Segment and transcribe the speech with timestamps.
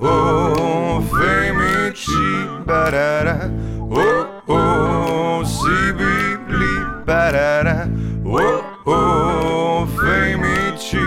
[0.00, 3.50] oh, femici, barara,
[3.90, 7.88] oh, oh, si bibli, barara,
[8.24, 11.06] oh, oh, femici.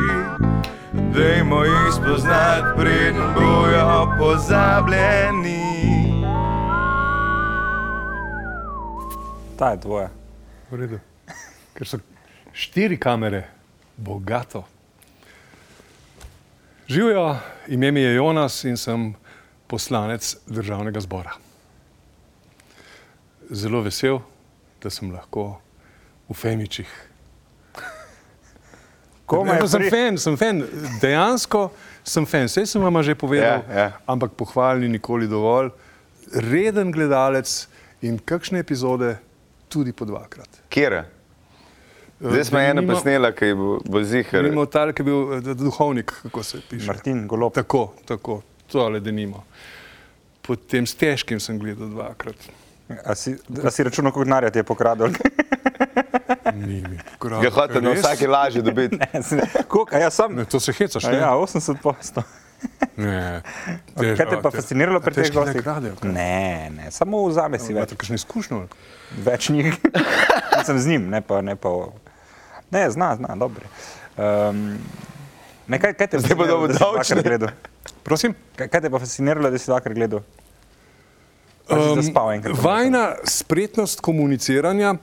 [1.14, 5.60] Dajmo jih spoznati, preden bojo pozabljeni.
[9.58, 10.10] Ta je tvoja.
[10.72, 11.00] V redu.
[11.74, 11.98] Ker so
[12.54, 13.48] štiri kamere,
[13.98, 14.64] bogato.
[16.90, 17.36] Živijo,
[17.68, 19.14] ime mi je Jonas in sem
[19.68, 21.32] poslanec državnega zbora.
[23.50, 24.20] Zelo vesel,
[24.82, 25.60] da sem lahko
[26.30, 26.90] v Femičih.
[29.26, 30.64] Komaj Ne, sem pri- fan, sem fan,
[31.02, 31.70] dejansko
[32.04, 33.92] sem fan, vse sem vam že povedal, Ja, ja.
[34.08, 35.70] ampak pohval ni nikoli dovolj.
[36.34, 37.68] Reden gledalec
[38.02, 39.18] in kakšne epizode
[39.68, 40.50] tudi po dvakrat.
[40.70, 41.04] Kjer?
[42.20, 44.44] Zdaj smo eno posnela, ki bo, bo zihar.
[44.44, 46.88] Mimo tal, ki je bil eh, duhovnik, kako se piše.
[46.88, 47.54] Martin Golob.
[47.56, 48.42] Tako, tako,
[48.72, 49.44] tole denimo.
[50.42, 52.50] Potem s težkim sem gledal dvakrat.
[53.06, 55.14] A si, a si računal, koliko denarja ti je pokradel?
[56.60, 57.46] Ni mi pokradel.
[57.46, 58.98] Ga hočete na vsaki lažje dobiti.
[59.72, 59.96] Koliko?
[59.96, 60.36] A ja, sam.
[60.36, 61.18] Ne, to se hecaš, A ne?
[61.18, 62.24] ja, 80 posto.
[63.00, 63.40] Ne.
[63.96, 65.64] Kaj te pa fasciniralo pri teh gostih?
[66.04, 67.78] Ne, ne, samo vzame si več.
[67.78, 68.58] Imate kakšno izkušnjo?
[69.24, 69.78] Več njih.
[70.68, 71.40] Sem z njim, ne pa.
[71.40, 71.94] Ne, pa o-
[72.72, 73.66] ne zna, zna, dobro.
[74.18, 74.78] Um,
[75.68, 77.24] ne, kaj, kaj te je Zdaj fasciniralo, dobil da si davčne.
[77.24, 77.50] gledal?
[78.04, 78.36] Prosim?
[78.56, 80.22] Kaj, kaj te je pa fasciniralo, da si dvakrat gledal?
[81.70, 82.54] Ali si zaspal enkrat?
[82.54, 82.64] vmes?
[82.66, 84.96] vajna spretnost komuniciranja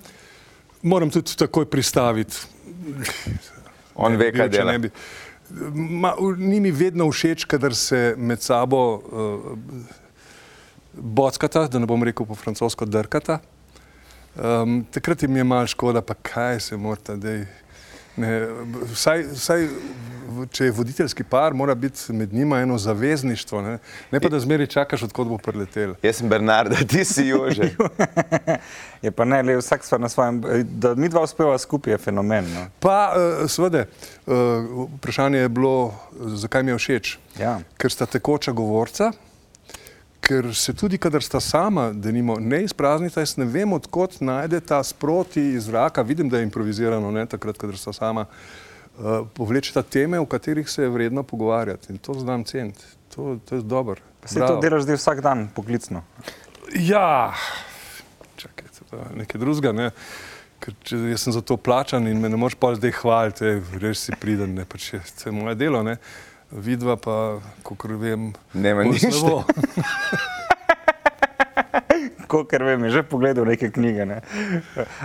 [0.83, 2.37] moram tudi takoj pristaviti.
[3.95, 4.73] On Ne ve, kaj dela.
[4.73, 4.91] ne bi.
[5.75, 9.53] Ma, ni mi vedno všeč, kadar se med sabo uh,
[10.93, 13.39] bockata, da ne bom rekel po francosko drkata.
[14.37, 17.47] Um, takrat jim je malo škoda, pa kaj se morate, dej.
[18.17, 18.31] Ne,
[18.93, 19.67] vsaj, vsaj,
[20.53, 23.79] če je voditeljski par, mora biti med njima eno zavezništvo, ne,
[24.13, 25.95] ne pa da zmeri čakaš, odkot bo preletel.
[26.03, 27.71] Jaz sem Bernard, ti si Jože.
[29.05, 32.49] Je pa ne, le vsak sva na svojem, da mi dva uspeva skupaj je fenomen.
[32.55, 32.67] No.
[32.81, 33.85] Pa, uh, seveda,
[34.27, 35.95] uh, vprašanje je bilo,
[36.41, 37.19] zakaj mi je všeč.
[37.39, 37.59] Ja.
[37.77, 39.13] Ker sta tekoča govorca,
[40.21, 44.61] ker se tudi, kadar sta sama, da nimo ne izpraznita, jaz ne vem, odkot najde
[44.61, 49.83] ta sproti iz zraka, vidim, da je improvizirano, ne takrat, kadar sta sama, uh, povlečeta
[49.83, 52.85] teme, o katerih se je vredno pogovarjati in to znam ceniti.
[53.15, 54.01] To, to je dobro.
[54.25, 56.03] Se to delaš zdaj vsak dan poklicno.
[56.75, 57.35] Ja,
[58.37, 59.73] čakaj, je nekaj drugega.
[59.73, 59.91] Ne?
[60.61, 64.07] Ker če, jaz sem za to plačan in me ne moreš pa zdaj hvaliti, res
[64.09, 65.83] si priden, ne pa če to je moje delo.
[65.87, 65.99] Ne?
[66.51, 69.11] Vidva pa, kot vem, bolj ništa.
[69.11, 69.43] slabo.
[72.27, 74.07] Kolikor vem, je že pogledal neke knjige.
[74.07, 74.19] Ne?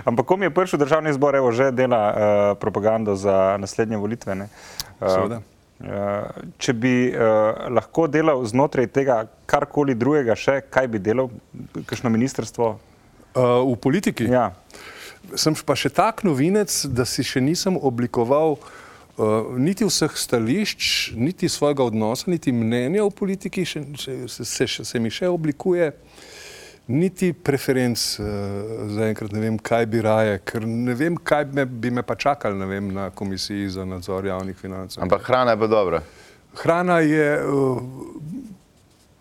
[0.06, 2.14] Ampak ko mi je prišel državni zbor, evo, že dela uh,
[2.58, 4.34] propagando za naslednje volitve.
[4.34, 4.46] ne.
[4.98, 5.38] Eh, Seveda.
[5.38, 6.26] eh,
[6.58, 11.30] če bi uh, lahko delal znotraj tega karkoli drugega, še kaj bi delal,
[11.86, 12.78] kakšno ministrstvo?
[13.34, 14.52] Uh, v politiki Ja.
[15.34, 18.66] sem pa še tak novinec, da si še nisem oblikoval uh,
[19.58, 24.84] niti vseh stališč, niti svojega odnosa, niti mnenja o politiki, še, še, se, se, še-
[24.84, 25.92] se mi še oblikuje.
[26.88, 28.26] Niti preferenc, uh,
[28.90, 32.66] zaenkrat ne vem, kaj bi raje, ker ne vem, kaj me, bi me pa čakali
[32.66, 34.98] vem, na komisiji za nadzor javnih financ.
[34.98, 36.00] Ampak hrana je pa dobra.
[36.54, 37.78] Hrana je uh,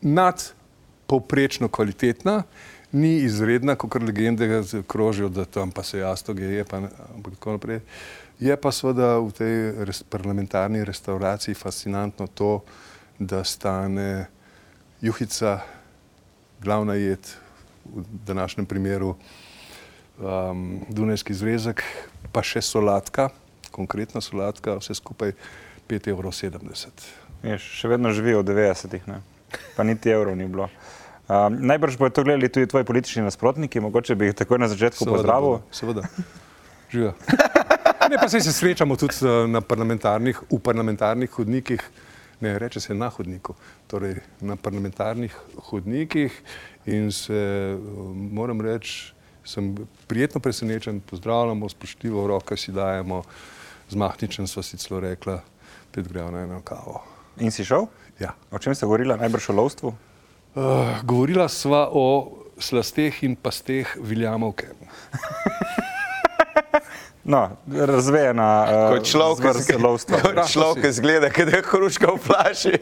[0.02, 2.44] nadpovprečno kvalitetna,
[2.92, 4.48] ni izredna, kot legende
[4.88, 7.80] krožijo, da tam pa se jastoge je, pa, ne- ampak tako naprej.
[8.42, 9.54] Je pa seveda v tej
[9.86, 12.66] res, parlamentarni restauraciji fascinantno to,
[13.22, 14.26] da stane
[14.98, 15.62] juhica,
[16.58, 17.22] glavna jed,
[17.86, 21.86] v današnjem primeru um, Dunajski zrezek,
[22.34, 23.30] pa še solatka,
[23.70, 25.38] konkretna solatka, vse skupaj
[25.86, 26.34] 5,70 evrov.
[27.46, 29.22] Veš, še vedno živijo v 90-ih, ne?
[29.78, 30.66] pa niti evrov ni bilo.
[31.30, 35.06] Um, najbrž bodo to gledali tudi tvoji politični nasprotniki, mogoče bi jih takoj na začetku
[35.06, 35.62] pozdravil.
[35.62, 36.10] bodo, Seveda.
[36.90, 37.14] Živijo.
[38.12, 41.80] Ne, pa se srečamo tudi eh, na parlamentarnih, v parlamentarnih hodnikih,
[42.44, 43.56] ne reče se na hodniku,
[43.88, 45.36] torej na parlamentarnih
[45.70, 46.42] hodnikih
[46.86, 47.78] in se, eh,
[48.32, 49.14] moram reči,
[49.48, 49.72] sem
[50.08, 53.24] prijetno presenečen, pozdravljamo, spoštljivo roke si dajemo,
[53.90, 55.40] z Mahničem sva si celo rekla,
[55.92, 57.00] pet greva na eno kavo.
[57.40, 57.88] In si šel?
[58.20, 58.36] Ja.
[58.52, 59.16] O čem ste govorili?
[59.16, 59.96] Najbrž o lovstvu?
[60.56, 64.68] Uh, govorila sva o slasteh in pasteh Viljamovke.
[67.24, 70.22] No, razvejena uh, Kot človek, ki zvrst lovstva.
[70.26, 72.76] kot človek, ki zgleda, da je hruška v flaši.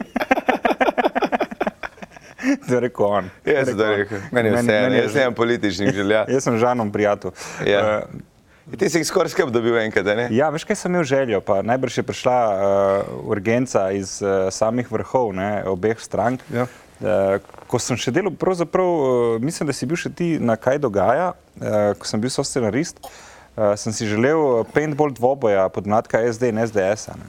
[2.40, 3.26] To je rekel on.
[3.44, 4.18] Jaz sem to rekel.
[4.32, 6.24] Meni je vse, jaz nemam političnih želja.
[6.34, 7.30] Jaz sem žanom prijatelj.
[7.66, 8.00] Ja.
[8.08, 10.28] Uh, Ti si jih skoraj skrb dobil enkrat, ne?
[10.32, 14.88] Ja, veš, kaj sem imel željo, pa najbrž je prišla uh, urgenca iz uh, samih
[14.92, 16.44] vrhov, ne, obeh strank.
[16.54, 16.68] Ja.
[17.00, 20.78] Uh, ko sem še delal, pravzaprav, uh, mislim, da si bil še ti na kaj
[20.86, 23.29] dogaja, uh, ko sem bil soscenarist, uh,
[23.76, 27.08] sem si želel paintball dvoboja pod nadka SD in SDS.
[27.08, 27.26] -a, ne.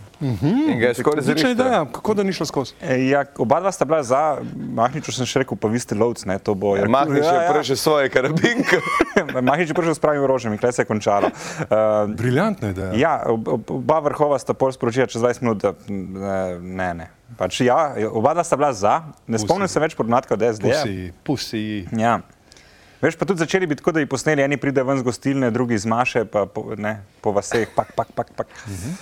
[0.68, 1.51] In ga je skoraj zrištal.
[1.51, 2.73] ideja, kako da ni šlo skozi.
[2.81, 6.27] E, Ja, oba dva sta bila za, Mahniču sem še rekel, pa vi ste lovci,
[6.27, 6.75] ne, to bo.
[6.75, 7.53] je- Mahniš je Ja, ja.
[7.53, 8.77] prišel svoje karabinke.
[9.41, 11.27] Mahnič je prišel s pravim orožjem in klej se je končalo.
[11.27, 12.91] Uh, Briljantna ideja.
[12.94, 15.75] Ja, ob- ob- oba vrhova sta pol sporočila čez 20 minut, da eh,
[16.57, 17.07] ne, ne.
[17.31, 20.63] Pač, ja, oba sta bila za, ne spomnim se več podatka od SD.
[20.63, 21.88] Pusi, pusi.
[21.91, 22.19] Ja.
[23.01, 25.74] Veš, pa tudi začeli bi tako, da bi posneli, eni pride ven z gostilne, drugi
[25.74, 28.30] iz Maše, pa po, ne, po vaseh, pak, pak, pak.
[28.31, 28.48] pak.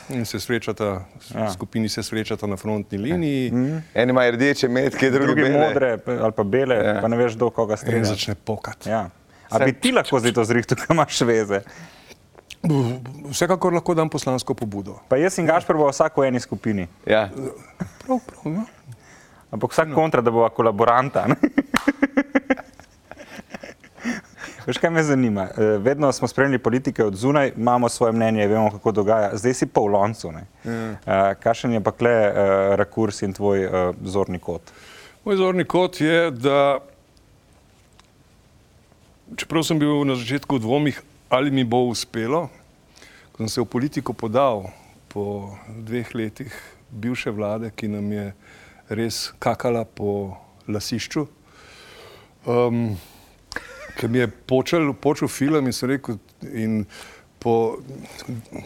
[0.10, 1.50] In se srečata, Ja.
[1.50, 3.52] skupini se srečata na frontni liniji
[3.94, 5.60] Eni imajo rdeče metke, drugi, Drugi bele.
[5.60, 6.84] modre ali pa bele, Ja.
[6.86, 7.02] ja.
[7.02, 8.04] pa ne veš, do koga in strelja.
[8.06, 8.90] začne pokati.
[8.90, 9.10] Ja.
[9.50, 11.62] A bi ti lahko zdaj to zrihtel, ko imaš veze?
[13.26, 15.00] Vsekakor lahko dam poslansko pobudo.
[15.08, 16.88] Pa jaz in Gašpr bo vsak v eni skupini.
[17.06, 17.30] Ja.
[18.00, 18.64] Prav, prav, ja.
[19.50, 21.26] Ampak vsak kontra, da bo kolaboranta.
[24.66, 25.48] Veš, kaj me zanima?
[25.58, 29.30] Eh, Vedno smo spremljali politike od zunaj, imamo svoje mnenje, vemo, kako dogaja.
[29.38, 30.32] Zdaj si pa v loncu.
[30.32, 30.46] ne.
[30.66, 33.70] Eh, Kakšen je pa kle uh, rakurs in tvoj
[34.04, 34.62] zorni kot?
[35.26, 36.80] Moj zorni kot je, da
[39.36, 42.50] čeprav sem bil na začetku v dvomih, ali mi bo uspelo,
[43.32, 44.70] ko sem se v politiko podal
[45.10, 46.54] po dveh letih
[46.90, 48.34] bivše vlade, ki nam je
[48.90, 50.34] res kakala po
[50.68, 51.28] lasišču,
[52.46, 52.98] um,
[54.00, 56.20] ki mi je počel, počel film in sem rekel,
[56.56, 56.86] in
[57.40, 57.80] po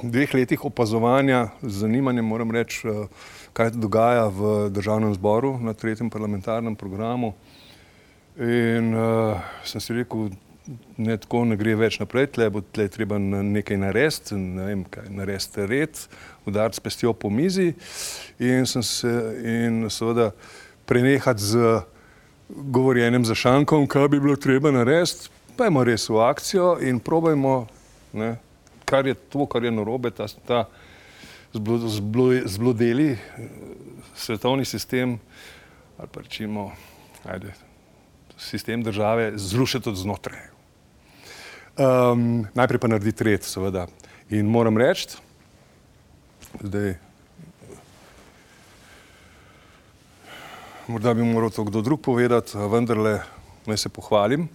[0.04, 3.08] dveh letih opazovanja z zanimanjem moram reči, eh,
[3.54, 7.34] kaj se dogaja v državnem zboru na tretjem parlamentarnem programu.
[8.38, 10.32] In uh, sem si rekel,
[10.98, 15.06] ne tako ne gre več naprej, tle bo tle treba nekaj narediti, ne vem kaj,
[15.14, 16.00] narediti red,
[16.50, 17.76] udariti s pestjo po mizi
[18.42, 19.14] in sem se
[19.46, 20.32] in seveda
[20.90, 21.84] prenehati z
[22.56, 27.68] govorjenjem za šankom, kaj bi bilo treba narediti, imamo res v akcijo in probajmo,
[28.14, 28.36] ne,
[28.86, 30.66] kar je to, kar je narobe, ta, ta
[31.54, 33.20] zblo- zblo- zblodeli eh,
[34.16, 35.20] svetovni sistem
[35.98, 36.72] ali pa rečemo,
[37.24, 37.54] ajde,
[38.38, 40.40] sistem države zrušiti od znotraj.
[41.78, 43.88] Um, najprej pa narediti red, seveda.
[44.30, 45.16] In moram reči,
[46.62, 46.96] zdaj,
[50.88, 53.20] morda bi moral to kdo drug povedati, vendarle
[53.66, 54.48] naj se pohvalim,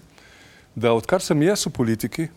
[0.74, 2.28] da odkar sem jaz v politiki,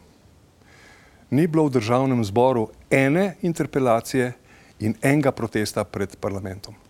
[1.30, 4.34] ni bilo v državnem zboru ene interpelacije
[4.80, 6.76] in enega protesta pred parlamentom.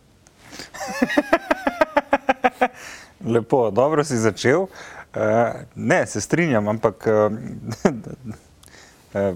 [3.33, 4.62] Lepo, dobro si začel.
[4.62, 4.68] Uh,
[5.75, 7.31] ne, se strinjam, ampak uh,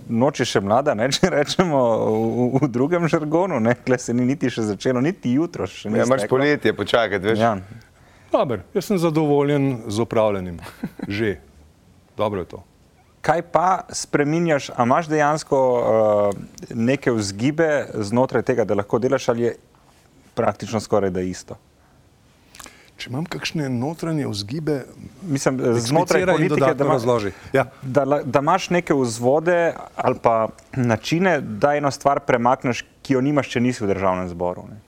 [0.07, 4.27] noč je še mlada, ne, če rečemo v, v drugem žargonu, ne, kle se ni
[4.27, 6.00] niti še začelo, niti jutro še ni.
[6.00, 7.42] Ja, imaš poletje, počakaj, veš.
[7.42, 7.57] Ja.
[8.31, 10.57] Dober, jaz sem zadovoljen z upravljanjem.
[11.07, 11.38] Že.
[12.18, 12.63] Dobro je to.
[13.25, 16.36] Kaj pa spreminjaš, a imaš dejansko uh,
[16.69, 19.56] neke vzgibe znotraj tega, da lahko delaš ali je
[20.38, 21.57] praktično skoraj da isto?
[23.06, 24.80] Če imam kakšne notranje vzgibe,
[25.22, 27.31] Mislim, znotraj ekspliciraj in politike, da, razloži.
[27.54, 27.68] Ja.
[27.84, 33.52] da, da imaš neke vzvode ali pa načine, da eno stvar premakneš, ki jo nimaš,
[33.54, 34.63] če nisi v državnem zboru.
[34.72, 34.80] Ne?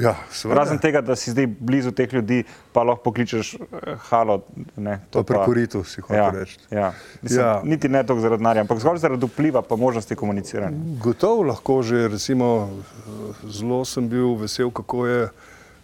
[0.00, 0.62] Ja, seveda.
[0.62, 2.38] Razen tega, da si zdaj blizu teh ljudi,
[2.72, 3.60] pa lahko pokličeš eh,
[4.08, 4.38] halo.
[4.76, 6.56] Ne, To pa- prekoritu si hotel ja, reči.
[6.70, 6.92] Ja.
[7.20, 7.60] Mislim, Ja.
[7.64, 10.76] Niti ne toliko zaradi denarja, ampak zgolj zaradi vpliva pa možnosti komuniciranja.
[11.04, 15.28] Gotovo lahko že, recimo, eh, zelo sem bil vesel, kako je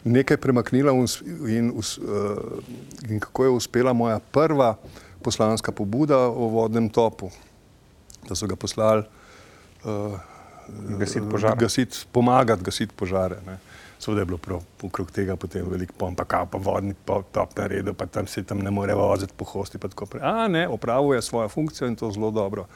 [0.04, 1.06] nekaj premaknila in,
[1.49, 4.76] in, eh, in kako je uspela moja prva
[5.23, 7.30] poslanska pobuda o vodnem topu.
[8.28, 9.02] Da so ga poslali
[9.85, 10.18] uh,
[10.99, 11.56] Gasiti požar.
[11.56, 13.37] Gasit, pomagati gasiti požare.
[13.47, 13.59] Ne.
[13.99, 17.66] Seveda je bilo prav okrog tega potem veliko pom, pa kao, pa vodni top na
[17.66, 19.78] redu, pa tam se tam ne more voziti po hosti.
[20.21, 22.66] A ne, opravil je svojo funkcijo in to zelo dobro.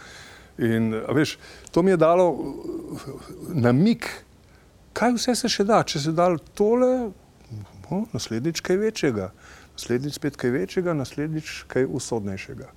[0.59, 1.39] In veš,
[1.71, 3.01] to mi je dalo uh,
[3.49, 4.07] namik,
[4.97, 5.83] kaj vse se še da.
[5.85, 7.11] Če se da tole,
[7.91, 9.31] no, naslednjič kaj večjega,
[9.77, 12.73] naslednjič spet kaj večjega, naslednjič kaj usodnejšega.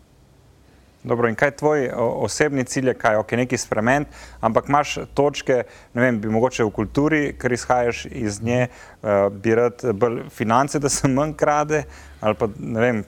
[1.08, 4.12] Dobro, in kaj tvoj o, osebni cilj je, kaj ok, nekaj spremeniti,
[4.44, 5.62] ampak imaš točke,
[5.96, 10.82] ne vem, bi mogoče v kulturi, ker izhajaš iz nje, uh, bi rad bolj finance,
[10.84, 11.86] da se manj krade,
[12.20, 13.02] ali pa ne vem,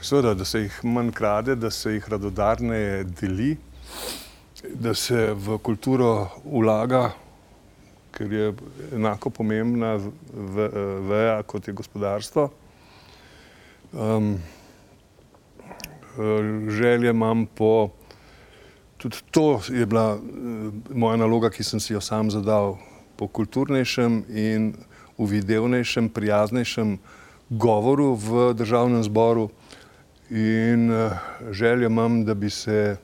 [0.00, 3.56] Seveda, da se jih manj krade, da se jih radodarneje deli,
[4.74, 7.10] da se v kulturo vlaga,
[8.18, 8.52] ker je
[8.94, 9.94] enako pomembna
[11.08, 12.48] veja kot je gospodarstvo.
[13.92, 14.36] Um,
[16.68, 17.88] želje imam po
[18.98, 20.20] tudi to je bila uh,
[20.90, 22.76] moja naloga, ki sem si jo sam zadal
[23.16, 24.72] po kulturnejšem in
[25.18, 26.98] uvidevnejšem, prijaznejšem
[27.50, 29.48] govoru v državnem zboru.
[30.30, 31.12] In uh,
[31.50, 32.96] željo imam, da bi se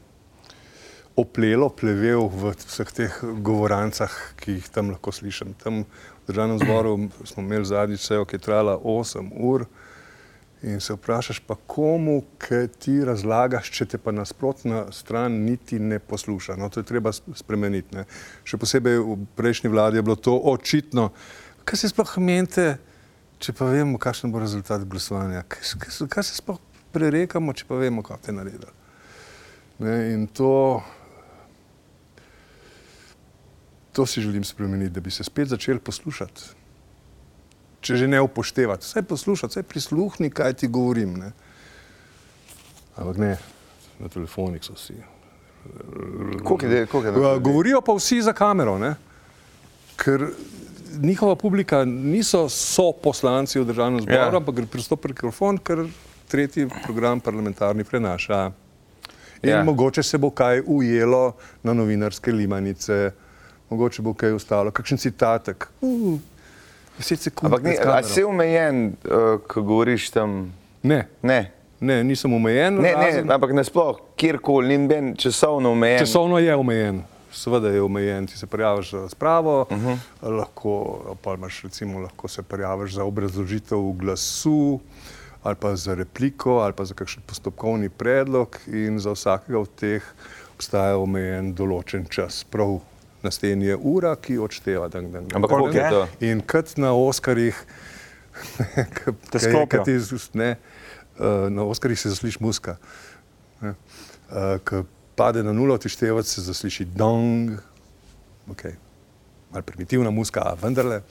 [1.16, 5.54] oplelo, plevel v vseh teh govorancah, ki jih tam lahko slišim.
[5.62, 9.66] Tam v državnem zboru smo imeli zadnjič sejo, ki je trajala 8 ur.
[10.64, 15.98] In se vprašaš, pa komu, ki ti razlagaš, če te pa nasprotna stran niti ne
[16.00, 16.56] posluša.
[16.56, 17.92] No, to je treba spremeniti.
[17.94, 18.06] Ne.
[18.48, 21.10] Še posebej v prejšnji vladi je bilo to očitno.
[21.68, 22.78] Kaj se sploh mente,
[23.44, 25.44] če pa vemo, kakšen bo rezultat glasovanja?
[25.52, 26.58] Kaj, kaj, kaj se sploh
[26.96, 28.72] prerekamo, če pa vemo, kako te naredili?
[29.84, 30.80] Ne, in to,
[33.94, 36.42] to si želim spremeniti, da bi se spet začeli poslušati.
[37.84, 41.14] Če že ne upoštevati, vse poslušati, vse prisluhni, kaj ti govorim.
[41.20, 41.30] Ne.
[42.96, 43.36] Ampak ne,
[44.00, 44.96] na telefonih so vsi.
[46.44, 48.94] Koliko je, koliko je Uh, Govorijo pa vsi za kamero, ne?
[49.96, 50.26] ker
[51.02, 54.26] njihova publika niso so poslanci v državnem zboru, Ja.
[54.26, 54.36] ja.
[54.36, 55.86] ampak gre pristop mikrofon, ker
[56.28, 58.50] tretji program parlamentarni prenaša.
[59.42, 59.56] In Ja.
[59.58, 59.64] ja.
[59.64, 61.32] mogoče se bo kaj ujelo
[61.62, 63.12] na novinarske limanice,
[63.70, 65.68] mogoče bo kaj ostalo, kakšen citatek.
[65.80, 66.18] Uh,
[66.98, 67.52] deset sekund.
[67.52, 70.52] Ampak ni, si omejen, uh, ko govoriš tam?
[70.82, 72.74] Ne, Ne, ne, nisem omejen.
[72.74, 75.98] ne, ne razen- ampak nasploh, kjerkoli, ni ben časovno omejen.
[75.98, 77.02] Časovno je omejen,
[77.32, 78.26] seveda je omejen.
[78.26, 79.96] Ti se prijaviš za razpravo, uh -huh.
[80.22, 84.80] lahko, pa imaš, recimo, lahko se prijaviš za obrazložitev glasu,
[85.42, 90.02] ali pa za repliko, ali pa za kakšen postopkovni predlog, in za vsakega od teh
[90.54, 92.44] obstaja omejen določen čas.
[92.44, 92.78] Prav
[93.24, 94.88] na steni je ura, ki odšteva.
[94.88, 96.06] Dan, dan, dan, Ampak koliko je to?
[96.28, 97.58] In kot na Oskarjih,
[99.44, 99.84] sklopijo.
[99.84, 102.76] ki ne, eh, na Oskarjih se zasliši muska.
[103.60, 103.74] Ne.
[104.28, 104.82] Uh, ko
[105.16, 107.50] pade na nulo, ti števec se zasliši dong,
[108.50, 108.64] ok,
[109.52, 111.02] malo primitivna muska, a vendarle.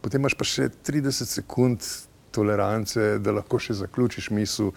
[0.00, 1.86] Potem imaš pa še 30 sekund
[2.34, 4.72] tolerance, da lahko še zaključiš misel.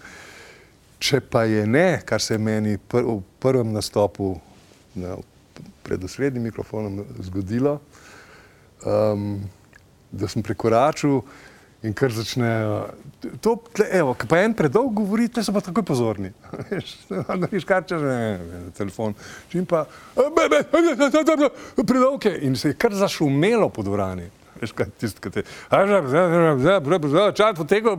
[1.00, 4.34] Če pa je ne, kar se je meni pr v prvem nastopu
[4.94, 5.16] na,
[5.90, 7.80] pred osrednjim mikrofonom zgodilo,
[8.86, 9.40] um,
[10.12, 11.16] da sem prekoračil
[11.82, 12.50] in kar začne.
[13.42, 16.30] To, tle, evo, pa en predolg govori, te so pa takoj pozorni.
[16.70, 19.16] Veš, Da viš kar češ, ne, ne, telefon.
[19.58, 19.82] In pa,
[20.14, 20.60] be, be,
[21.82, 22.36] predolg je.
[22.46, 24.28] In se je kar zašumelo po dvorani.
[24.60, 25.44] Veš, kaj tisto, ki te,
[27.34, 27.98] čas potekel,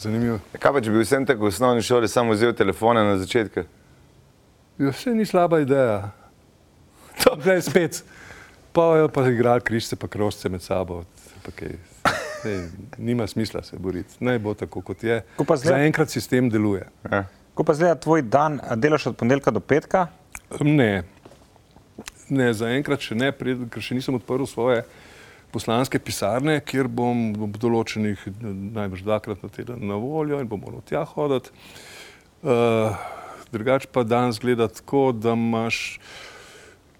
[0.00, 0.40] zanimivo.
[0.56, 3.68] Kaj pa, če bi vsem tako v osnovni šoli samo vzel telefone na začetku?
[4.80, 6.12] Ja, vse ni slaba ideja.
[7.42, 8.04] Zdaj spet.
[8.72, 11.02] Pa je pa igral križce, pa krožce med sabo.
[11.42, 11.76] Pa kaj,
[12.42, 14.16] sej, nima smisla se boriti.
[14.20, 15.20] Naj bo tako, kot je.
[15.36, 16.86] Ko pa zdaj- Zaenkrat sistem deluje.
[17.04, 17.24] Ja.
[17.54, 20.08] Ko pa zdaj tvoj dan, delaš od ponedeljka do petka,
[20.60, 21.02] Ne,
[22.28, 24.82] ne zaenkrat še ne, pred, ker še nisem odprl svoje
[25.52, 28.20] poslanske pisarne, kjer bom ob določenih
[28.76, 31.52] najbrž dvakrat na teden na voljo in bom moral tja hoditi.
[32.42, 32.92] Uh,
[33.52, 36.00] drugač pa dan zgleda tako, da imaš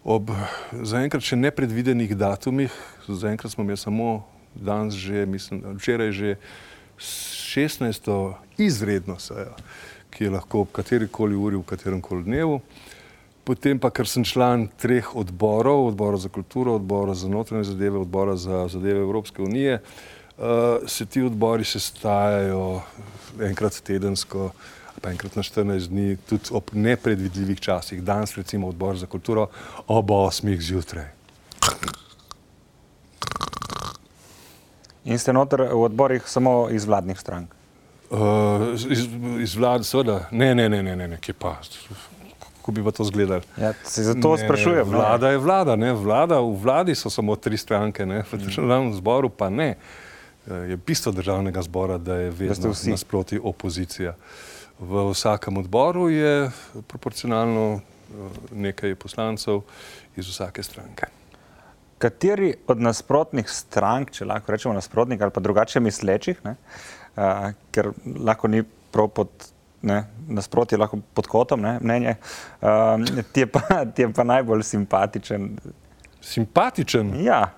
[0.05, 0.31] ob
[0.73, 2.75] zaenkrat še nepredvidenih datumih,
[3.07, 4.23] zaenkrat smo imeli samo
[4.55, 6.37] danes že, mislim, včeraj že
[6.99, 8.35] 16.
[8.59, 9.55] izredno sejo,
[10.11, 12.61] ki je lahko ob kateri koli uri, v katerem koli dnevu.
[13.43, 18.37] Potem pa, ker sem član treh odborov, odbora za kulturo, odbora za notranje zadeve, odbora
[18.39, 22.83] za zadeve Evropske unije, uh, se ti odbori sestajajo
[23.43, 24.53] enkrat tedensko,
[25.03, 28.03] pa enkrat na 14 dni, tudi ob nepredvidljivih časih.
[28.03, 29.49] Danes recimo odbor za kulturo
[29.87, 31.11] ob 8 zjutraj.
[35.05, 37.51] in ste noter v odborih samo iz vladnih strank.
[38.11, 38.19] Uh,
[38.91, 39.07] iz,
[39.41, 41.57] iz vlade, seveda, ne, ne, ne, ne, ne, ne kje pa,
[42.39, 43.41] kako bi pa to izgledalo.
[43.57, 44.91] Ja, se zato Ne, sprašujem.
[44.91, 44.99] no.
[44.99, 45.93] Vlada je vlada, ne?
[45.93, 48.23] vlada, v vladi so samo tri stranke, ne?
[48.33, 49.75] v državnem zboru pa ne.
[50.47, 54.15] Eh, Je bistvo državnega zbora, da je vedno nasproti opozicija.
[54.81, 56.51] V vsakem odboru je
[56.87, 57.83] proporcionalno eh,
[58.53, 59.63] nekaj poslancev
[60.17, 61.07] iz vsake stranke.
[61.99, 66.57] Kateri od nasprotnih strank, če lahko rečemo nasprotnik ali pa drugače mislečih, ne,
[67.15, 69.31] uh, ker lahko ni prav pod
[69.87, 72.17] ne, nasprotje, lahko pod kotom ne, mnenje,
[72.59, 72.99] uh,
[73.33, 75.47] ti, je pa, ti je pa najbolj simpatičen.
[76.21, 77.15] Simpatičen.
[77.23, 77.53] Ja,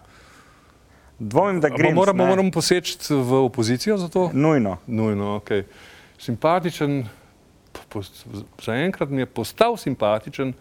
[1.19, 1.95] dvomim, da Ampak gre.
[1.95, 4.31] Moramo, moramo poseči v opozicijo za to?
[4.33, 4.77] Nujno.
[4.87, 5.51] Nujno, ok.
[6.19, 7.05] Simpatičen,
[8.63, 10.55] zaenkrat mi je postal simpatičen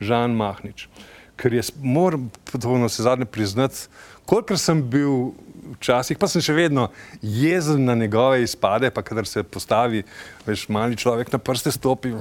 [0.00, 0.88] Žan Mahnič,
[1.36, 3.88] ker jaz moram to na vse zadnje priznati,
[4.28, 5.32] kolikor sem bil
[5.76, 6.88] včasih, pa sem še vedno
[7.22, 10.02] jezen na njegove izpade, pa kadar se postavi,
[10.46, 12.14] veš, mali človek na prste stopi,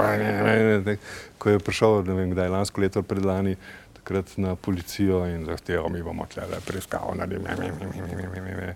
[1.38, 3.56] ko je prišel, ne vem, kdaj lansko leto ali predlani,
[4.00, 8.74] takrat na policijo in zahteval, mi bomo tle preiskavo naredili.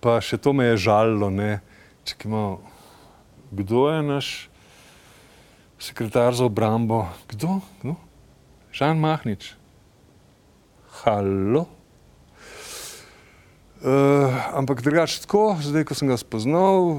[0.00, 1.60] Pa še to me je žalilo, ne,
[2.06, 2.60] čekaj malo,
[3.50, 4.26] kdo je naš
[5.78, 7.06] sekretar za obrambo?
[7.28, 7.58] Kdo?
[7.82, 7.98] Kdo?
[8.70, 9.54] Žan Mahnič.
[11.02, 11.66] Halo?
[13.82, 16.96] Uh, ampak drugače tako, zdaj ko sem ga spoznal, uh,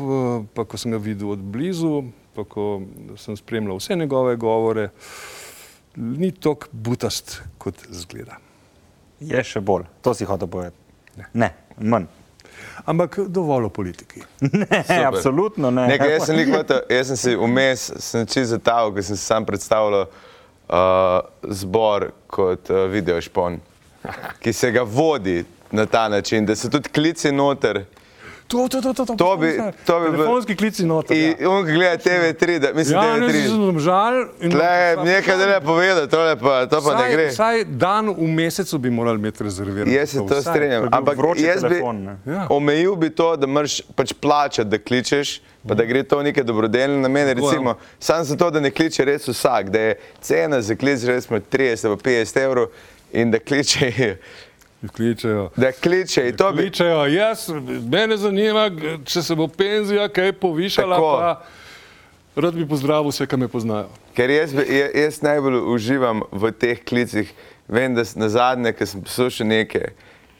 [0.54, 2.84] pa ko sem ga videl od blizu, pa ko
[3.18, 4.92] sem spremljal vse njegove govore,
[5.96, 8.38] ni tako butast, kot zgleda.
[9.20, 10.78] Je še bolj, to si hotel povedati.
[11.18, 11.50] Ne, ne
[11.82, 12.12] manj.
[12.86, 14.22] Ampak dovolj o politiki.
[14.90, 15.88] Ne, absolutno ne.
[15.88, 19.46] Nekaj, jaz, sem hotel, jaz sem si vmes, sem čez zatal, ker sem si sam
[19.46, 23.60] predstavljal uh, zbor kot uh, video špon,
[24.40, 27.84] ki se ga vodi na ta način, da so tudi klici noter.
[28.48, 31.12] To, to, to, to, to, To bi- to bi bil- Telefonski klici noter.
[31.12, 31.50] In ja.
[31.50, 33.48] on gleda TV3, da mislim, Ja, ne, TV3.
[33.70, 34.14] sem žal.
[34.42, 34.70] in- Tle,
[35.04, 37.26] nekaj da ne povedati, tole pa, to pa ne Vsaj- gre.
[37.28, 39.92] Vsaj dan v mesecu bi morali imeti rezervirano.
[39.92, 42.16] Jaz se to strinjam, To je bil ampak jaz bi telefon, ne.
[42.26, 42.48] Ja.
[42.50, 45.28] omejil bi to, da moraš pač plačati, da kličeš,
[45.62, 47.30] pa da gre to v neke dobrodelne namene.
[47.30, 47.36] Je.
[47.36, 51.84] Recimo, sam zato, da ne kliče res vsak, da je cena za klic recimo 30
[51.86, 52.68] ali 50 evrov
[53.12, 54.16] in da kliče,
[54.96, 55.50] Kličejo.
[55.56, 56.30] da kliče.
[56.30, 57.50] in To bi, Kličejo, jaz,
[57.92, 58.70] mene zanima,
[59.06, 61.12] če se bo penzija kaj povišala, Tako.
[61.18, 63.90] pa rad bi pozdravil vse, ki me poznajo.
[64.16, 64.54] ker jaz,
[64.96, 67.34] jaz najbolj uživam v teh klicih.
[67.68, 69.90] Vem, da na zadnje, ko sem poslušal nekaj,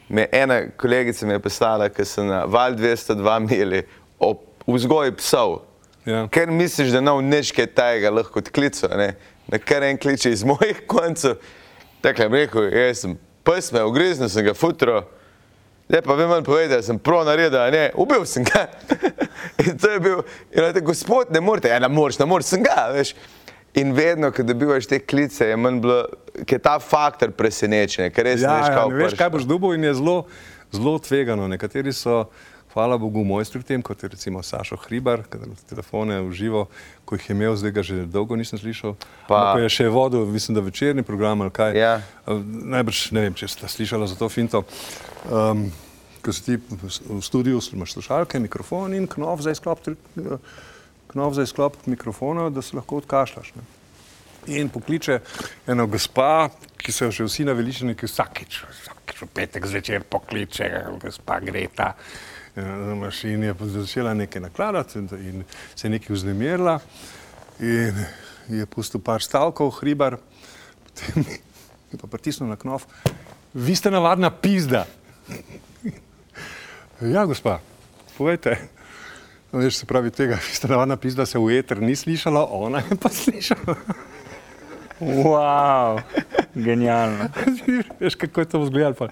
[0.10, 3.82] me ena kolegica mi je pisala, ker so na Val 202 imeli
[4.20, 4.32] o
[4.68, 5.60] vzgoji psov.
[6.06, 6.28] Ja.
[6.32, 9.16] Ker misliš, da nav nič kaj tajega lahko odklical, ne?
[9.48, 11.36] Na kar en kliče iz mojih koncev.
[12.02, 13.18] Tako je rekel, jaz sem
[13.48, 15.06] pes, me ugriznil sem ga futro.
[15.88, 18.66] Zdaj pa vem, povedati, da sem pro naredil, ne, ubil sem ga.
[19.64, 22.64] in to je bil, in reče, gospod, ne morete, ja, ne moreš, ne moreš, sem
[22.64, 23.14] ga, veš.
[23.78, 26.02] In vedno, ko dobivaš te klice, je manj bilo,
[26.42, 29.32] ker je ta faktor presenečenja, ker res Ja, ne veš, ja, kaj ne veš, kaj
[29.38, 30.18] boš dobil in je zelo,
[30.76, 31.48] zelo tvegano.
[31.48, 32.26] Nekateri so,
[32.78, 36.62] hvala Bogu, mojstri v tem, kot je recimo Sašo Hribar, ki telefone v živo,
[37.02, 38.94] ko jih je imel, zdaj ga že dolgo nisem slišal.
[39.26, 41.74] Pa- Pa je še vodil, mislim, da večerni program ali kaj.
[41.74, 42.06] Ja.
[42.24, 44.62] Uh, Najbrž ne vem, če ste slišali za to finto.
[45.26, 45.74] Um,
[46.22, 50.38] ko si ti v studiu, imaš slušalke, mikrofon in knov za izklop, eh,
[51.08, 53.56] knov za izklop mikrofona, da se lahko odkašljaš.
[53.56, 53.64] Ne.
[54.54, 55.18] In pokliče
[55.66, 60.70] eno gospa, ki so jo že vsi naveličeni, ki vsakič, vsakič v petek zvečer pokliče,
[61.02, 61.96] gospa Greta.
[61.96, 62.27] eh,
[62.58, 65.44] Na mašini je pa začela nekaj nakladati in, in
[65.76, 66.80] se je nekaj vznemirila.
[67.60, 67.94] In
[68.50, 70.18] je pustil par stavkov, hribar,
[70.84, 71.26] potem
[71.92, 72.88] je pa pritisnil na knof.
[73.54, 74.86] Vi ste navadna pizda.
[77.14, 77.60] ja, gospa,
[78.18, 78.58] povejte.
[79.52, 82.82] No, veš, se pravi tega, vi ste navadna pizda, se v eter ni slišala, ona
[82.84, 83.78] je pa slišala.
[85.00, 86.02] Wow,
[86.56, 87.30] genialno.
[88.02, 89.10] Veš, kako je to vzgledalo.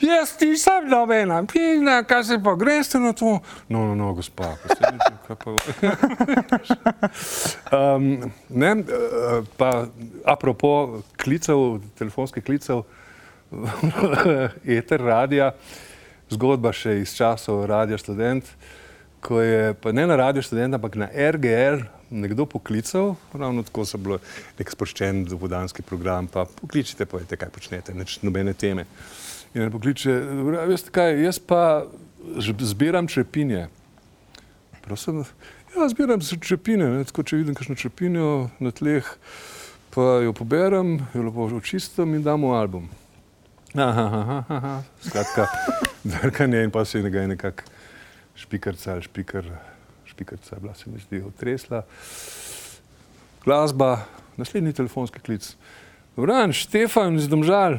[0.00, 3.38] Jaz nisem nobena, pina, kaj se pa greste na to?
[3.68, 5.52] No, no, no, gospa, kaj pa.
[7.76, 9.70] um, ne, eh, pa
[10.24, 12.82] apropo klicev, telefonskih klicev,
[14.80, 15.52] eter radija,
[16.32, 18.48] zgodba še iz časov radia študent,
[19.20, 23.98] ko je pa ne na radio študent, ampak na RGL nekdo poklical, ravno tako so
[24.00, 24.18] bilo
[24.58, 28.86] nek sproščen dopodanski program, pa pokličite, povejte, kaj počnete, nič nobene teme.
[29.54, 30.12] In on pokliče,
[30.70, 31.86] veste kaj, jaz pa
[32.58, 33.66] zbiram čepinje.
[34.84, 35.24] Prosim,
[35.74, 38.28] ja, zbiram se čepine, ne, tako če vidim kakšno čepinjo
[38.62, 39.06] na tleh,
[39.94, 42.86] pa jo poberem, jo lepo očistim in dam v album.
[43.74, 45.46] Aha, aha, aha, skratka,
[46.14, 47.66] drkanje in pa se je nekako
[48.34, 49.44] špikarca ali špikar,
[50.04, 51.82] špikarca je bila se mi zdi otresla.
[53.44, 55.54] Glasba, naslednji telefonski klic.
[56.16, 57.78] Vran, Štefan iz Domžal.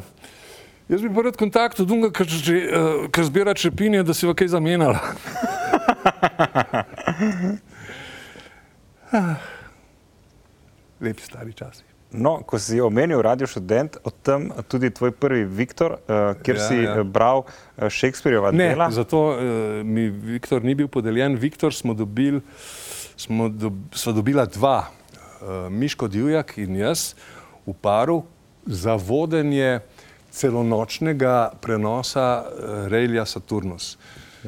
[0.92, 4.48] Jaz bi pa rad kontakt od unga, ki uh, zbira čepinje, da si v kaj
[4.52, 5.00] zamenjala.
[11.02, 11.84] Lepi stari časi.
[12.12, 16.68] No, ko si omenil Radio Študent, od tam tudi tvoj prvi Viktor, uh, kjer Ja,
[16.68, 17.00] si ja.
[17.00, 17.04] ja.
[17.08, 18.92] bral uh, Shakespeareova Ne, dela.
[18.92, 19.40] zato uh,
[19.88, 21.40] mi Viktor ni bil podeljen.
[21.40, 22.42] Viktor smo dobili,
[23.16, 24.92] smo do, sva dobila dva,
[25.40, 27.16] uh, Miško Divjak in jaz,
[27.64, 28.24] v paru
[28.68, 29.80] za vodenje
[30.32, 33.98] celonočnega prenosa uh, Relija Saturnus.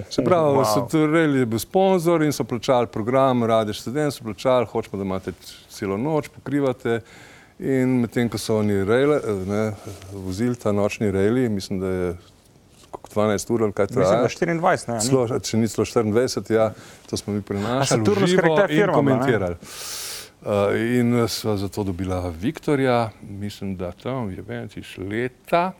[0.09, 0.63] Se pravi, Wow.
[0.63, 0.73] wow.
[0.73, 5.31] Saturn je bil sponzor in so plačali program, Radio Študent, so plačali, hočemo, da imate
[5.69, 7.01] celo noč, pokrivate.
[7.59, 9.73] In medtem, ko so oni rejle, ne,
[10.11, 12.15] vozili ta nočni rejli, mislim, da je
[12.91, 14.21] koliko, 12 ur ali kaj Mislim, traja.
[14.21, 14.99] da 24, ne?
[15.01, 16.73] Celo, če ni celo 24, ja,
[17.09, 18.93] to smo mi prenašali Saturnus, ker je ta firma, ne?
[18.93, 19.55] komentirali.
[19.61, 19.67] Uh,
[20.75, 25.71] in sva zato dobila Viktorja, mislim, da tam je iz leta.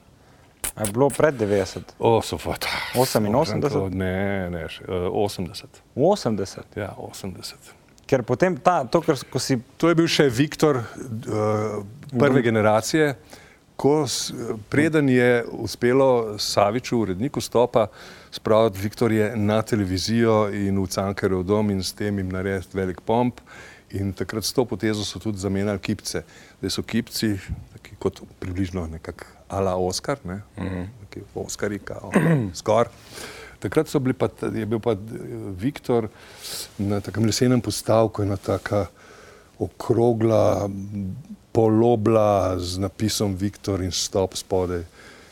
[0.79, 2.67] Je bilo pred 90, O, so fata.
[2.95, 3.89] 88?
[3.91, 5.81] Ne, ne, še, uh, 80.
[5.95, 6.59] 80.
[6.75, 7.53] Ja, 80.
[8.05, 10.85] Ker potem ta, to, kar, ko si To je bil še Viktor uh,
[12.09, 13.13] prve generacije,
[13.75, 14.31] ko, s-
[14.69, 17.87] preden je uspelo Saviču, uredniku stopa,
[18.31, 23.41] spraviti Viktorje na televizijo in v Cankarjev dom in s tem jim narediti velik pomp.
[23.93, 26.23] In takrat s to potezo so tudi zamenjali kipce.
[26.59, 27.35] Zdaj so kipci,
[27.73, 30.41] taki kot približno nekako ala Oskar, ne?
[30.57, 30.87] mm -hmm.
[31.35, 32.11] Oskari, kao,
[32.59, 32.89] skor.
[33.59, 34.97] Takrat so bili pa, je bil pa eh,
[35.57, 36.07] Viktor
[36.77, 38.85] na takem lesenem postavku, ena taka
[39.59, 40.69] okrogla
[41.51, 44.83] polobla z napisom Viktor in stop spodaj.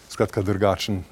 [0.09, 1.03] Skratka, drugačen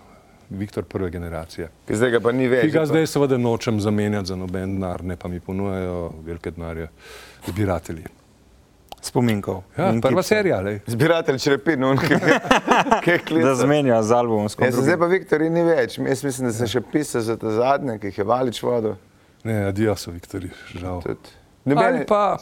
[0.51, 1.69] Viktor prve generacije.
[1.85, 2.61] Ki Zdaj ga pa ni več.
[2.61, 6.51] Ki ga pa- zdaj seveda nočem zamenjati za noben denar, ne pa mi ponujajo velike
[6.51, 6.87] denarje
[7.45, 8.05] zbiratelji.
[9.01, 9.63] spominkov.
[9.77, 10.23] Ja, prva kipcev.
[10.25, 10.79] serija, lej.
[10.85, 13.55] Zbiratelj črepin, on, ki je Da klical.
[13.55, 14.49] zmenijo z albumom.
[14.49, 15.97] s kom Ja, se zdaj pa Viktorij ni več.
[15.99, 18.95] Jaz mislim, da se še pisa za te zadnje, ki jih je valič vodil.
[19.43, 20.99] Ne, adijo so Viktori, žal.
[21.67, 22.37] Ali pa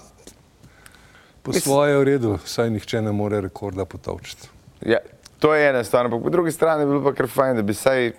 [1.43, 4.47] po svoje v redu, saj nihče ne more rekorda potovčiti.
[4.81, 4.97] ja,
[5.39, 7.73] to je ena stvar, ampak po drugi strani bi bilo pa kar fajn, da bi
[7.73, 8.11] saj,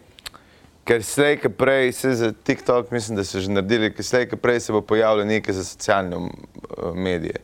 [0.88, 4.37] ker slej, ki prej, se za TikTok mislim, da so že naredili, ker slej, ki
[4.37, 7.42] prej se bo pojavilo nekaj za socialne uh, medije.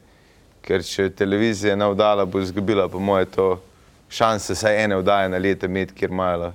[0.64, 3.48] Ker če televizija ne vdala, bo izgubila, po moje, to
[4.08, 6.52] šanse, saj ene vdaje na leto imeti, kjer imajo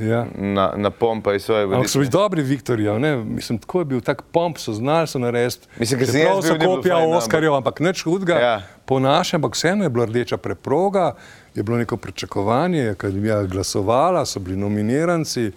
[0.00, 0.26] Ja.
[0.34, 3.16] na, na pompa in svoje Ampak so bili dobri Viktorji, ne?
[3.16, 5.68] mislim, tako je bil tak pomp, so znali so narediti.
[5.78, 8.34] Mislim, so bil, ni bilo kopija Oskarjev, ampak nič hudega.
[8.34, 8.62] Ja.
[8.84, 11.12] Po našem, ampak vseeno je bila rdeča preproga,
[11.54, 15.50] je bilo neko pričakovanje, je akademija glasovala, so bili nominiranci.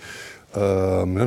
[0.56, 1.18] Um,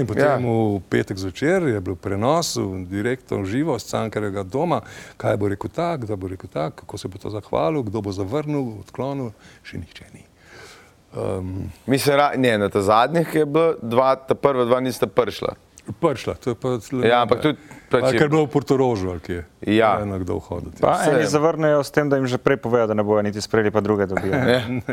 [0.00, 0.38] in potem Ja.
[0.40, 2.56] v petek zvečer je bil prenos,
[2.88, 4.80] direktno živo z Cankarjega doma,
[5.16, 8.12] kaj bo rekel tak, kdo bo rekel tak, kako se bo to zahvalil, kdo bo
[8.12, 10.24] zavrnil, odklonil, še nihče ni.
[11.10, 15.06] Um, Mi se ra, ne, na ta zadnjih je bilo, dva, ta prva dva nista
[15.06, 15.54] prišla.
[15.90, 17.00] Pršla, to je pa zelo.
[17.00, 17.56] Ja, ampak tudi
[17.88, 19.44] pač je- ker je bilo v Portorožu, ali kje?
[19.62, 20.02] Ja.
[20.02, 20.68] Eno kdo vhodil.
[20.76, 23.70] Pa eni zavrnejo s tem, da jim že prej povejo, da ne bojo niti sprejeli,
[23.70, 24.36] pa druge dobijo.
[24.36, 24.84] Ne.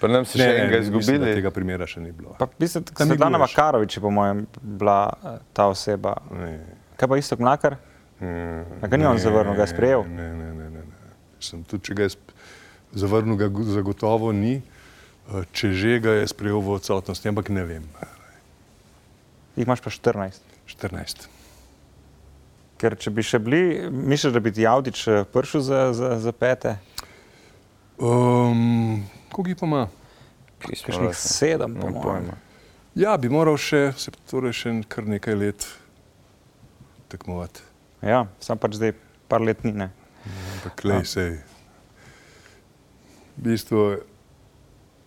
[0.00, 1.34] Pa nam se še enega mislim, da izgubili.
[1.34, 2.32] Tega primera še ni bilo.
[2.38, 3.38] Pa mislim, Svetlana.
[3.38, 6.16] Makarovič je po mojem bila eh, ta oseba.
[6.30, 6.64] Ne.
[6.96, 7.76] Kaj pa isto Mlakar?
[8.20, 10.04] Mm, A ga ni on zavrnil, ga je sprejel?
[10.06, 10.66] Ne, ne, ne.
[10.70, 11.12] ne, ne.
[11.40, 12.16] Sem, tudi če ga je
[12.94, 14.56] zavrnil, ga zagotovo ni.
[14.56, 14.75] Eh,
[15.26, 17.86] Če že ga je sprejel v odsotnosti, ampak ne vem.
[19.56, 20.38] Jih imaš pa 14.
[20.70, 21.26] 14.
[22.76, 26.32] Ker če bi še bili, misliš, da bi ti Avdič eh, prišel za, za, za
[26.36, 26.76] pete?
[27.96, 29.00] Um,
[29.32, 29.82] Kogi pa ima?
[30.60, 32.02] Kakšnih sedem, po Nimam mojem.
[32.04, 32.36] pojma.
[32.96, 35.66] Ja, bi moral še, se, torej še kar nekaj let
[37.12, 37.64] tekmovati.
[38.04, 38.94] Ja, sam pač zdaj
[39.28, 39.72] par let ni.
[39.72, 39.90] Ne.
[40.56, 41.32] Ampak lej sej.
[43.36, 43.82] V bistvu,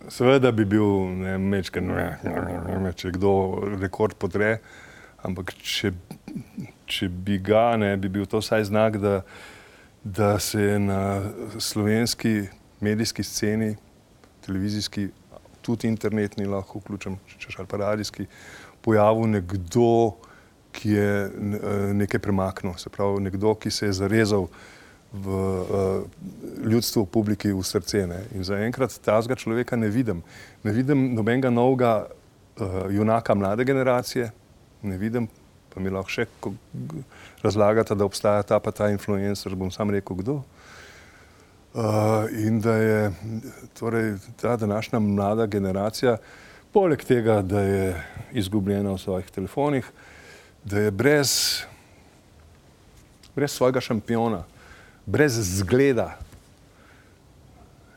[0.08, 0.86] seveda bi bil
[1.20, 3.32] ne, mečken, ne, ne, ne, če kdo
[3.80, 4.58] rekord podre,
[5.26, 5.92] ampak če,
[6.90, 9.20] če bi ga, ne, bi bil to vsaj znak, da,
[10.04, 11.02] da se je na
[11.58, 12.48] slovenski
[12.80, 13.74] medijski sceni,
[14.46, 15.10] televizijski,
[15.60, 18.26] tudi internetni, lahko vključim, če češ ali pa radijski,
[18.80, 20.16] pojavil nekdo,
[20.72, 24.46] ki je eh, nekaj premaknil, se pravi nekdo, ki se je zarezal
[25.12, 26.02] v uh,
[26.70, 28.06] ljudstvo, v publiki, v srce.
[28.06, 28.22] Ne?
[28.34, 30.22] In zaenkrat tazga človeka ne vidim.
[30.62, 34.30] Ne vidim nobenega novega uh, junaka mlade generacije,
[34.82, 35.26] ne vidim,
[35.74, 36.26] pa mi lahko še
[37.42, 40.40] razlagate, da obstaja ta pa ta influencer, bom sam rekel kdo.
[41.70, 43.10] Uh, in da je
[43.78, 46.16] torej, ta današnja mlada generacija,
[46.72, 47.84] poleg tega, da je
[48.32, 49.90] izgubljena v svojih telefonih,
[50.64, 51.30] da je brez,
[53.34, 54.42] brez svojega šampiona,
[55.10, 56.18] brez zgleda,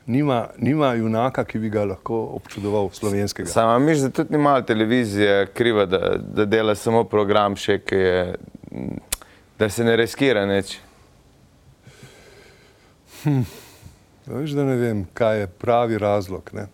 [0.06, 3.48] nima, nima junaka, ki bi ga lahko občudoval slovenskega.
[3.48, 8.00] Sama miš, da tudi ni malo televizije kriva, da, da dela samo program še, ki
[8.00, 8.34] je,
[9.58, 10.78] da se ne riskira nič.
[13.24, 13.42] Ja,
[14.26, 16.50] Veš, da ne vem, kaj je pravi razlog.
[16.56, 16.66] Ne?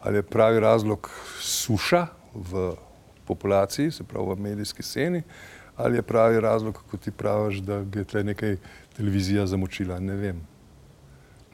[0.00, 1.10] Ali je pravi razlog
[1.40, 2.72] suša v
[3.26, 5.22] populaciji, se pravi v medijski sceni,
[5.78, 8.56] ali je pravi razlog, kako ti praviš, da je tle nekaj
[8.96, 10.00] televizija zamočila.
[10.00, 10.36] Ne vem.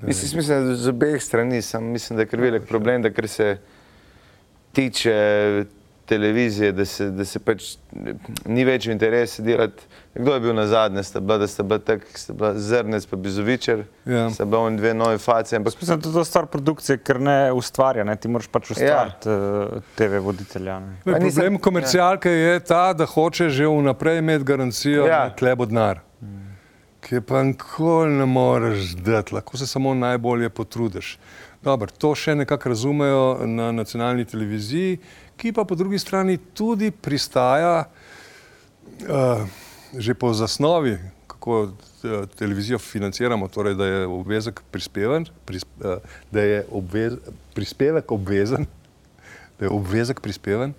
[0.01, 3.03] Ne Mislim, jaz mislim, da z obeh strani, sam mislim, da je kar velik problem,
[3.03, 3.59] da kar se
[4.73, 5.65] tiče
[6.07, 7.77] televizije, da se, da se pač
[8.47, 9.83] ni več interesa delati.
[10.15, 13.17] Kdo je bil na zadnje, sta bila, da sta bila tak, sta bila zrnec pa
[13.19, 14.31] bizovičer, Ja.
[14.31, 17.53] sta bila on dve nove face, ampak Mislim, da je to stvar produkcije, ker ne
[17.53, 18.17] ustvarja, ne?
[18.17, 19.81] ti moraš pač ustvariti ja.
[19.95, 20.79] TV voditelja.
[20.81, 20.97] Ne?
[21.05, 25.25] Ne, nisem- problem komercialke je ta, da hoče že vnaprej imeti garancijo, Ja.
[25.25, 26.01] da tle bo denar.
[27.01, 31.19] Ki pa nikoli ne moreš dati, lahko se samo najbolje potrudiš.
[31.63, 34.99] Dobro, to še nekako razumejo na nacionalni televiziji,
[35.37, 37.85] ki pa po drugi strani tudi pristaja
[39.09, 39.43] uh,
[39.99, 41.71] že po zasnovi, kako
[42.05, 47.15] eh, televizijo financiramo, torej da je obvezek prispeven, pris, uh, da je obvez,
[47.55, 48.67] prispevek obvezen,
[49.59, 50.75] da je obvezek prispeven.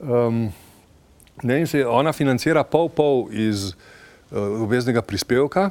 [0.00, 0.52] Um,
[1.42, 5.70] ne, in se ona financira pol-pol iz uh, obveznega prispevka,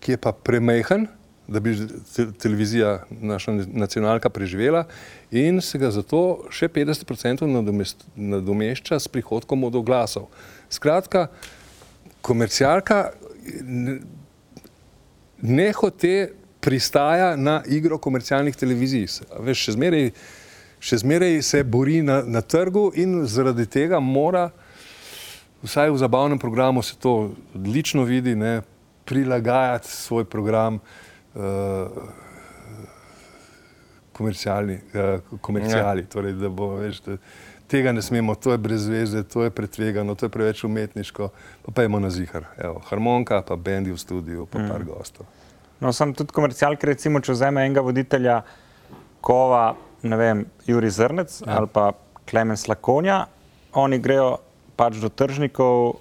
[0.00, 1.08] ki je pa premehen,
[1.48, 1.76] da bi
[2.16, 4.84] te, televizija, naša nacionalka, preživela,
[5.30, 10.30] in se ga zato še 50% nadomest, nadomešča s prihodkom od oglasov.
[10.72, 11.26] Skratka,
[12.24, 13.10] komercialka
[13.60, 14.00] ne-
[15.42, 16.32] nehote
[16.64, 19.20] pristaja na igro komercialnih televizij.
[19.44, 20.10] Veš, še zmeraj,
[20.80, 24.48] še zmeraj se bori na, na trgu in zaradi tega mora,
[25.64, 28.62] vsaj v zabavnem programu se to odlično vidi, ne,
[29.04, 31.03] prilagajati svoj program uh,
[34.12, 36.04] komercialni, uh, komerciali.
[36.06, 36.12] Ja.
[36.12, 37.16] Torej, da bo, veš, da
[37.68, 41.28] tega ne smemo, to je brez veze, to je pretvegano, to je preveč umetniško,
[41.64, 42.46] pa pojmo na zihar.
[42.58, 44.68] Evo, harmonika, pa bendi v studiu, pa mm.
[44.70, 45.26] par gostov.
[45.80, 48.42] No, sem tudi komercialke, recimo, če vzame enega voditelja,
[49.24, 51.58] kova, ne vem, Juri Zrnec ja.
[51.58, 51.90] ali pa
[52.28, 53.24] Klemen Slakonja,
[53.80, 54.38] oni grejo
[54.78, 55.98] pač do tržnikov,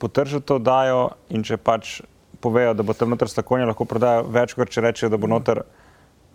[0.00, 1.00] potržajo to dajo
[1.32, 2.00] in če pač
[2.46, 5.62] povejo, da bo tam noter Slakonja, lahko prodajo več, kot če rečejo, da bo noter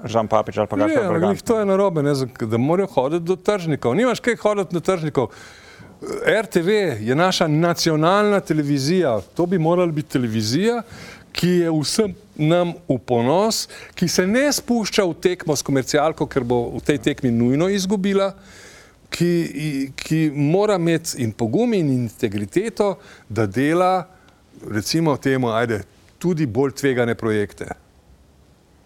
[0.03, 1.25] Žan Papič ali pa ampak Bergant.
[1.25, 3.95] glih, to je narobe, ne, da morajo hoditi do tržnikov.
[3.95, 5.29] Nimaš kaj hoditi do tržnikov.
[6.25, 6.69] RTV
[7.05, 10.81] je naša nacionalna televizija, to bi morala biti televizija,
[11.31, 16.43] ki je vsem nam v ponos, ki se ne spušča v tekmo s komercialko, ker
[16.43, 18.31] bo v tej tekmi nujno izgubila,
[19.11, 22.95] ki, ki mora imeti in pogum in integriteto,
[23.29, 24.07] da dela,
[24.67, 25.83] recimo temu, ajde,
[26.21, 27.71] tudi bolj tvegane projekte.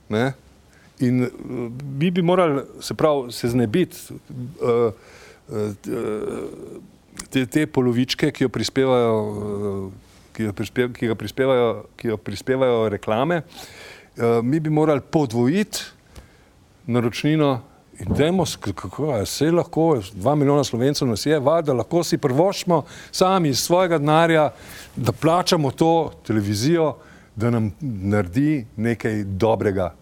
[0.10, 0.32] Ne?
[1.04, 1.28] In
[2.00, 4.93] mi bi morali se, prav, se znebiti uh,
[5.48, 5.74] uh,
[7.30, 9.91] te, te polovičke, ki jo prispevajo, uh,
[10.36, 11.69] ki jo prispe, ki ga prispevajo,
[12.00, 13.41] ki jo prispevajo reklame.
[14.43, 15.82] Mi bi morali podvojiti
[16.88, 17.50] naročnino
[18.00, 22.17] in dajmo, kako je, vse lahko, dva milijona slovencev nas je, va, da lahko si
[22.17, 24.50] prvoščimo sami iz svojega denarja,
[24.95, 26.95] da plačamo to televizijo,
[27.36, 29.93] da nam naredi nekaj dobrega.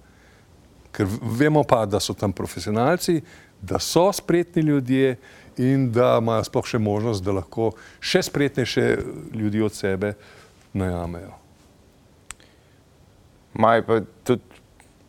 [0.94, 3.22] Ker vemo pa, da so tam profesionalci,
[3.62, 5.16] da so spretni ljudje
[5.58, 8.98] in da imajo sploh še možnost, da lahko še spretnejše
[9.34, 10.14] ljudi od sebe
[10.74, 11.34] najamejo.
[13.54, 14.54] Maj pa tudi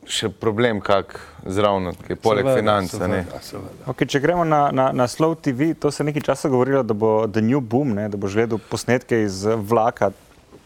[0.05, 1.17] še problem, kak
[1.49, 2.95] zraven, ki je poleg Seveda, financ.
[2.95, 3.21] a ne.
[3.25, 3.87] seveda, seveda.
[3.93, 7.25] Okay, če gremo na, na, na Slow TV, to se nekaj časa govorilo, da bo
[7.27, 10.13] The New Boom, ne, da boš gledal posnetke iz vlaka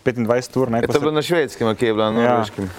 [0.04, 0.70] 25 ur.
[0.70, 2.28] Ne, Je ko to se- bilo na švedskem, ali kje je bilo na Ja.
[2.30, 2.64] norveškem?
[2.64, 2.70] Uh,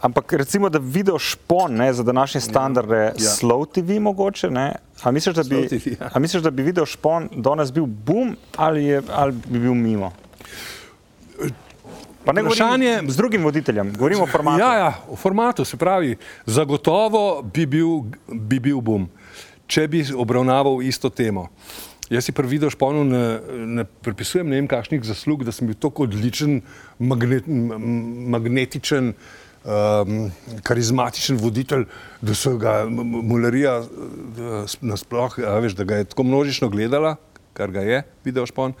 [0.00, 3.02] ampak recimo, da video špon ne, za današnje standarde ja.
[3.04, 3.12] Ja.
[3.16, 4.72] Slow TV mogoče, ne?
[5.02, 6.10] A misliš, da bi, Slow TV, ja.
[6.10, 10.12] a misliš, da bi video špon danes bil boom ali, je, ali bi bil mimo?
[12.24, 14.60] Pa ne Vprašanje- govorim z drugim voditeljem, govorimo o formatu.
[14.60, 17.88] Ja, ja, v formatu se pravi, zagotovo bi bil,
[18.28, 19.08] bi bil bum,
[19.66, 21.48] če bi obravnaval isto temo.
[22.10, 23.22] Jaz si prvi video šponu ne,
[23.80, 26.58] ne pripisujem ne vem kakšnih zaslug, da sem bil tako odličen,
[26.98, 29.14] magnet, magnetičen,
[29.64, 30.28] um,
[30.62, 31.86] karizmatičen voditelj,
[32.20, 37.16] da so ga mularija eh, nasploh, a veš, da ga je tako množično gledala,
[37.56, 38.76] kar ga je video špon.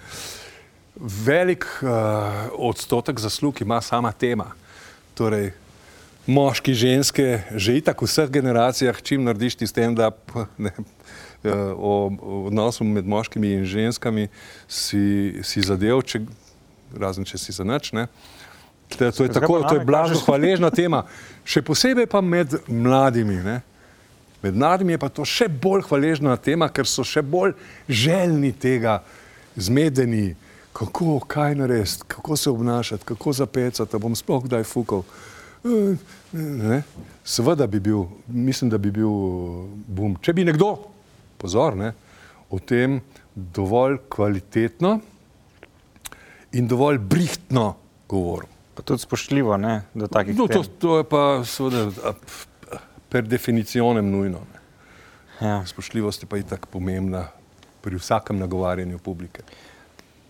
[1.00, 1.88] Velik uh,
[2.52, 4.52] odstotek zaslug ima sama tema.
[5.14, 5.52] Torej,
[6.26, 10.84] moški, ženske, že itak v vseh generacijah, čim narediš ti stand-up ne, eh,
[11.52, 14.28] o, o odnosu med moškimi in ženskami,
[14.68, 16.22] si, si zadev, če,
[16.96, 17.92] razen če si za nič.
[17.92, 18.06] ne.
[18.94, 21.04] To, to je tako, to je blažno hvaležna tema.
[21.44, 23.40] Še posebej pa med mladimi.
[23.42, 23.60] Ne.
[24.44, 27.56] Med mladimi je pa to še bolj hvaležna tema, ker so še bolj
[27.88, 29.00] željni tega,
[29.56, 30.34] zmedeni,
[30.76, 35.06] kako, kaj narediti, kako se obnašati, kako zapecati, bom sploh kdaj fukal.
[35.64, 35.96] Eh,
[36.34, 36.82] Ne?
[37.24, 39.10] Seveda bi bil, mislim, da bi bil
[39.86, 40.16] bum.
[40.20, 40.72] Če bi nekdo,
[41.44, 41.92] pozor, ne,
[42.48, 42.98] o tem
[43.34, 44.96] dovolj kvalitetno
[46.52, 47.74] in dovolj brihtno
[48.08, 48.48] govoril.
[48.74, 50.72] Pa tudi spoštljivo ne, do takih No, to, tem.
[50.78, 52.14] to je pa seveda
[53.08, 54.40] per definicionem nujno.
[54.50, 54.60] Ne.
[55.42, 55.60] Ja.
[55.66, 57.28] Spoštljivost je pa itak pomembna
[57.82, 59.42] pri vsakem nagovarjanju publike.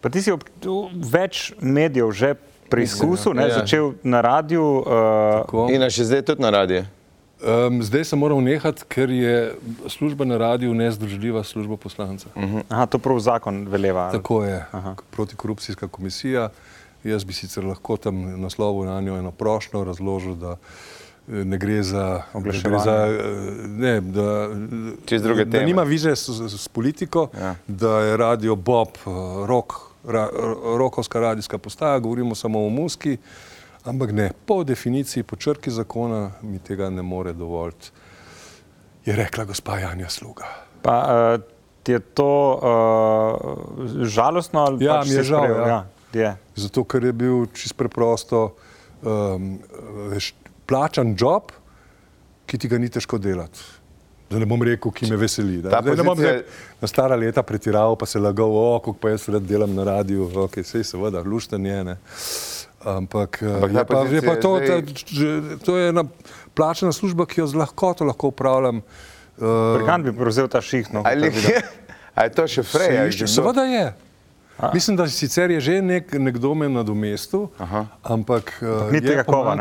[0.00, 0.44] Pa ti si ob,
[0.92, 2.34] več medijev že
[2.68, 3.60] preizkusil, ne, Ja.
[3.60, 4.64] začel na radiju.
[4.80, 4.84] Uh,
[5.44, 5.68] Tako.
[5.72, 6.84] In še zdaj tudi na radiju.
[7.44, 9.54] Um, zdaj sem moral nehati, ker je
[9.88, 12.28] služba na radiju nezdružljiva s službo poslanca.
[12.34, 12.62] Uh -huh.
[12.68, 14.00] aha, to prav zakon veleva.
[14.00, 14.12] ali?
[14.12, 14.64] Tako je,
[15.10, 16.48] protikorupcijska komisija.
[17.04, 20.56] Jaz bi sicer lahko tam naslovil na njo eno prošlo, razložil, da
[21.28, 22.90] eh, ne gre za Oglaševanje.
[22.90, 24.48] eh, ne, da,
[25.44, 27.54] da nima vize s, s, s politiko, Ja.
[27.66, 29.10] da je radio Bob, eh,
[29.46, 29.72] rock,
[30.08, 30.28] ra,
[30.78, 33.16] rokovska radijska postaja, govorimo samo o muski,
[33.84, 37.90] ampak ne, po definiciji, po črki zakona mi tega ne more dovoliti,
[39.04, 40.48] je rekla gospa Janja Sluga.
[40.82, 41.42] Pa uh,
[41.82, 42.62] ti je to uh,
[44.04, 45.60] žalostno ali Ja, pač mi je žal, sprejel?
[45.60, 45.68] ja.
[45.68, 45.84] ja.
[46.14, 46.36] je.
[46.56, 48.54] Zato, ker je bil čist preprosto
[49.02, 49.58] um,
[50.08, 50.32] veš,
[50.64, 51.52] plačan job,
[52.46, 53.60] ki ti ga ni težko delati.
[54.30, 55.58] Da ne bom rekel, ki me veseli.
[55.60, 55.70] Da.
[55.70, 58.96] Ta Zdaj, ne bom pozicija- zdaj na stara leta pretiraval, pa se lagal, o, kako
[58.96, 61.84] pa jaz rad delam na radiju, ok, sej seveda, lušten je.
[61.84, 61.96] Ne.
[62.86, 65.88] Ampak, Ampak Ampak je, pa, je pa pozicija to, je ta, zdaj- že- to je
[65.88, 66.04] ena
[66.52, 68.82] plačana služba, ki jo z lahkoto lahko upravljam.
[69.34, 70.92] Uh, Prikant bi prevzel ta ših.
[70.92, 71.62] No, Ali je,
[72.14, 72.92] a je to še frej?
[73.08, 73.26] kdo?
[73.26, 73.86] seveda je.
[74.70, 77.86] Mislim, da sicer je že nek, nekdo me nadomestil, Aha.
[78.04, 79.56] ampak uh, ni je tega kova,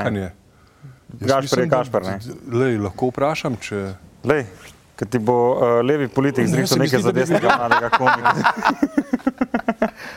[1.15, 2.19] Gašper je da- ne?
[2.49, 3.95] Lej, lahko vprašam, če...
[4.23, 4.45] Lej,
[4.95, 8.33] ker ti bo uh, levi politik Ne, mi nekaj za desnega mladega komika.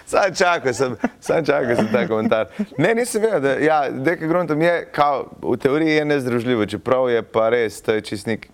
[0.07, 2.47] Sam čakal sem, sam čakal sem ta komentar.
[2.79, 7.23] Ne, nisem vedel, da ja, Deka Gruntom je, kao, v teoriji je nezdružljivo, čeprav je
[7.23, 8.49] pa res, to je čistnik.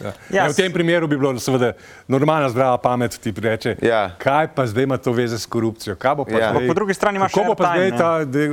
[0.00, 0.06] Ja.
[0.06, 1.72] Ja, Ja, v tem primeru bi bilo seveda
[2.08, 4.10] normalna zdrava pamet ti reče, Ja.
[4.18, 5.94] kaj pa zdaj ima to veze s korupcijo.
[5.94, 6.50] Kaj bo pa Ja.
[6.50, 8.48] zdaj, po drugi strani imaš kako bo pa airtime, zdaj ta de,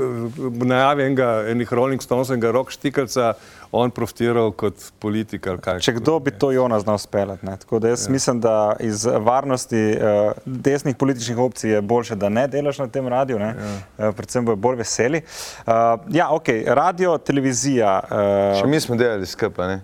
[0.65, 3.33] najavi enega, enih Rolling Stonesovega rock štikalca,
[3.71, 5.79] on profitiral kot politik kaj.
[5.79, 7.45] Če kdo bi to Jona znal speljati.
[7.45, 7.57] ne.
[7.57, 8.11] Tako da jaz ja.
[8.11, 13.07] mislim, da iz varnosti uh, desnih političnih opcij je boljše, da ne delaš na tem
[13.07, 13.53] radiju, ja.
[13.53, 15.21] uh, predvsem bojo bolj veseli.
[15.59, 15.73] Uh,
[16.09, 17.99] ja, ok, radio, televizija.
[18.03, 19.81] Uh, Še mi smo delali skupaj, ne?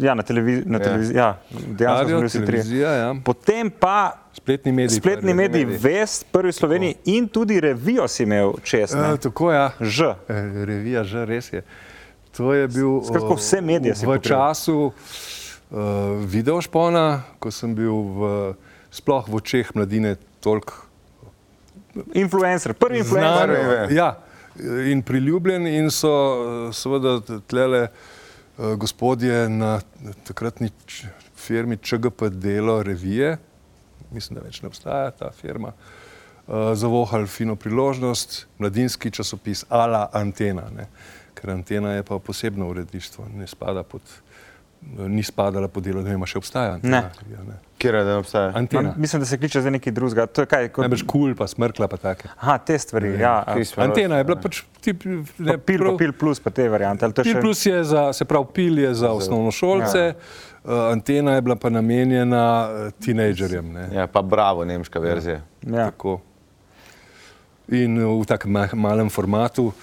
[0.00, 0.84] ja, na televiziji, na Ja.
[0.84, 2.46] televiziji, ja, dejansko Radio, smo bili vsi trije.
[2.62, 3.14] televizija, ja.
[3.24, 4.96] Potem pa Spletni mediji.
[4.96, 5.34] spletni prvi.
[5.34, 8.94] mediji, Vest, prvi v Sloveniji in tudi revijo si imel čest.
[8.94, 9.16] E, ne.
[9.16, 9.70] tako ja.
[9.80, 10.14] Ž.
[10.28, 11.62] E, Revija, že res je.
[12.36, 14.20] To je bil Skratka, o, vse medije v pokril.
[14.20, 14.92] času uh,
[16.24, 18.20] videošpona, ko sem bil v,
[18.92, 20.86] sploh v očeh mladine toliko
[22.12, 23.48] Influencer, prvi influencer.
[23.48, 23.94] Prvi, ve.
[23.94, 24.18] Ja,
[24.92, 29.80] in priljubljen in so eh, seveda tlele uh, gospodje na
[30.24, 30.70] takratni
[31.36, 33.38] firmi ČGP delo revije,
[34.10, 40.68] mislim, da več ne obstaja ta firma, uh, zavohali fino priložnost, mladinski časopis Ala Antena,
[40.76, 40.88] ne?
[40.88, 44.00] ker Antena je pa posebno uredništvo, ne spada pod,
[44.98, 47.00] ni spadala pod delo, ne vem, a še obstaja Antena.
[47.00, 47.10] Ne.
[47.20, 47.56] revija, ne.
[47.76, 48.52] Kjer je, da ne obstaja?
[48.54, 48.82] Antena.
[48.88, 50.26] Ma, mislim, da se kliče za nekaj drugega.
[50.26, 50.68] To je kaj?
[50.68, 50.82] Kot...
[50.82, 52.28] Najbrž kul, pa smrkla, pa take.
[52.34, 53.10] Aha, te stvari.
[53.16, 54.42] Ja, a- Kri smo Antena je bila ne.
[54.42, 55.08] pač tip, pa
[55.42, 57.04] ne, pil, pa prav- pil plus, pa te variante.
[57.04, 60.14] ali to je Pil še- plus je za, se pravi, pil je za osnovnošolce, ja.
[60.62, 63.66] uh, antena je bila pa namenjena uh, tinejdžerjem.
[63.70, 63.84] ne.
[63.92, 65.42] Ja, pa bravo, nemška verzija.
[65.62, 65.90] Ja.
[65.90, 66.20] Tako.
[67.68, 69.74] In uh, v takem ma- malem formatu, uh,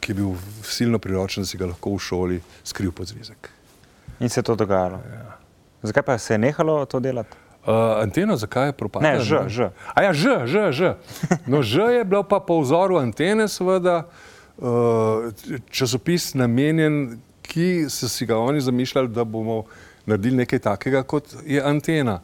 [0.00, 3.50] ki je bil silno priročen, da si ga lahko v šoli skril pod zvezek.
[4.20, 5.00] In se je to dogajalo.
[5.12, 5.38] Ja.
[5.82, 7.36] Zakaj pa se je nehalo to delati?
[7.62, 9.08] Uh, anteno, zakaj je propadla?
[9.08, 9.70] Ne, Ž, Ž.
[9.94, 10.94] A ja, Ž, Ž, Ž.
[11.46, 14.08] No, Ž je bil pa po vzoru antene, seveda,
[14.58, 15.30] uh,
[15.70, 19.64] časopis namenjen, ki so si ga oni zamišljali, da bomo
[20.06, 22.20] naredili nekaj takega, kot je antena.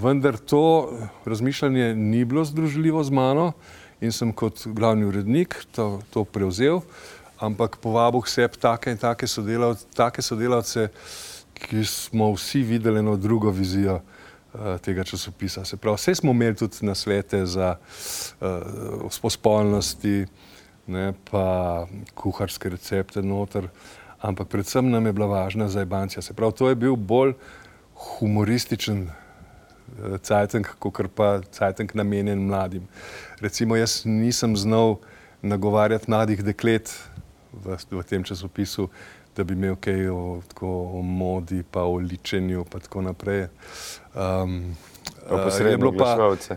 [0.00, 0.92] Vendar to
[1.28, 3.52] razmišljanje ni bilo združljivo z mano
[4.00, 6.82] in sem kot glavni urednik to, to prevzel,
[7.40, 10.88] ampak povabil sebi take in take sodelavce, take sodelavce
[11.60, 15.64] ki smo vsi videli eno drugo vizijo uh, tega časopisa.
[15.64, 17.76] Se pravi, vse smo imeli tudi na svete za
[18.40, 20.26] uh, spolnosti,
[20.86, 23.68] ne, pa kuharske recepte noter,
[24.20, 26.22] ampak predvsem nam je bila važna zajbancija.
[26.22, 27.34] Se pravi, to je bil bolj
[27.94, 32.88] humorističen uh, cajtank, kot pa cajtank namenjen mladim.
[33.40, 34.96] Recimo, jaz nisem znal
[35.42, 36.92] nagovarjati mladih deklet
[37.52, 38.88] v, v tem časopisu,
[39.36, 43.46] da bi imel kaj o, tako, o modi, pa o ličenju, pa tako naprej.
[44.12, 44.76] Um,
[45.24, 46.10] eh, je, pa,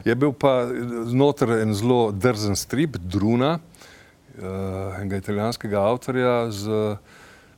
[0.05, 0.67] je bil pa
[1.07, 6.97] znotraj en zelo drzen strip, Druna, uh, enega italijanskega avtorja z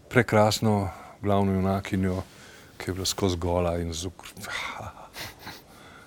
[0.09, 0.89] prekrasno
[1.21, 2.21] glavno junakinjo,
[2.77, 5.03] ki je bila skozi gola in z ukvarjanjem.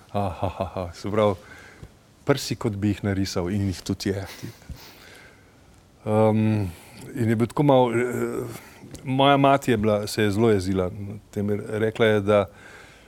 [0.93, 1.35] Se pravi,
[2.29, 4.25] prsi kot bi jih narisal in jih tudi je.
[6.05, 6.69] Um,
[7.15, 8.59] in je bil tako malo, eh,
[9.03, 10.91] moja mati je bila, se je zelo jezila,
[11.33, 12.45] tem je rekla je, da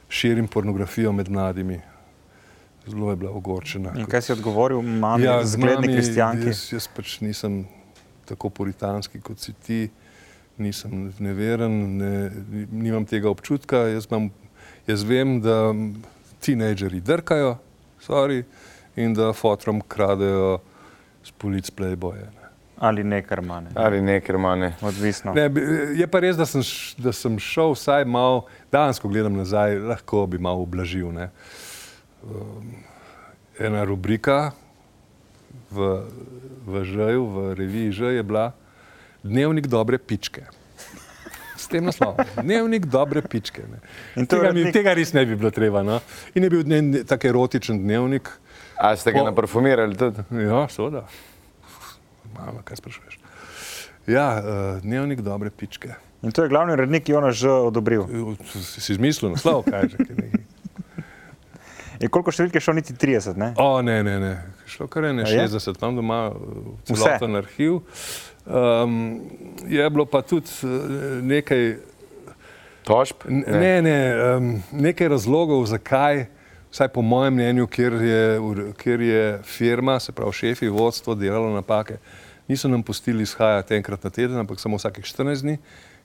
[0.09, 1.79] širim pornografijo med mladimi,
[2.87, 3.93] zelo je bila ogorčena.
[3.97, 6.51] In kaj si odgovoril, mami, ja, zgledni mami, kristijanki?
[6.51, 7.63] Jaz, jaz pač nisem
[8.25, 9.81] tako puritanski kot si ti,
[10.57, 12.13] nisem neveren, ne,
[12.71, 13.85] nimam tega občutka.
[13.93, 14.31] Jaz, imam,
[14.89, 15.67] jaz vem, da
[16.41, 17.59] tinejdžeri drkajo
[18.01, 18.43] sorry,
[18.95, 20.59] in da fotrom kradejo
[21.23, 22.25] s polic playboje.
[22.35, 22.47] Ne.
[22.81, 23.67] Ali nekaj manj.
[23.75, 24.71] Ali nekaj manj.
[24.81, 25.33] Odvisno.
[25.33, 25.61] Ne, bi-
[25.99, 26.61] je pa res, da sem,
[26.97, 31.11] da sem šel vsaj malo, danes, ko gledam nazaj, lahko bi malo ublažil.
[31.13, 31.29] Ne.
[32.25, 32.73] Um,
[33.59, 34.51] ena rubrika
[35.71, 36.01] v,
[36.65, 38.51] v Žaju, v reviji Ž je bila
[39.23, 40.49] Dnevnik dobre pičke.
[41.57, 42.17] S tem naslovom.
[42.45, 43.61] Dnevnik dobre pičke.
[43.69, 43.77] Ne.
[44.17, 45.83] In Tega, mi, tega res ne bi bilo treba.
[45.85, 45.99] No.
[46.33, 48.31] In je bil dne, tak erotičen dnevnik.
[48.81, 50.23] A ste ga Po- naparfumirali tudi?
[50.33, 51.05] Ja, seveda.
[52.33, 53.19] Malo, kaj sprašuješ.
[54.07, 54.43] Ja, uh,
[54.79, 55.93] dnevnik dobre pičke.
[56.21, 58.07] In to je glavni urednik, ki je ono že odobril.
[58.43, 59.97] Si si izmislil naslov, kaj že?
[59.99, 60.41] kaj nekaj.
[62.01, 63.51] In koliko številk je šlo, niti 30, ne?
[63.55, 64.33] O, ne, ne, ne.
[64.65, 65.45] Šlo kar je ne A je?
[65.47, 66.19] 60, imam doma
[66.81, 66.95] Vse?
[66.95, 67.77] celoten arhiv.
[68.43, 69.21] Um,
[69.63, 70.73] je bilo pa tudi uh,
[71.21, 71.77] nekaj,
[72.81, 73.21] Tožb?
[73.27, 73.97] n- ne, ne,
[74.31, 76.25] um, nekaj razlogov, zakaj,
[76.71, 78.39] vsaj po mojem mnenju, kjer je,
[78.77, 81.97] kjer je firma, se pravi šefi, vodstvo delalo napake,
[82.47, 85.57] niso nam pustili izhajati enkrat na teden, ampak samo vsakih 14 dni,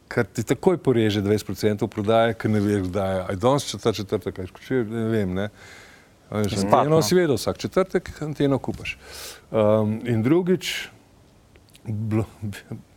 [0.08, 3.24] ker ti takoj poreže 20% prodaje, ker ne veš, kdaj je.
[3.30, 5.48] Aj danes četrta četrtek, aj skoči, ne vem, ne.
[6.30, 7.02] Anteno no.
[7.02, 8.96] si vedel, vsak četrtek anteno kupaš.
[9.50, 10.88] Um, in drugič,
[11.86, 12.26] blo-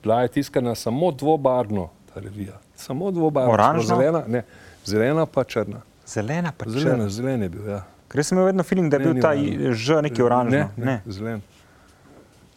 [0.04, 2.58] bila je tiskana samo dvobarvno, ta revija.
[2.76, 3.54] Samo dvobarvno.
[3.54, 3.96] Oranžno?
[3.96, 4.44] Zelena, ne,
[4.86, 5.82] zelena pa črna.
[6.10, 7.10] Zelena pa Zelena, črna.
[7.10, 7.84] zelen je bil, ja.
[8.08, 9.74] Ker sem imel vedno feeling, da je Ne, bil ta oranžno.
[9.76, 10.52] Ž neki oranžno.
[10.52, 11.42] Ne, ne, zelen.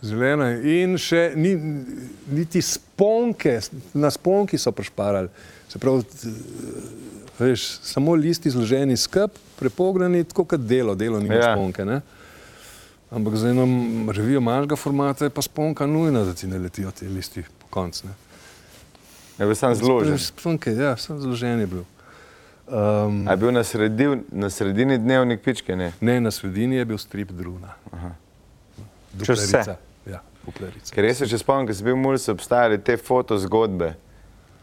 [0.03, 1.53] Zelena in še ni,
[2.29, 3.59] niti sponke,
[3.95, 5.29] na sponki so prešparali.
[5.69, 6.03] Se pravi,
[7.39, 11.41] veš, samo listi zloženi skup, prepognani, tako kot delo, delo nima Ja.
[11.43, 11.53] ja.
[11.53, 11.85] sponke.
[11.85, 12.01] Ne?
[13.11, 13.67] Ampak za eno
[14.11, 18.07] revijo manjšega formata je pa sponka nujna, da ti ne letijo ti listi po koncu.
[18.07, 18.15] ne.
[19.39, 20.19] Je bil sam zložen.
[20.19, 21.85] Sponke, ja, sem zložen je bil.
[22.67, 25.77] Um, A je bil na, sredi, na sredini dnevnik pičke?
[25.77, 25.93] Ne.
[26.01, 27.75] ne, na sredini je bil strip Druna.
[29.13, 29.77] Duplerica.
[30.07, 30.95] Ja, duplerica.
[30.95, 33.93] Ker res se še spomnim, ko sem bil v Mulju, so obstajale te fotozgodbe,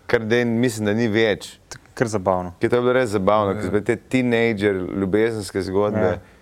[0.09, 1.51] kar den, mislim, da ni več.
[1.93, 2.55] Kar zabavno.
[2.59, 6.13] Ki je to bilo res zabavno, ker so bile te teenager ljubezenske zgodbe.
[6.15, 6.38] Ja.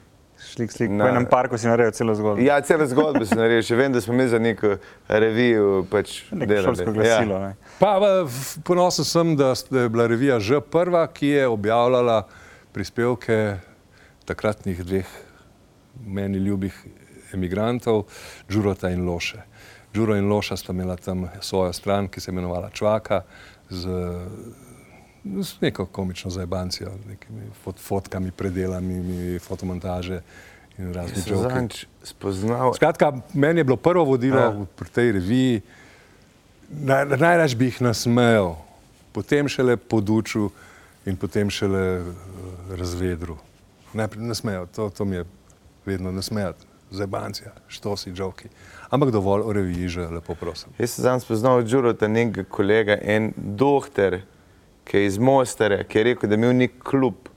[0.58, 0.90] Slik, slik.
[0.90, 2.42] Na- Po enem parku si naredil celo zgodbo.
[2.42, 4.78] Ja, cele zgodbe sem naredil, še vem, da smo mi za neko
[5.08, 6.64] revijo pač delali.
[6.66, 7.36] šolsko glasilo.
[7.36, 7.48] Ja.
[7.48, 7.54] Ja.
[7.78, 12.24] Pa v- v- ponosen sem, da da je bila revija že prva, ki je objavljala
[12.72, 13.60] prispevke
[14.26, 15.06] takratnih dveh
[16.00, 16.74] meni ljubih
[17.30, 18.06] emigrantov,
[18.48, 19.46] Đurota in Loše.
[19.94, 23.22] Đuro in Loša sta imela tam svojo stran, ki se je imenovala Čvaka,
[23.70, 23.86] z,
[25.44, 30.22] z neko komično zajbancijo, nekimi fot, fotkami, predelanimi, fotomontaže
[30.78, 31.42] in razni Sem žoki.
[31.44, 34.46] zadnjič spoznal, Skratka, meni je bilo prvo vodilo Ja.
[34.54, 34.66] ja.
[34.76, 35.62] pri tej reviji,
[36.70, 38.56] naj, najraž bi jih nasmejal,
[39.12, 40.50] potem šele podučil
[41.06, 42.06] in potem šele uh,
[42.78, 43.38] razvedru.
[43.94, 45.26] Najprej nasmejal, to, to mi je
[45.86, 48.50] vedno nasmejati, zebancija, štosi, žoki.
[48.90, 50.70] Ampak dovolj o reviji že, lepo prosim.
[50.80, 54.20] Jaz sem zadnjič spoznal od Đurota nekega kolega, en doktor,
[54.88, 57.28] ki je iz Mostara, ki je rekel, da je imel nek klub.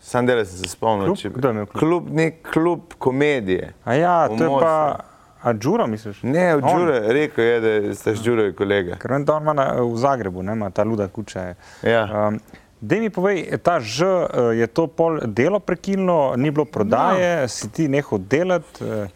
[0.00, 1.12] Sam del sem se spomnil.
[1.12, 1.36] Klub?
[1.36, 1.80] Kdo je imel klub?
[1.80, 2.10] klub?
[2.16, 3.72] Nek klub komedije.
[3.84, 4.48] A ja, to je pa.
[4.50, 5.12] Mostaru.
[5.46, 6.22] A Đuro misliš?
[6.22, 6.78] Ne, od On?
[6.80, 8.96] Đure, rekel je, da ste Đure kolega.
[8.98, 11.52] Ker vem, da on ima na, v Zagrebu, ne, ima ta luda kuča.
[11.86, 12.28] Ja.
[12.28, 12.40] Um,
[12.80, 17.48] Dej mi povej, ta Ž, eh, je to pol delo prekinilo, ni bilo prodaje, no.
[17.48, 18.84] si ti nehal delati?
[18.84, 19.06] eh,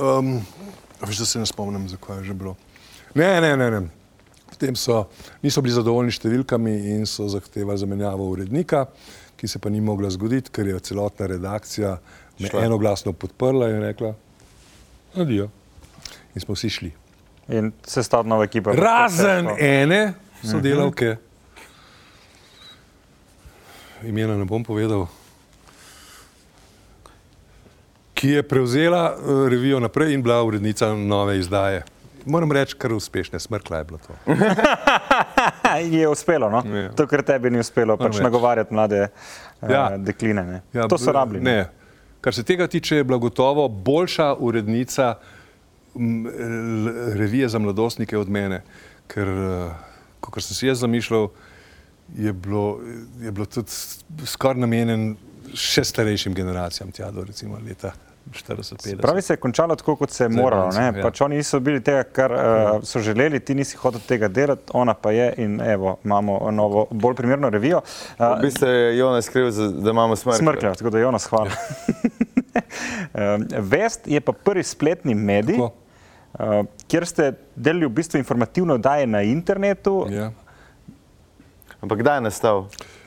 [0.00, 0.40] Um,
[1.06, 2.56] veš, da se ne spomnim, zakaj je že bilo.
[3.14, 3.70] Ne, ne, ne.
[3.70, 4.01] ne.
[4.62, 5.08] Potem so,
[5.42, 8.84] niso bili zadovoljni s številkami in so zahtevali zamenjavo urednika,
[9.34, 11.96] ki se pa ni mogla zgoditi, ker je celotna redakcija
[12.38, 12.60] me Šla.
[12.68, 14.12] enoglasno podprla in rekla:
[15.18, 15.48] Adijo.
[16.36, 16.90] In smo vsi šli.
[17.50, 18.70] In se stavlja nova ekipa.
[18.78, 20.14] Razen ene
[20.46, 21.16] sodelavke,
[24.06, 25.08] imena ne bom povedal,
[28.14, 31.82] ki je prevzela eh, revijo naprej in bila urednica nove izdaje.
[32.26, 34.16] Moram reči, kar uspešne, smrkla je bilo to.
[35.96, 36.62] Je uspelo, no?
[36.76, 36.90] Ja.
[36.92, 38.22] to, kar tebi ni uspelo, pač reči.
[38.22, 39.08] nagovarjati mlade ja.
[39.70, 39.84] Ja.
[39.94, 40.44] uh, dekline.
[40.44, 40.60] Ne?
[40.72, 41.40] Ja, to so rabili.
[41.40, 41.70] Ne.
[42.20, 45.14] Kar se tega tiče, je bila gotovo boljša urednica
[47.14, 48.62] revije za mladostnike od mene,
[49.06, 49.28] ker,
[50.20, 51.28] kot sem si jaz zamišljal,
[52.16, 52.80] je bilo,
[53.20, 53.72] je bilo tudi
[54.26, 55.16] skoraj namenjen
[55.54, 57.92] še starejšim generacijam, tja do recimo leta
[58.30, 59.00] 40-50.
[59.00, 60.70] Pravi se je končalo tako, kot se je Zdaj moralo.
[60.72, 60.84] Ne?
[60.84, 61.02] ja.
[61.02, 62.40] Pač oni niso bili tega, kar uh,
[62.82, 67.14] so želeli, ti nisi hotel tega delati, ona pa je in evo, imamo novo, bolj
[67.14, 67.80] primerno revijo.
[68.18, 69.50] V Uh, bistvu je Jonas kriv,
[69.82, 70.38] da imamo smrt.
[70.38, 71.50] Smrklja, tako da Jonas hvala.
[73.14, 75.72] Um, Vest je pa prvi spletni medij, Tako.
[76.38, 80.06] uh, kjer ste delali v bistvu informativno daje na internetu.
[80.10, 80.30] Ja.
[81.80, 82.66] Ampak kdaj je nastal?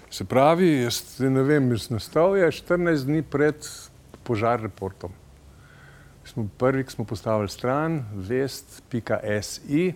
[0.10, 3.56] Se pravi, jaz ne vem, nastal je 14 dni pred
[4.26, 5.14] požar reportom.
[6.26, 9.94] Smo prvi, ki smo postavili stran, vest.si.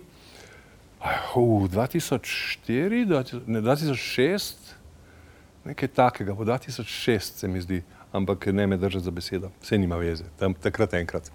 [1.00, 4.54] V 2004, 2000 ne, 2006,
[5.66, 9.96] nekaj takega, v 2006 se mi zdi, ampak ne me držati za besedo, vse nima
[9.96, 11.32] veze, tam takrat enkrat.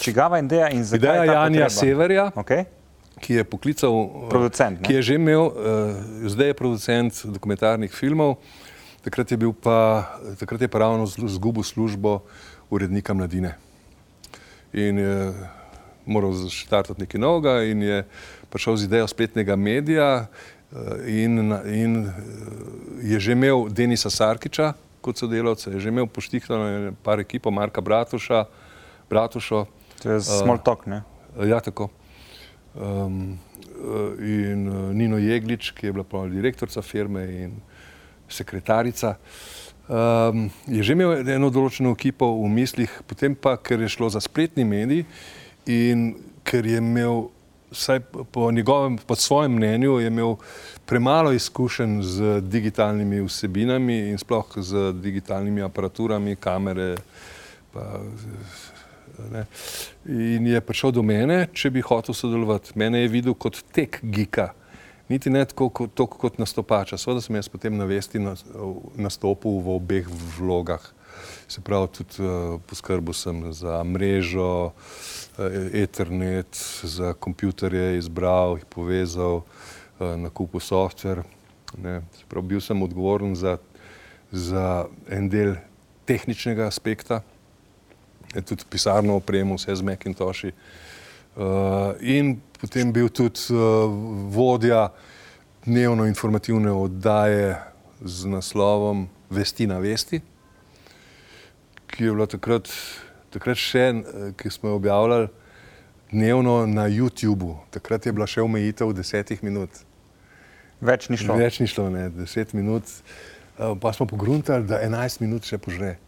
[0.00, 0.98] Čigava ideja in zakaj?
[0.98, 1.68] Ideja Janja potreba?
[1.70, 2.64] Severja, Okay.
[3.20, 4.86] ki je poklical, eh, Producent, ne?
[4.86, 5.52] ki je že imel, uh,
[6.30, 8.36] zdaj je producent dokumentarnih filmov,
[9.04, 10.04] takrat je bil pa,
[10.38, 12.20] takrat je pa ravno izgubil službo
[12.70, 13.54] urednika mladine.
[14.72, 15.32] In je
[16.06, 18.04] moral začrtati nekaj novega in je
[18.50, 20.76] prišel z idejo spletnega medija eh,
[21.06, 22.12] in, in eh,
[23.02, 28.44] je že imel Denisa Sarkiča kot sodelavca, je že imel poštihtano par ekipo, Marka Bratuša,
[29.10, 29.66] Bratušo,
[30.02, 30.86] To je small talk.
[30.86, 31.02] Ne?
[31.44, 31.88] Ja, tako.
[32.74, 33.38] Um,
[34.20, 37.52] in Nino Jeglič, ki je bila pa direktorica firme in
[38.30, 39.16] sekretarica,
[39.88, 44.22] um, je že imel eno določeno ekipo v mislih, potem pa, ker je šlo za
[44.22, 45.04] spletni medij
[45.66, 46.14] in
[46.44, 47.28] ker je imel,
[47.70, 48.00] vsaj
[48.32, 50.36] po njegovem, po svojem mnenju, je imel
[50.86, 56.96] premalo izkušenj z digitalnimi vsebinami in sploh z digitalnimi aparaturami, kamere.
[57.70, 58.00] Pa,
[59.32, 59.44] Ne.
[60.06, 62.72] In je prišel do mene, če bi hotel sodelovati.
[62.80, 64.50] Mene je videl kot tek gika,
[65.10, 66.98] niti ne tako kot, tako kot nastopača.
[66.98, 68.44] Seveda sem jaz potem na vesti nas-
[68.96, 70.08] nastopil v obeh
[70.38, 70.84] vlogah.
[71.50, 76.56] Se pravi, tudi uh, poskrbel sem za mrežo, uh, Ethernet,
[76.86, 81.24] za kompjuterje, izbral jih, povezal, uh, nakupil softver.
[81.76, 82.00] Ne.
[82.16, 83.58] Se pravi, bil sem odgovoren za,
[84.32, 85.58] za en del
[86.06, 87.20] tehničnega aspekta
[88.34, 90.52] tudi pisarno opremo, vse z Macintoshi.
[91.36, 91.42] Uh,
[92.00, 93.88] in potem bil tudi uh,
[94.32, 94.90] vodja
[95.64, 97.56] dnevno informativne oddaje
[98.00, 100.20] z naslovom Vesti na vesti,
[101.86, 102.66] ki je bila takrat,
[103.30, 105.28] takrat še, eh, ki smo jo objavljali
[106.10, 107.54] dnevno na YouTubu.
[107.70, 109.70] Takrat je bila še omejitev desetih minut.
[110.80, 111.36] Več ni šlo.
[111.38, 112.90] Več ni šlo, ne, deset minut.
[113.54, 115.98] Uh, pa smo pogruntali, da 11 minut še požre.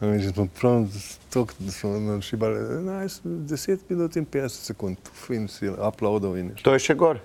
[0.00, 0.86] Že smo prav
[1.30, 6.46] tako, da smo našibali 11, 10 minut in 50 sekund, Uf, in si uploadal in
[6.48, 6.54] je.
[6.62, 7.18] To je še gor.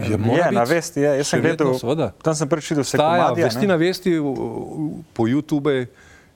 [0.00, 0.18] Je, Je,
[0.52, 1.16] na vesti je.
[1.18, 2.12] Jaz sem gledal, seveda.
[2.22, 3.66] tam sem videl vse Staja, komadije, vesti ne.
[3.66, 4.12] na vesti
[5.12, 5.86] po YouTube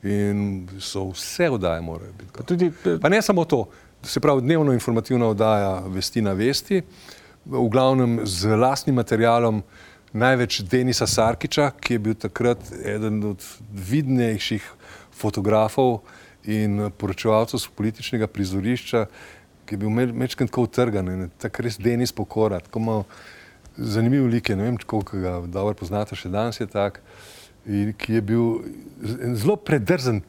[0.02, 0.38] in
[0.78, 2.30] so vse oddaje morajo biti.
[2.32, 2.44] gor.
[2.44, 3.68] Tudi, eh, Pa ne samo to,
[4.02, 6.82] se pravi dnevno informativna oddaja Vesti na vesti,
[7.44, 9.62] v glavnem z lastnim materialom,
[10.12, 14.62] največ Denisa Sarkiča, ki je bil takrat eden od vidnejših
[15.18, 16.00] fotografov
[16.48, 19.06] in poročevalcev z političnega prizorišča,
[19.68, 23.04] ki je bil mečkrat tako utrgan in tako res Denis pokora, tako malo
[23.76, 27.00] zanimiv lik je, ne vem, koliko ga dobro poznate, še danes je tak,
[27.66, 28.46] in ki je bil
[29.38, 30.22] zelo predrzen,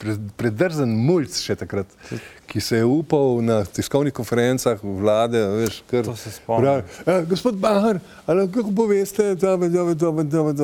[0.00, 1.90] pre- predrzen mulj še takrat,
[2.48, 6.06] ki se je upal na tiskovnih konferencah vlade, veš, kar.
[6.06, 6.84] To se spomnim.
[7.06, 10.56] "Eh, Gospod Bahar, ali kako poveste, da je to, da je to, da je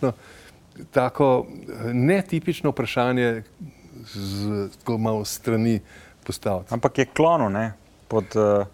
[0.00, 0.14] to,
[0.90, 3.42] tako eh, netipično vprašanje
[4.04, 5.80] z tako malo strani
[6.26, 6.74] postaviti.
[6.74, 7.72] ampak je klonu ne,
[8.08, 8.66] pod uh,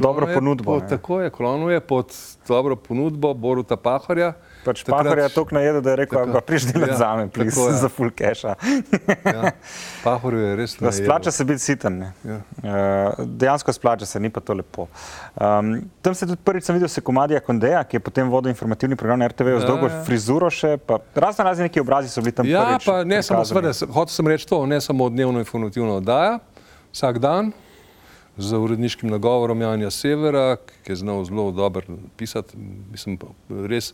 [0.00, 0.64] dobro je ponudbo.
[0.64, 0.88] Pod, ne.
[0.88, 2.16] tako je, klonil je pod
[2.48, 4.32] dobro ponudbo Boruta Pahorja.
[4.64, 6.32] Pač Takrat- Pahor je toliko najedel, da je rekel, Tako.
[6.32, 7.74] da priš delati Ja, za me, plis, tako je.
[7.74, 8.54] za full cache.
[9.26, 9.50] Ja,
[10.02, 11.04] Pahor je res najedel.
[11.04, 11.98] splača se biti siten.
[11.98, 12.12] ne.
[12.24, 12.38] Ja.
[13.16, 14.86] Uh, dejansko splača se, ni pa to lepo.
[15.34, 18.96] Um, tam se tudi prvič sem videl se komadija Kondeja, ki je potem vodil informativni
[18.96, 20.04] program na RTV, z Ja, dolgo ja.
[20.04, 23.40] frizuro še, pa razno razni neki obrazi so bili tam Ja, prvič pa ne samo,
[23.40, 23.74] prikazani.
[23.74, 26.38] seveda, hotel sem reči to, ne samo dnevno informativna oddaja,
[26.90, 27.52] vsak dan
[28.36, 31.82] z uredniškim nagovorom Janja Severa, ki je znal zelo dobro
[32.16, 32.56] pisati,
[32.90, 33.18] mislim,
[33.68, 33.92] res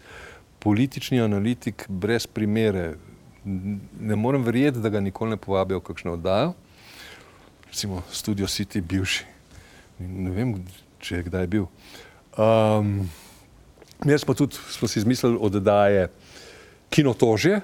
[0.61, 2.95] politični analitik brez primere.
[3.45, 6.53] Ne morem verjeti, da ga nikoli ne povabijo v kakšno oddajo,
[7.69, 9.25] recimo Studio City, bivši.
[9.99, 10.55] Ne vem,
[11.01, 11.67] če je kdaj bil.
[12.37, 13.09] Um,
[14.05, 16.09] Jaz smo tudi smo si izmislili oddaje
[16.91, 17.61] Kinotožje,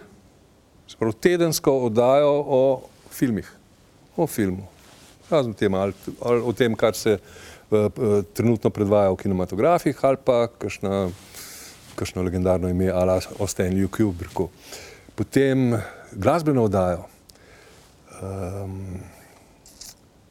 [0.99, 3.53] pravi tedensko oddajo o filmih,
[4.17, 4.67] o filmu.
[5.31, 5.93] Razen tem, ali,
[6.23, 11.09] ali o tem, kar se uh, uh, trenutno predvaja v kinematografih, ali pa kakšna,
[11.97, 14.49] kakšno legendarno ime, ali o Stanleyju Kubricku.
[15.17, 15.73] Potem
[16.13, 17.07] glasbeno oddajo,
[18.23, 18.81] um,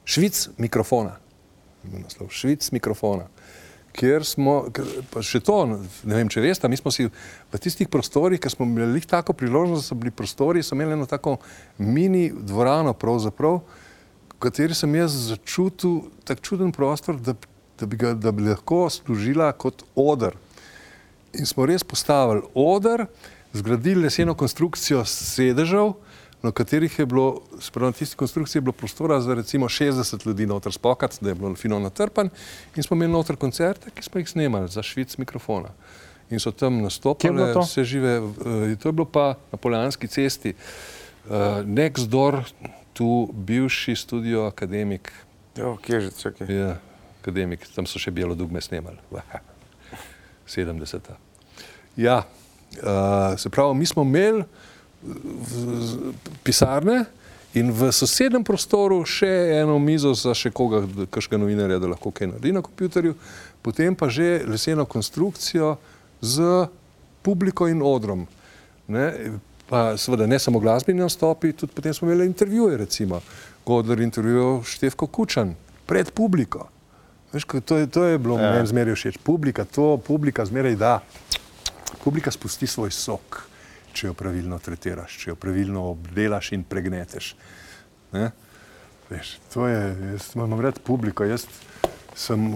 [0.05, 1.17] Švic mikrofona.
[1.83, 3.25] Naslov, Švic mikrofona.
[3.95, 4.67] Ker smo,
[5.09, 5.55] pa še to,
[6.03, 9.85] ne vem, če veste, mi smo si v tistih prostorih, ker smo imeli tako priložnost,
[9.85, 11.37] da so bili prostori, so imeli eno tako
[11.79, 13.61] mini dvorano, pravzaprav,
[14.35, 17.37] v kateri sem jaz začutil tak čuden prostor, da,
[17.79, 20.35] da, bi ga, da bi lahko služila kot odr.
[21.39, 23.05] In smo res postavili odr,
[23.53, 25.93] zgradili leseno konstrukcijo sedežev,
[26.45, 30.73] na katerih je bilo, spravo na tisti konstrukciji, bilo prostora za recimo 60 ljudi noter
[30.73, 32.29] spokat, da je bilo fino natrpan
[32.75, 35.69] in smo imeli noter koncerte, ki smo jih snemali za švic mikrofona.
[36.29, 38.35] In so tam nastopili vse žive, uh,
[38.81, 41.31] to je bilo pa na Poljanski cesti, uh,
[41.65, 42.43] next door,
[42.93, 45.11] tu bivši studio akademik.
[45.57, 46.55] Jo, kje že, čakaj.
[46.55, 46.77] Ja,
[47.21, 48.97] akademik, tam so še Bielo dugme snemali,
[50.47, 51.24] 70.
[51.97, 54.43] Ja, uh, se pravi, mi smo imeli
[56.43, 57.05] pisarne
[57.53, 59.29] in v sosednjem prostoru še
[59.61, 63.15] eno mizo za še koga, kakšnega novinarja, da lahko kaj naredi na kompjuterju,
[63.63, 65.77] potem pa že leseno konstrukcijo
[66.21, 66.67] z
[67.23, 68.25] publiko in odrom.
[68.87, 69.37] Ne?
[69.69, 73.21] Pa seveda ne samo glasbeni nastopi, tudi potem smo imeli intervjuje, recimo
[73.65, 75.55] Godler intervjuval Števko Kučan
[75.89, 76.67] pred publiko.
[77.33, 78.51] Veš, to, je, to je bilo ja.
[78.53, 79.17] meni zmeraj všeč.
[79.23, 80.99] Publika, to publika zmeraj da.
[82.03, 83.43] Publika spusti svoj sok
[83.95, 87.31] če jo pravilno tretiraš, če jo pravilno obdelaš in pregneteš.
[88.15, 88.29] Ne?
[89.09, 89.81] Veš, to je,
[90.11, 91.45] jaz imam rad publiko, jaz
[92.17, 92.47] sem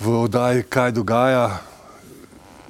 [0.00, 1.44] v oddaji, kaj dogaja,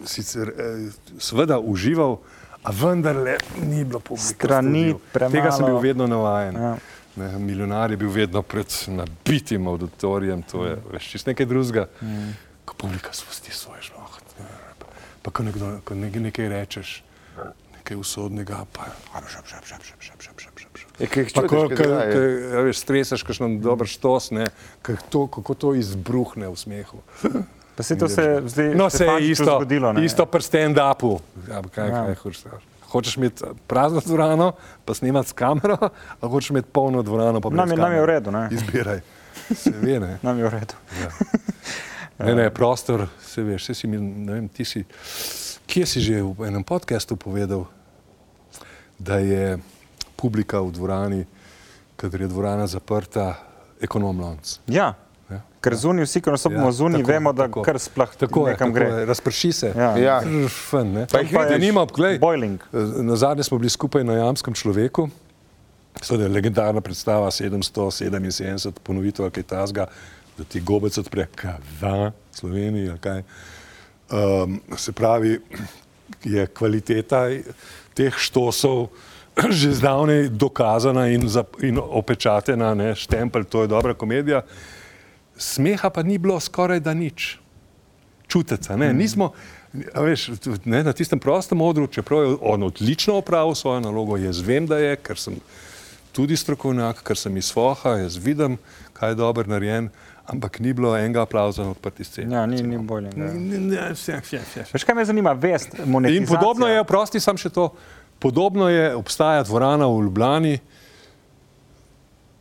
[0.08, 0.88] sicer eh,
[1.22, 2.18] seveda užival,
[2.64, 4.40] a vendarle ni bilo publike.
[4.40, 5.36] Strani premalo.
[5.36, 6.56] Tega sem bil vedno navajen.
[6.56, 6.74] Ja.
[7.14, 11.02] Ne, milijonar je bil vedno pred nabitim auditorijem, to je mm.
[11.04, 11.86] čisto nekaj drugega.
[12.02, 12.32] Mm.
[12.64, 14.24] Ko publika spusti svoj žloh
[15.24, 16.88] pa ko, nekdo, ko nekaj, nekaj rečeš,
[17.80, 18.92] nekaj usodnega, pa
[19.24, 20.90] šap, šap, šap, šap, šap, šap, šap, šap.
[21.00, 22.20] Je, kaj pa ko, ko, ko,
[22.68, 24.50] veš, stresaš, kakšno dober štos, ne,
[25.08, 27.00] to, kako to izbruhne v smehu.
[27.74, 29.90] Pa se to se zdaj no, se je isto, zgodilo.
[29.96, 30.04] Ne?
[30.06, 31.16] Isto pri stand-upu.
[31.48, 32.04] Ja, kaj, ja.
[32.04, 32.44] kaj hočeš?
[32.92, 34.52] Hočeš imeti prazno dvorano,
[34.84, 35.88] pa snimati s kamero,
[36.20, 38.30] ali hočeš imeti polno dvorano, pa nam je, nam je v redu.
[38.30, 38.44] Ne?
[38.52, 39.02] Izbiraj.
[39.50, 40.12] Se ve, ne?
[40.22, 40.78] nam je v redu.
[41.00, 41.10] Ja.
[42.18, 44.84] Ne, ne, prostor, se veš, se si mi, ne vem, ti si,
[45.66, 47.66] kje si že v enem podkastu povedal,
[48.98, 49.58] da je
[50.14, 51.22] publika v dvorani,
[51.98, 53.34] kadar je dvorana zaprta,
[53.82, 54.60] ekonom lonc.
[54.70, 54.94] Ja.
[55.30, 55.40] Ja.
[55.64, 58.70] Ker zunaj, vsi, ki nas obmo ja, zunaj, vemo, da tako, kar sploh tako nekam
[58.70, 58.88] tako gre.
[58.92, 59.72] Je, razprši se.
[59.74, 59.90] Ja.
[59.98, 60.16] Ja.
[60.52, 61.06] Fun, ne?
[61.10, 62.20] Pa jih vidi, nima, gledaj.
[62.22, 62.62] Boiling.
[63.02, 65.08] Na zadnje smo bili skupaj na jamskem človeku.
[66.02, 69.88] Seveda je legendarna predstava 777 ponovitev, kaj tasga
[70.38, 72.90] da ti gobec odpre, kaj v Sloveniji.
[74.10, 75.38] Um, se pravi,
[76.24, 77.28] je kvaliteta
[77.94, 78.88] teh štosov
[79.50, 84.44] že zdavnaj dokazana in, za, in opečatena, ne, štempelj, to je dobra komedija.
[85.36, 87.38] Smeha pa ni bilo skoraj da nič.
[88.28, 88.96] Čuteca, ne, mm.
[88.96, 89.32] nismo,
[89.74, 90.30] veš,
[90.64, 94.78] ne, na tistem prostem odru, čeprav je on odlično opravil svojo nalogo, jaz vem, da
[94.78, 95.36] je, ker sem
[96.14, 98.56] tudi strokovnjak, ker sem iz Foha, jaz vidim,
[98.94, 99.90] kaj je dobro narejen,
[100.26, 102.34] ampak ni bilo enega aplauza na odprti sceni.
[102.34, 103.10] Ja, ni, ni bolje.
[103.16, 103.90] Ja.
[104.72, 106.22] Veš, kaj me zanima, vest, monetizacija.
[106.22, 107.68] In podobno je, prosti sam še to,
[108.18, 110.58] podobno je, obstaja dvorana v Ljubljani,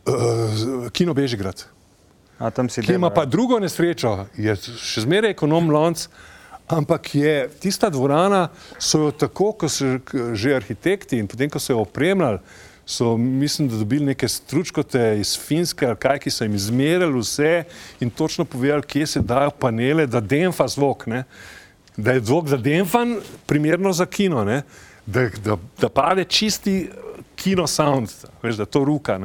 [0.07, 1.65] uh, Kino Bežigrad.
[2.39, 6.07] A tam si ki ima pa drugo nesrečo, je še zmeraj ekonom lonc,
[6.71, 8.47] ampak je tista dvorana,
[8.79, 9.99] so jo tako, ko so
[10.33, 12.39] že arhitekti in potem, ko so jo opremljali,
[12.85, 17.63] so, mislim, da dobili neke stručkote iz Finske, ali kaj, ki so jim izmerili vse
[17.99, 21.23] in točno povedali, kje se dajo panele, da denfa zvok, ne?
[21.97, 24.45] da je zvok za denfan primerno za kino,
[25.05, 26.89] da, da, da pade čisti
[27.35, 28.09] kino sound,
[28.43, 29.19] veš, da to ruka.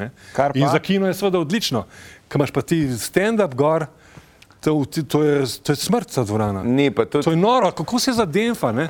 [0.54, 1.84] In za kino je seveda odlično.
[2.28, 3.86] Kaj imaš pa ti stand-up gor,
[4.60, 6.62] to, to, je, to je smrt za dvorana.
[6.62, 7.24] Ni, tudi...
[7.24, 8.88] To je noro, kako se za denfa, ne?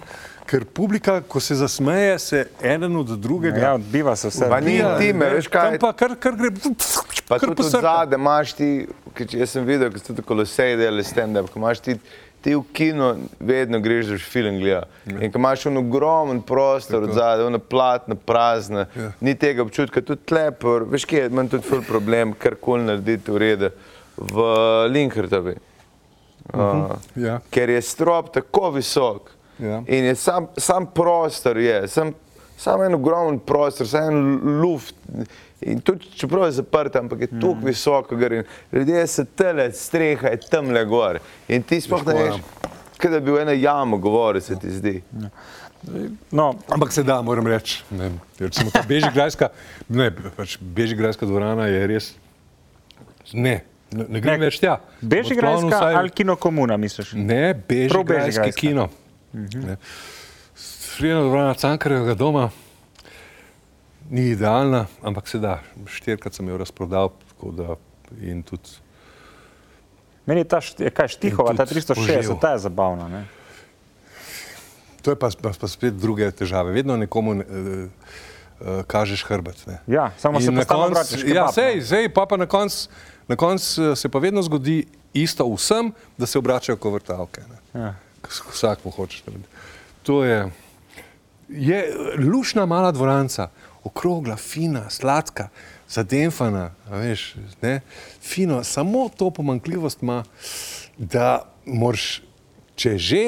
[0.49, 3.61] Ker publika, ko se zasmeje, se eden od drugega.
[3.61, 4.49] Ja, odbiva se vse.
[4.49, 5.77] Pa ni intime, veš kaj.
[5.83, 6.51] Pa kar, kar gre.
[7.29, 8.71] Pa kar tudi zadaj imaš ti,
[9.37, 11.99] jaz sem videl, ko ste tako kolosej delali stand-up, ko imaš ti,
[12.41, 14.87] ti v kino vedno greš, da film gleda.
[15.05, 15.21] Ja.
[15.21, 19.13] In ko imaš un ogromen prostor od zadaj, una platna, prazna, ja.
[19.21, 23.43] ni tega občutka, tudi tlepor, veš kje, imam tudi ful problem, kar kol narediti v
[23.45, 23.75] redu
[24.17, 24.53] v
[24.95, 25.59] Linkertovi.
[26.49, 26.97] Uh, uh -huh.
[27.15, 27.41] ja.
[27.51, 29.83] Ker je strop tako visok, Ja.
[29.87, 32.13] In je sam, sam prostor, je, sam,
[32.57, 34.95] sam en ogromen prostor, sam en luft.
[35.61, 37.41] In tudi, čeprav je zaprt, ampak je mm.
[37.41, 38.45] tako visoko, gre.
[38.73, 41.19] ljudje se tele, streha je tam le gor.
[41.49, 42.43] In ti sploh ne veš,
[42.99, 45.03] kaj da bi v eno jamo govoril, se ti zdi.
[45.23, 45.31] Ja.
[46.31, 47.83] No, Ampak se da, moram reči.
[47.91, 49.49] Ne, recimo Bežigrajska,
[49.89, 52.09] ne, pač Bežigrajska dvorana je res.
[53.33, 54.79] Ne, ne, ne gre Ne, več tja.
[55.01, 57.13] Bežigrajska vsaj- ali kino komuna, misliš?
[57.15, 58.89] Ne, Bežigrajski kino.
[59.33, 59.77] Ne.
[60.55, 62.51] Srednja dvorana Cankarjevega doma
[64.11, 65.59] ni idealna, ampak se da.
[65.87, 67.77] Štirikrat sem jo razprodal, tako da
[68.21, 68.69] in tudi
[70.27, 70.61] Meni je ta,
[70.93, 72.37] kaj, Štihova, ta tudi 360, poživel.
[72.41, 73.09] ta je zabavna.
[73.09, 73.25] Ne?
[75.03, 76.73] To je pa, pa, pa spet druge težave.
[76.73, 77.89] Vedno nekomu ne, uh,
[78.61, 79.57] uh, kažeš hrbet.
[79.67, 79.79] Ne.
[79.87, 82.89] Ja, samo In se na koncu- Ja, sej, sej, pa, pa na koncu
[83.29, 83.61] na konc
[83.97, 87.41] se pa vedno zgodi isto vsem, da se obračajo kot vrtavke.
[87.75, 87.95] Ja.
[88.29, 89.25] Vsak mu hočeš.
[89.27, 89.49] narediti.
[90.03, 90.51] To je,
[91.49, 91.79] je
[92.19, 93.49] lušna mala dvoranca,
[93.85, 95.49] okrogla, fina, sladka,
[95.89, 97.81] zademfana, a veš, ne,
[98.23, 100.23] fino, samo to pomankljivost ima,
[100.99, 102.23] da moraš,
[102.77, 103.25] če že,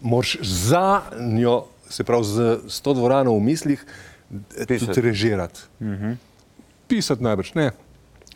[0.00, 3.84] moraš za njo, se pravi z, s to dvorano v mislih,
[4.66, 4.86] Pisati.
[4.86, 5.60] tudi režirati.
[6.88, 7.70] Pisati najbrž ne,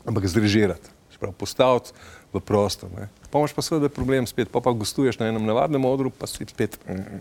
[0.05, 1.93] ampak zrežirati, se pravi postaviti
[2.33, 2.91] v prostor.
[2.97, 3.09] Ne.
[3.31, 6.47] Pa imaš pa seveda problem spet, pa pa gostuješ na enem navadnem odru, pa si
[6.49, 6.79] spet.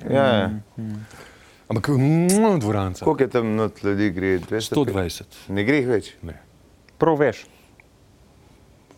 [0.09, 0.49] Ja, ja.
[1.69, 3.05] Ampak mm, dvoranca.
[3.05, 4.39] Koliko je tam not ljudi gre?
[4.39, 4.73] 200?
[4.73, 5.39] 120.
[5.53, 6.13] Ne gre jih več.
[6.25, 6.39] Ne.
[6.97, 7.45] Prav veš.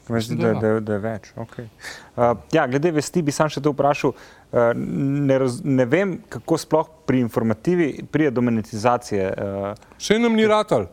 [0.07, 1.28] Veš, da, da da, je več.
[1.39, 1.68] Okay.
[2.16, 4.16] Uh, ja, glede vesti bi sam še to vprašal.
[4.16, 9.30] Uh, ne, raz, ne vem, kako sploh pri informativi prije do monetizacije.
[9.36, 10.88] Uh, Še nam ni ratal.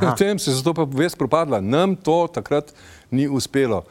[0.00, 0.14] Aha.
[0.16, 1.60] Tem se je zato pa vest propadla.
[1.60, 2.72] Nam to takrat
[3.10, 3.84] ni uspelo.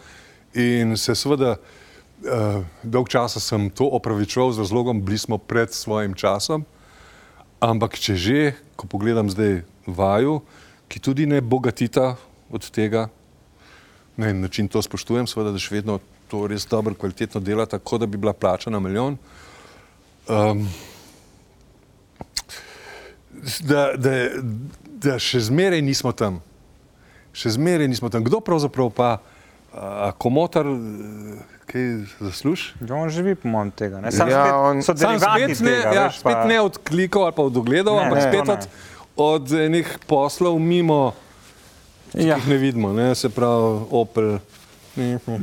[0.53, 6.13] In se seveda uh, dolg časa sem to opravičeval z razlogom, bili smo pred svojim
[6.17, 6.65] časom.
[7.59, 8.41] Ampak če že,
[8.79, 10.41] ko pogledam zdaj vaju,
[10.89, 12.15] ki tudi ne bogatita
[12.49, 13.09] od tega,
[14.17, 17.97] na en način to spoštujem, seveda, da še vedno to res dobro, kvalitetno dela, tako
[17.97, 19.17] da bi bila plača na milijon.
[20.29, 20.65] Um,
[23.61, 24.13] da, da,
[24.83, 26.41] da še zmeraj nismo tam.
[27.33, 28.25] Še zmeraj nismo tam.
[28.25, 29.09] Kdo pravzaprav pa,
[29.71, 31.81] a, komotar, eh, kaj
[32.19, 32.73] zasluži?
[32.81, 33.99] ja, on živi, po mojem, tega.
[33.99, 34.11] Ne?
[34.11, 37.23] Sam Ja, spet, on- Sam spet ne, tega, ja, veš, spet pa- ne od klikov
[37.23, 38.67] ali pa od ogledov, Ne, ampak ne, spet to od,
[39.17, 41.13] od enih poslov mimo,
[42.11, 42.35] ki Ja.
[42.35, 42.89] jih ne vidimo.
[42.91, 43.13] Ne?
[43.13, 44.39] Se pravi, Opel.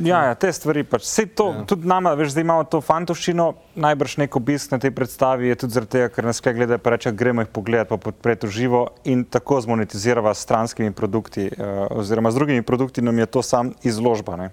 [0.05, 1.05] Ja, ja, te stvari pač.
[1.07, 1.63] Vse to, ja.
[1.69, 3.47] tudi nama, veš, zdaj imamo to fantoščino,
[3.79, 6.95] najbrž nek obisk na tej predstavi je tudi zaradi tega, ker nas kaj gledajo, pa
[6.95, 11.87] reče, gremo jih pogledati, pa podpreti v živo in tako zmonetizirava s stranskimi produkti, uh,
[11.97, 14.37] oziroma z drugimi produkti nam je to sam izložba.
[14.39, 14.51] Ne?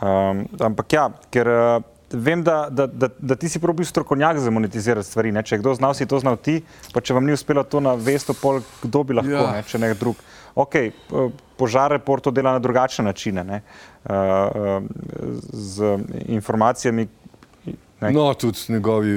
[0.00, 4.38] Um, ampak ja, ker uh, vem, da, da, da, da ti si prav bil strokovnjak
[4.38, 5.32] za monetizirati stvari.
[5.32, 5.42] Ne?
[5.42, 6.60] Če je kdo znal, si to znal ti,
[6.92, 9.50] pa če vam ni uspelo to na vesto, pol, kdo bi lahko, Ja.
[9.52, 9.62] ne?
[9.66, 10.16] če ne drug.
[10.54, 10.74] Ok,
[11.56, 13.62] požar report to dela na drugačne načine, ne?
[14.04, 14.82] Uh, uh,
[15.52, 15.96] z
[16.28, 17.08] informacijami.
[18.02, 18.10] Ne.
[18.12, 19.14] No, tudi njegovi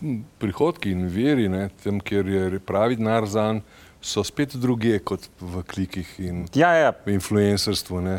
[0.00, 3.64] hm, prihodki in veri, ne, tam, kjer je pravi denar za njega,
[4.04, 8.00] so spet druge kot v klikih in Ja, ja, v influencerstvu.
[8.04, 8.18] Ne.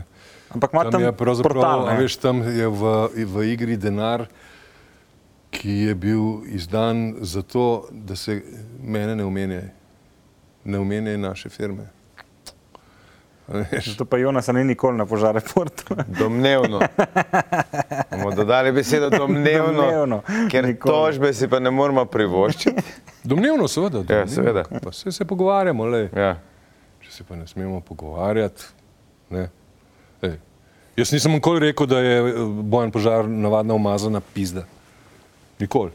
[0.49, 1.85] Ampak ima Tam tam je pravzaprav, portal.
[1.87, 1.97] ne.
[1.97, 2.81] veš, tam je v,
[3.25, 4.25] v igri denar,
[5.51, 8.41] ki je bil izdan zato, da se
[8.79, 9.61] mene ne omenja,
[10.63, 11.87] ne omenja naše firme.
[13.85, 15.95] Zato pa Jonas ni nikoli na požar reportu.
[16.09, 16.79] Domnevno.
[18.11, 20.21] Bomo dodali besedo domnevno, Domnevno.
[20.51, 20.91] ker Nikoli.
[20.91, 22.81] tožbe si pa ne moramo privoščiti.
[23.23, 23.99] Domnevno, seveda.
[23.99, 24.27] Domnevno.
[24.27, 24.63] seveda.
[24.81, 26.09] Pa vse se pogovarjamo, lej.
[26.11, 26.39] Ja.
[26.99, 28.63] če se pa ne smemo pogovarjati.
[29.29, 29.49] Ne.
[30.21, 30.37] Ej.
[30.95, 34.65] Jaz nisem nikoli rekel, da je eh, bojen požar navadna umazana pizda.
[35.59, 35.91] Nikoli.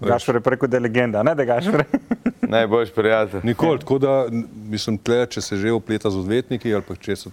[0.00, 1.84] Gašpor je rekel, da je legenda, ne da Gašpor.
[2.54, 3.40] Najboljši prijatelj.
[3.44, 3.78] Nikoli.
[3.78, 4.26] Tako da
[4.70, 7.30] mislim, tle, če se že opleta z odvetniki ali pa če so.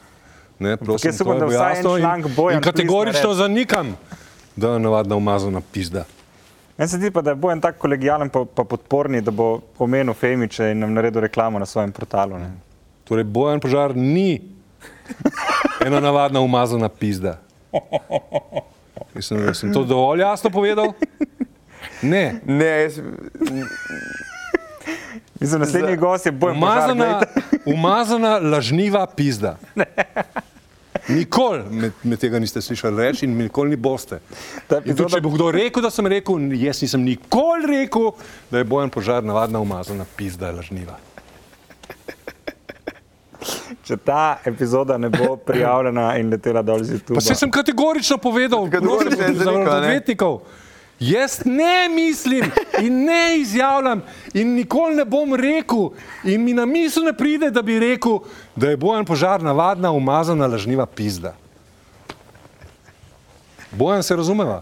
[0.60, 3.96] Ne, prosim, jaz to je da bo vsaj en članek Bojan In kategorično zanikam,
[4.56, 6.06] da je navadna umazana pizda.
[6.78, 10.14] Meni se zdi pa, da je bojen tako kolegijalen pa, pa podporni, da bo omenil
[10.14, 12.40] Femiče in nam naredil reklamo na svojem portalu.
[12.40, 12.52] Ne.
[13.04, 14.42] Torej, bojen požar ni
[15.86, 17.38] ena navadna umazana pizda.
[19.14, 20.94] Mislim, da sem to dovolj jasno povedal.
[22.02, 22.40] Ne.
[22.46, 23.00] Ne, jaz,
[25.40, 26.56] Mislim, naslednji gost je požar.
[26.56, 27.22] Umazana,
[27.68, 29.58] umazana lažniva pizda.
[31.10, 34.16] Nikoli me, me tega niste slišali reči in nikoli ni boste.
[34.16, 34.22] In
[34.70, 38.12] tudi, epizoda- če bo kdo rekel, da sem rekel, jaz nisem nikoli rekel,
[38.52, 40.96] da je bojen požar navadna umazana pizda lažniva.
[43.84, 47.20] Če ta epizoda ne bo prijavljena in letela dol z YouTube.
[47.20, 49.88] Pa se sem kategorično povedal, prosim, za zanikal, ne?
[49.88, 50.38] odvetnikov.
[51.00, 54.02] Jaz ne mislim in ne izjavljam
[54.34, 55.90] in nikoli ne bom rekel
[56.24, 58.20] in mi na misel ne pride, da bi rekel,
[58.56, 61.36] da je bojen požar navadna umazana lažniva pizda.
[63.72, 64.62] Bojan se razumeva.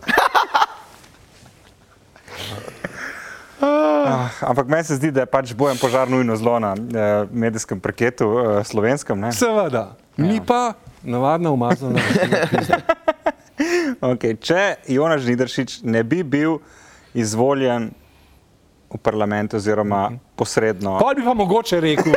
[3.62, 7.80] Ah, ampak meni se zdi, da je pač bojem požar nujno zlo na eh, medijskem
[7.80, 9.20] parketu, eh, slovenskem.
[9.20, 9.32] Ne?
[9.32, 10.41] Seveda, mi Ja.
[10.45, 11.99] pa navadno umazano.
[14.01, 16.57] Okay, če Jonaš Žnidaršič ne bi bil
[17.14, 17.91] izvoljen
[18.89, 20.97] v parlament oziroma posredno.
[20.97, 22.14] Pa bi pa mogoče rekel,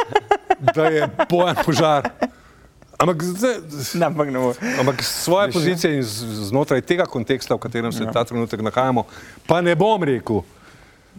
[0.76, 2.06] da je bojan požar.
[2.98, 3.54] Ampak, zdaj,
[3.94, 4.06] Ne,
[4.78, 6.02] ampak svoje pozicije in
[6.46, 9.06] znotraj tega konteksta, v katerem se ta trenutek nahajamo,
[9.46, 10.42] pa ne bom rekel.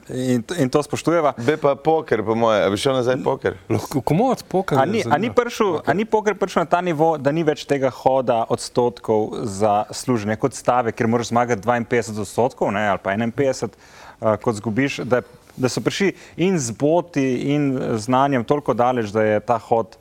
[0.10, 1.34] In, in to spoštujeva.
[1.38, 3.58] Bi pa poker, po moje, a bi šel nazaj poker.
[3.70, 4.82] Lahko komod pokaže.
[4.82, 7.68] A ni, a ni, prišel, a ni poker prišel na ta nivo, da ni več
[7.70, 13.14] tega hoda odstotkov za služenje kot stave, ker moraš zmagati 52 odstotkov ne, ali pa
[13.14, 15.22] 51, uh, kot zgubiš, da,
[15.54, 17.70] da so prišli in z boti in
[18.02, 20.00] znanjem toliko daleč, da je ta hod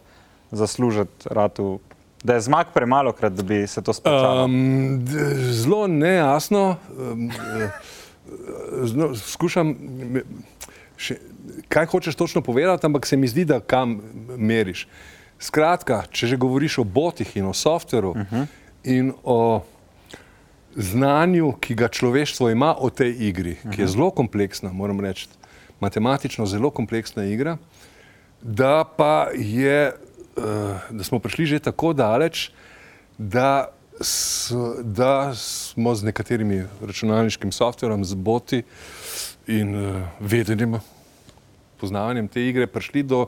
[0.56, 1.76] zaslužiti ratu,
[2.24, 4.48] da je zmag premalo krat, da bi se to splačalo.
[4.48, 5.04] Um,
[5.52, 6.76] zelo nejasno.
[6.96, 7.96] Um, eh,
[8.84, 9.74] zno, skušam,
[10.96, 11.18] še,
[11.68, 13.98] kaj hočeš točno povedati, ampak se mi zdi, da kam
[14.36, 14.86] meriš.
[15.38, 18.46] Skratka, če že govoriš o botih in o softveru uh -huh.
[18.84, 19.62] in o
[20.76, 23.74] znanju, ki ga človeštvo ima o tej igri, uh -huh.
[23.74, 25.28] ki je zelo kompleksna, moram reči,
[25.80, 27.56] matematično zelo kompleksna igra,
[28.42, 29.92] da pa je,
[30.36, 30.44] uh,
[30.90, 32.50] da smo prišli že tako daleč,
[33.18, 33.68] da,
[34.00, 38.62] s, da smo z nekaterimi računalniškim softverom, z boti
[39.46, 40.78] in uh, vedenjem,
[41.80, 43.26] poznavanjem te igre prišli do,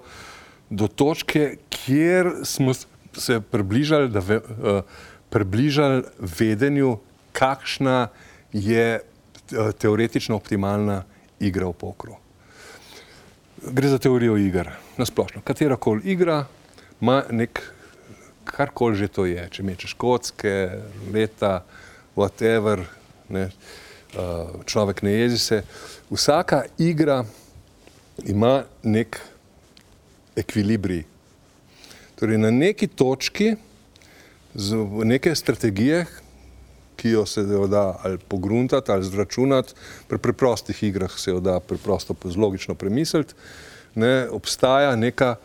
[0.70, 2.72] do točke, kjer smo
[3.12, 4.82] se približali, da ve, uh,
[5.30, 6.98] približali vedenju,
[7.32, 8.08] kakšna
[8.52, 11.02] je eh, teoretično optimalna
[11.40, 12.16] igra v pokru.
[13.70, 15.42] Gre za teorijo iger, nasplošno.
[15.44, 16.44] Katera koli igra
[17.00, 17.62] ima nek,
[18.44, 20.82] karkoli že to je, če mečeš kocke,
[21.12, 21.62] leta,
[22.16, 22.84] whatever,
[23.28, 23.50] ne,
[24.14, 25.62] uh, človek ne jezi se.
[26.10, 27.24] Vsaka igra
[28.26, 29.20] ima nek
[30.36, 31.04] ekvilibrij.
[32.20, 33.54] Torej, na neki točki,
[34.54, 36.04] z neke strategije,
[37.00, 39.72] ki jo se jo da ali pogruntati ali zračunati,
[40.08, 43.34] pri preprostih igrah se jo da preprosto logično premisliti,
[43.94, 45.36] ne, obstaja neka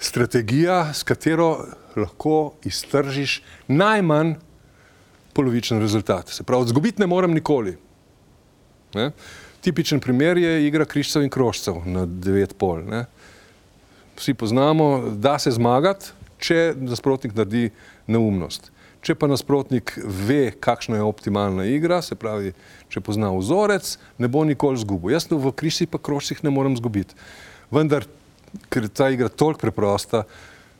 [0.00, 1.66] strategija, s katero
[1.96, 4.34] lahko iztržiš najmanj
[5.32, 6.28] polovičen rezultat.
[6.28, 7.76] Se pravi, zgubiti ne morem nikoli.
[8.94, 9.10] Ne.
[9.60, 12.88] Tipičen primer je igra križcev in krožcev na 9,5.
[12.88, 13.04] ne.
[14.16, 17.70] Vsi poznamo, da se zmagati, če nasprotnik naredi
[18.06, 18.70] neumnost.
[19.00, 22.52] Če pa nasprotnik ve, kakšna je optimalna igra, se pravi,
[22.92, 25.14] če pozna vzorec, ne bo nikoli zgubil.
[25.14, 27.16] Jaz v križcih pa krožcih ne morem zgubiti.
[27.72, 28.04] Vendar,
[28.68, 30.26] ker je ta igra toliko preprosta,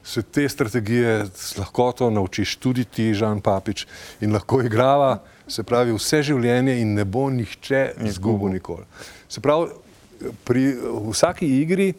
[0.04, 3.86] se te strategije z lahkoto naučiš tudi ti, Žan Papič,
[4.20, 8.86] in lahko igrava, se pravi, vse življenje in ne bo nihče izgubil nikoli.
[9.28, 9.70] Se pravi,
[10.44, 10.74] pri
[11.10, 11.92] vsaki igri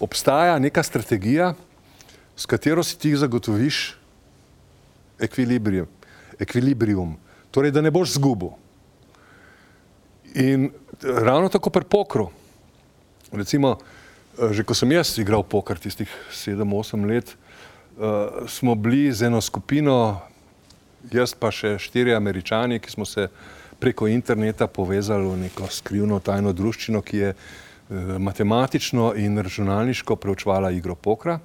[0.00, 1.54] obstaja neka strategija,
[2.36, 3.96] s katero si ti zagotoviš
[5.20, 5.88] ekvilibrium,
[6.38, 7.16] ekvilibrium.
[7.50, 8.52] torej da ne boš zgubil.
[10.34, 10.70] In
[11.02, 12.30] ravno tako pri pokru.
[13.32, 13.78] Recimo,
[14.48, 17.36] že ko sem jaz igral poker tistih 7-8 let,
[18.00, 20.16] uh, smo bili z eno skupino,
[21.12, 23.28] jaz pa še štiri američani, ki smo se
[23.80, 30.72] preko interneta povezali v neko skrivno tajno druščino, ki je uh, matematično in računalniško preučevala
[30.72, 31.36] igro pokra.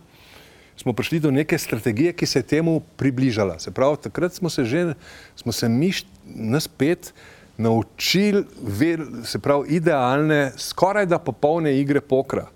[0.80, 3.60] Smo prišli do neke strategije, ki se je temu približala.
[3.60, 4.94] Se pravi, takrat smo se že,
[5.36, 5.92] smo se mi
[6.26, 7.14] nas pet
[7.58, 8.44] naučili,
[9.24, 12.50] se pravi, idealne, skoraj da popolne igre pokra,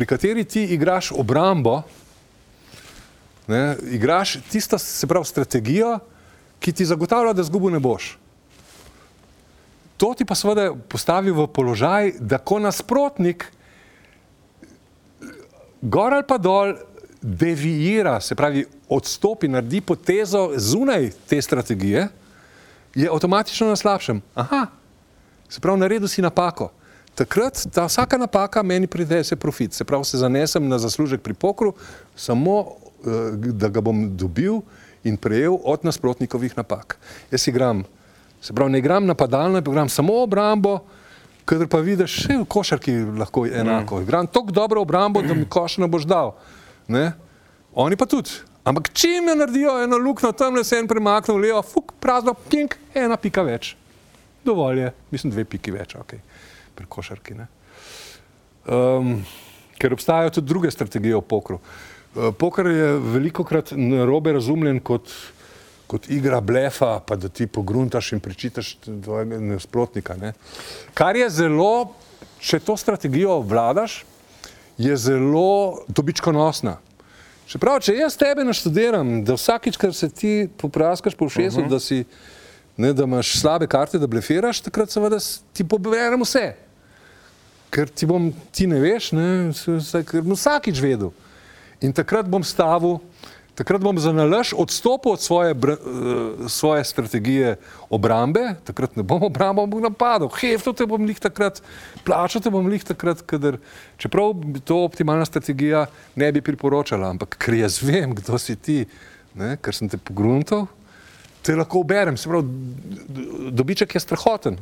[0.00, 1.82] pri kateri ti igraš obrambo,
[3.46, 5.98] ne, igraš tisto, se pravi, strategijo,
[6.60, 8.14] ki ti zagotavlja, da zgubo ne boš.
[10.00, 13.44] To ti pa seveda postavi v položaj, da ko nasprotnik
[15.82, 16.72] gor ali pa dol
[17.20, 22.08] devijira, se pravi, odstopi, naredi potezo zunaj te strategije,
[22.94, 24.24] je avtomatično na slabšem.
[24.34, 24.66] Aha,
[25.48, 26.72] se pravi, naredil si napako.
[27.20, 31.74] Takrat ta vsaka napaka meni prinese profit, se pravi, se zanesem na zaslužek pri pokru,
[32.16, 32.60] samo
[33.04, 34.62] eh, da ga bom dobil
[35.04, 36.96] in prejel od nasprotnikovih napak.
[37.30, 37.84] Jaz igram,
[38.40, 40.78] se pravi, ne igram napadalno, igram samo obrambo,
[41.44, 44.00] kadar pa vidiš, še v košarki lahko je enako.
[44.00, 46.32] Igram tako dobro obrambo, da mi koš ne boš dal.
[46.88, 47.12] Ne?
[47.74, 48.32] Oni pa tudi.
[48.64, 52.78] Ampak čim je naredijo eno luknjo, tam le se en premaknil levo, fuk, prazno, pink,
[52.94, 53.74] ena pika več.
[54.44, 56.16] Dovolj je, mislim, dve piki več, ok,
[56.80, 57.36] pri košarki.
[57.38, 57.46] Ne?
[58.66, 59.20] Um,
[59.80, 61.60] ker obstajajo tudi druge strategije v pokru.
[61.60, 65.12] Uh, poker je veliko krat narobe razumljen kot,
[65.86, 70.16] kot igra blefa, pa da ti pogruntaš in prečitaš tvojega nasprotnika.
[70.16, 70.32] Ne?
[70.94, 71.74] Kar je zelo
[72.40, 74.04] če to strategijo vladaš,
[74.80, 76.78] je zelo dobičkonosna.
[77.50, 81.70] Čeprav, če jaz tebe naštudiram, da vsakič, kar se ti popraskaš po ušesu, uh -huh.
[81.70, 82.04] da, si,
[82.76, 85.18] ne, da imaš slabe karte, da blefiraš, takrat seveda
[85.52, 86.54] ti poberem vse.
[87.70, 89.26] Ker ti, bom, ti ne veš, ne,
[90.06, 91.12] ker bom vsakič vedel.
[91.80, 92.98] In takrat bom stavil,
[93.54, 97.54] takrat bom za nalaž odstopil od svoje, br, uh, svoje strategije
[97.92, 101.62] obrambe, takrat ne bom obrambal, bom napadal, hefto te bom lih takrat,
[102.04, 103.60] plačal te bom lih takrat, kadar,
[104.00, 108.82] čeprav bi to optimalna strategija ne bi priporočala, ampak ker jaz vem, kdo si ti,
[109.38, 110.66] ne, ker sem te pogruntal,
[111.44, 114.60] te lahko uberem, se pravi, dobiček je strahoten.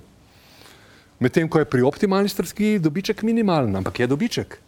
[1.20, 4.58] Medtem ko je pri optimalni strategiji dobiček minimalen, ampak je dobiček.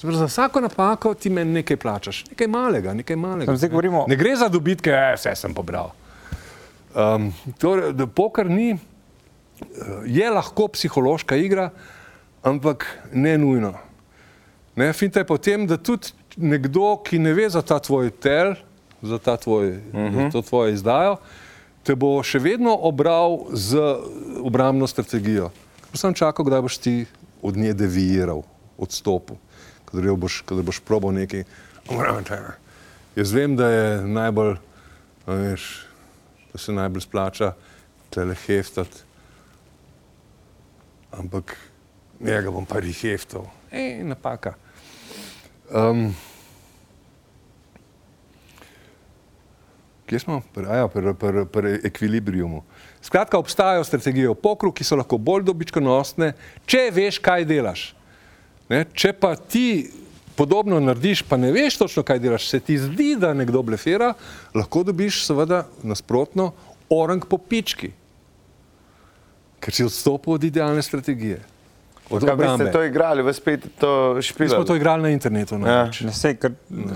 [0.00, 3.56] Za vsako napako ti meni nekaj plačaš, nekaj malega, nekaj malega.
[3.68, 4.04] Govorimo...
[4.08, 5.92] Ne gre za dobitke, e, vse sem pobral.
[6.96, 8.78] Um, torej, poker ni, eh,
[10.06, 11.70] je lahko psihološka igra,
[12.42, 13.72] ampak ne nujno.
[14.76, 18.54] Ne, Finta je potem, da tudi nekdo, ki ne ve za ta tvoj tel,
[19.02, 20.14] za, ta tvoj, uh -huh.
[20.14, 20.30] za mhm.
[20.30, 21.16] to tvoje izdajo,
[21.82, 23.80] te bo še vedno obral z
[24.42, 25.50] obrambno strategijo.
[25.94, 27.06] Sem čakal, kdaj boš ti
[27.42, 28.42] od nje devijiral,
[28.78, 29.36] odstopil
[29.96, 31.44] kadar boš, kadar boš probal nekaj.
[33.16, 34.56] Jaz vem, da je najbolj,
[35.26, 35.86] veš,
[36.52, 37.52] da se najbolj splača
[38.10, 39.04] teleheftati,
[41.12, 41.56] ampak
[42.20, 43.46] njega bom pa reheftal.
[43.70, 44.54] Ej, napaka.
[45.70, 46.14] Um,
[50.06, 50.42] Kje smo?
[50.54, 52.62] Ja, pri, pri, pri ekvilibrijumu.
[53.06, 56.32] Skratka, obstajajo strategije v pokru, ki so lahko bolj dobičkonosne,
[56.66, 57.84] če veš, kaj delaš.
[58.66, 58.82] Ne?
[58.98, 59.86] Če pa ti
[60.34, 64.10] podobno narediš, pa ne veš točno, kaj delaš, se ti zdi, da nekdo blefira,
[64.54, 66.50] lahko dobiš seveda nasprotno
[66.90, 67.92] orang po pički,
[69.62, 71.40] ker si odstopil od idealne strategije.
[72.06, 74.46] Kaj ste to igrali, vas spet to špili?
[74.46, 75.58] Mi smo to igrali na internetu.
[75.58, 76.12] No, ja.
[76.12, 76.52] Sej, ker,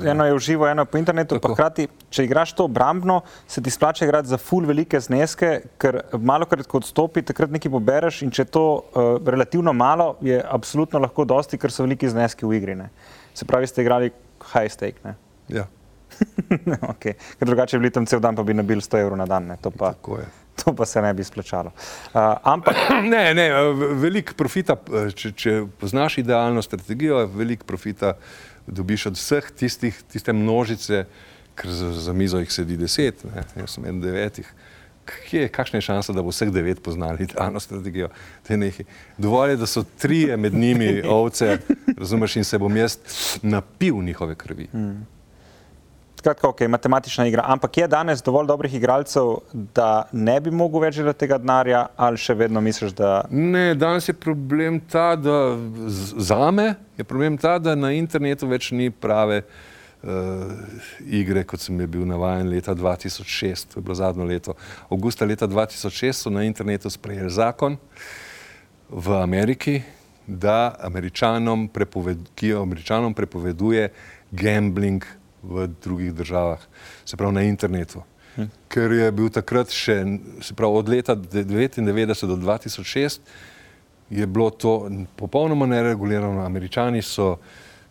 [0.06, 1.48] eno je uživo, eno po internetu, Tako.
[1.48, 5.50] pa hkrati, če igraš to obrambno, se ti splača igrati za full velike zneske,
[5.82, 10.14] ker malo krat, ko odstopi, takrat nekaj pobereš in če je to uh, relativno malo,
[10.22, 12.78] je absolutno lahko dosti, ker so veliki zneski v igri.
[12.78, 12.90] Ne.
[13.34, 14.12] Se pravi, ste igrali
[14.52, 15.02] high stake.
[15.04, 15.16] Ne?
[15.50, 15.66] Ja.
[16.92, 17.18] okay.
[17.38, 19.50] Ker drugače bi bili tam cel dan, pa bi nabili 100 evrov na dan.
[19.50, 19.58] Ne.
[19.62, 19.90] To pa.
[19.98, 20.30] Tako je
[20.64, 21.72] to pa se ne bi splačalo.
[22.14, 22.76] Uh, ampak...
[23.11, 23.46] Ne, ne,
[23.98, 24.76] veliko profita,
[25.14, 28.14] če, če poznaš idealno strategijo, veliko profita
[28.66, 31.04] dobiš od vseh tistih, tiste množice,
[31.58, 34.48] ker za, za mizo jih sedi deset, ne, jaz sem en devetih.
[35.11, 38.11] Kje, kakšna je šansa, da bo vseh devet poznali idealno strategijo?
[39.18, 41.58] Dovolj je, da so trije med njimi ovce,
[41.96, 42.98] razumeš, in se bom jaz
[43.42, 44.68] napil njihove krvi.
[44.72, 45.06] Hmm.
[46.21, 47.43] Skratka, ok, matematična igra.
[47.47, 52.21] Ampak je danes dovolj dobrih igralcev, da ne bi mogel več delati tega denarja, ali
[52.21, 53.12] še vedno misliš, da.
[53.33, 55.57] Ne, danes je problem ta, da
[55.89, 60.53] za me je problem ta, da na internetu več ni prave uh,
[61.09, 63.71] igre, kot sem je bil navaden leta 2006.
[63.73, 64.57] To je bilo zadnjo leto.
[64.91, 67.79] Augusta leta 2006 so na internetu sprejeli zakon
[68.93, 69.79] v Ameriki,
[70.27, 73.89] da američanom, prepoved, ki američanom prepoveduje
[74.37, 75.09] gambling
[75.43, 76.59] v drugih državah,
[77.05, 78.03] se pravi na internetu.
[78.36, 78.51] Hm.
[78.68, 80.03] Ker je bil takrat še,
[80.43, 83.20] se pravi od leta 1999 do 2006,
[84.11, 86.45] je bilo to popolnoma neregulirano.
[86.45, 87.36] Američani so,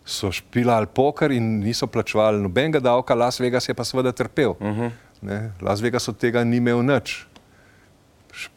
[0.04, 4.50] so špilali poker in niso plačevali nobenega davka, Las Vegas je pa seveda trpel.
[4.60, 4.90] Uh mhm.
[5.22, 5.50] -huh.
[5.60, 7.26] Las Vegas od tega ni imel nič.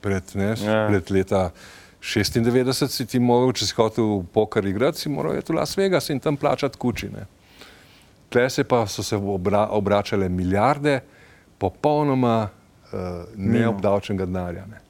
[0.02, 0.88] Pred, ne, ja.
[0.88, 1.52] pred leta
[2.02, 6.10] 96 si ti mogel, če si hotel poker igrati, si moral iti v Las Vegas
[6.10, 7.10] in tam plačati kuči.
[8.34, 11.00] Tle se pa so se obra, obračale milijarde
[11.58, 13.00] popolnoma uh,
[13.36, 14.66] neobdavčenega denarja.
[14.66, 14.82] Ne.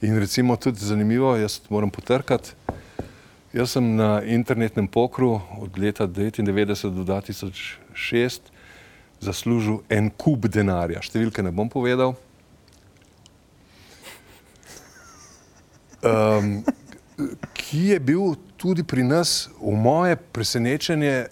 [0.00, 2.52] In recimo tudi zanimivo, jaz moram potrkati,
[3.52, 8.40] jaz sem na internetnem pokru od leta 1999 do 2006
[9.20, 11.02] zaslužil en kup denarja.
[11.04, 12.14] Številke ne bom povedal.
[16.00, 16.62] Um,
[17.52, 21.28] ki je bil tudi pri nas, v moje presenečenje,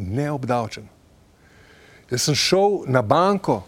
[0.00, 0.88] neobdavčen.
[2.10, 3.60] Jaz sem šel na banko,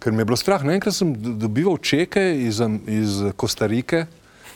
[0.00, 0.64] ker me je bilo strah.
[0.64, 4.04] Naenkrat sem dobival čeke iz, iz Kostarike,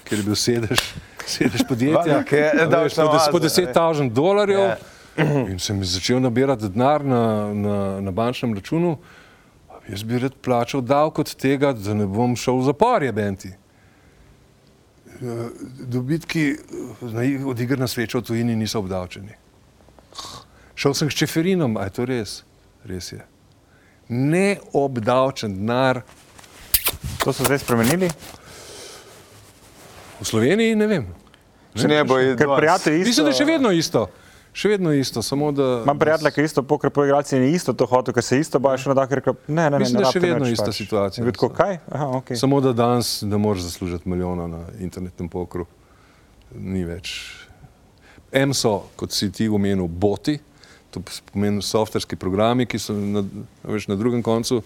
[0.04, 0.82] ker je bil sedež,
[1.26, 2.90] sedež podjetja, ki je dal
[3.32, 4.60] po 10.000 dolarjev.
[4.60, 4.76] Yeah.
[4.78, 4.90] Ja.
[5.48, 8.96] In sem začel nabirati denar na, na, na bančnem računu.
[9.88, 13.52] Jaz bi rad plačal davek od tega, da ne bom šel v zapor, je benti.
[15.86, 16.56] Dobitki
[17.46, 19.43] od igr na srečo v tujini niso obdavčeni.
[20.74, 22.42] Šel sem s čeferinom, a je to res?
[22.84, 23.22] Res je.
[24.08, 26.02] Neobdavčen denar.
[27.24, 28.10] To so zdaj spremenili?
[30.20, 31.06] V Sloveniji ne vem.
[31.74, 33.08] Če ne bo Ker prijatelj isto.
[33.08, 34.04] Mislim, da je še vedno isto.
[34.54, 35.80] Še vedno isto, samo da.
[35.82, 38.38] Imam prijatelja, ki je isto poker po igralci in je isto to hotel, ker se
[38.38, 39.80] isto bojiš na tak, rekel, ne, ne, ne.
[39.82, 40.76] Mislim, ne da je še vedno ista pač.
[40.78, 41.24] situacija.
[41.26, 41.80] Vidko, kaj?
[41.90, 42.38] Aha, okay.
[42.38, 45.66] Samo da danes ne moreš zaslužiti milijona na internetnem pokru.
[46.54, 47.16] Ni več.
[48.30, 50.38] M so, kot si ti omenil, boti,
[50.94, 53.24] to pomeni softverski programi, ki so na,
[53.66, 54.62] veš, na drugem koncu.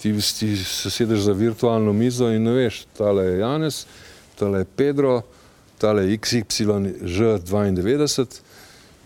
[0.00, 3.82] Ti, ti se sedeš za virtualno mizo in ne veš, tale je Janez,
[4.38, 5.18] tale je Pedro,
[5.78, 8.40] tale je XYŽ92.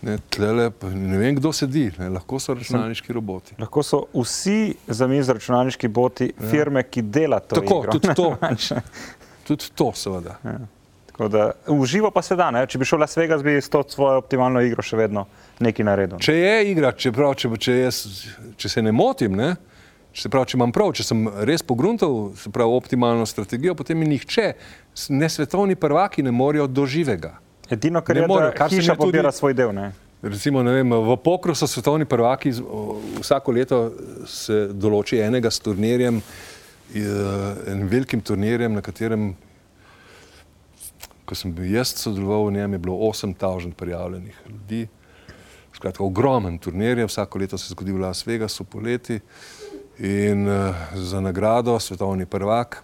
[0.05, 3.55] Ne, tlele, pa ne vem, kdo sedi, ne, lahko so računalniški roboti.
[3.57, 7.57] Lahko so vsi za mizo računalniški boti firme, ki dela to.
[7.57, 7.97] Tako, igro.
[7.97, 8.27] tudi to.
[9.45, 10.39] Tudi to, seveda.
[11.15, 12.65] Tako da, v živo pa se da, ne?
[12.67, 15.21] če bi šel v Las Vegas, bi s to svojo optimalno igro še vedno
[15.63, 16.19] nekaj naredil.
[16.19, 17.99] Če je igra, če, prav, če, če, jaz,
[18.59, 19.53] če se ne motim, ne,
[20.11, 24.09] če, prav, če imam prav, če sem res pogruntal se pravi, optimalno strategijo, potem mi
[24.11, 24.49] nihče,
[25.15, 27.37] ne svetovni prvaki, ne morejo do živega.
[27.71, 29.71] Edino, kar Ne je, more, da kar se mi hiša je tudi- pobira svoj del.
[29.71, 29.93] Ne?
[30.21, 32.51] Recimo, ne vem, v pokru so svetovni prvaki,
[33.21, 33.79] vsako leto
[34.27, 36.19] se določi enega s turnirjem,
[36.91, 39.31] enim velikim turnirjem, na katerem,
[41.25, 44.87] ko sem bil jaz sodeloval v njem, je bilo 8000 prijavljenih ljudi.
[45.75, 49.19] Skratka, ogromen turnir je, vsako leto se zgodi v Las Vegasu poleti
[49.99, 52.83] in uh, za nagrado svetovni prvak.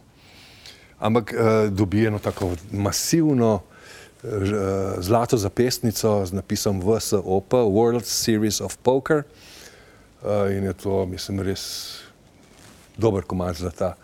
[0.99, 3.61] Ampak uh, dobi eno tako masivno uh,
[4.99, 9.23] zlato zapestnico z napisom VSOP, World Series of Poker.
[10.21, 11.97] Uh, in je to, mislim, res
[12.97, 13.95] dober komad za ta.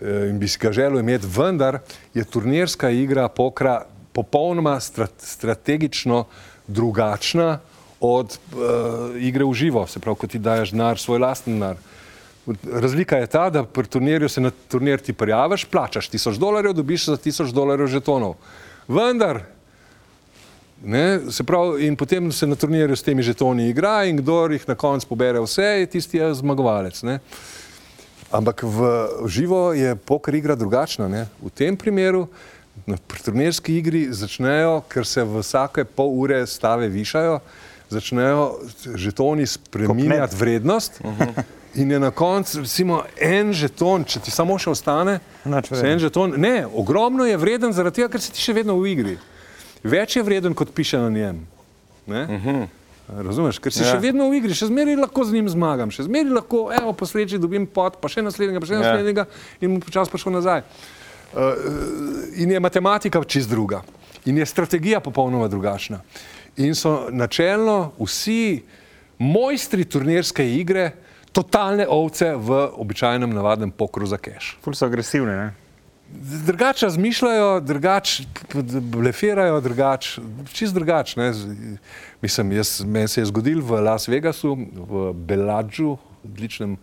[0.00, 1.78] Eh, In bi si ga želel imeti, vendar
[2.14, 6.24] je turnirska igra pokra popolnoma strat, strategično
[6.66, 7.58] drugačna
[8.00, 11.76] od uh, igre v živo, se pravi, ko ti daješ denar, svoj lasten denar.
[12.72, 17.06] Razlika je ta, da pri turnirju se na turnir ti prijaviš, plačaš tisoč dolarjev, dobiš
[17.06, 18.36] za tisoč dolarjev žetonov.
[18.88, 19.40] Vendar,
[20.84, 24.68] ne, se pravi, in potem se na turnirju s temi žetoni igra in kdo jih
[24.68, 27.02] na koncu pobere vse, je tisti je zmagovalec.
[27.02, 27.18] Ne.
[28.30, 28.78] Ampak v
[29.30, 31.08] živo je poker igra drugačna.
[31.08, 31.26] Ne.
[31.42, 32.26] V tem primeru
[32.86, 37.38] na turnirski igri začnejo, ker se vsake pol ure stave višajo,
[37.90, 38.44] začnejo
[38.94, 41.00] žetoni spreminjati vrednost.
[41.76, 46.64] In je na koncu, recimo, en žeton, če ti samo še ostane, en žeton, ne,
[46.64, 49.16] ogromno je vreden zaradi tega, ker si ti še vedno v igri.
[49.84, 51.42] Več je vreden, kot piše na njem.
[52.08, 52.22] Ne?
[53.08, 53.86] Razumeš, ker si ja.
[53.86, 53.94] Ja.
[53.94, 57.06] še vedno v igri, še zmeraj lahko z njim zmagam, še zmeraj lahko, evo, po
[57.06, 58.80] sreči dobim pot, pa še naslednjega, pa še Ja.
[58.82, 59.26] naslednjega
[59.62, 60.64] in mu počasi prišel nazaj.
[61.36, 61.52] Uh,
[62.34, 63.82] in je matematika čist druga.
[64.26, 66.00] In je strategija popolnoma drugačna.
[66.56, 68.62] In so načelno vsi
[69.18, 70.90] mojstri turnirske igre
[71.32, 74.56] totalne ovce v običajnem navadnem pokru za keš.
[74.64, 75.30] Ful so agresivni.
[75.30, 75.65] Ne?
[76.46, 78.24] Drugače razmišljajo, drugače
[78.80, 80.20] blefirajo, drugače,
[80.52, 81.32] čist drugače.
[82.22, 84.56] Mislim, jaz, meni se je zgodil v Las Vegasu,
[84.90, 86.76] v Beladžu, odličnem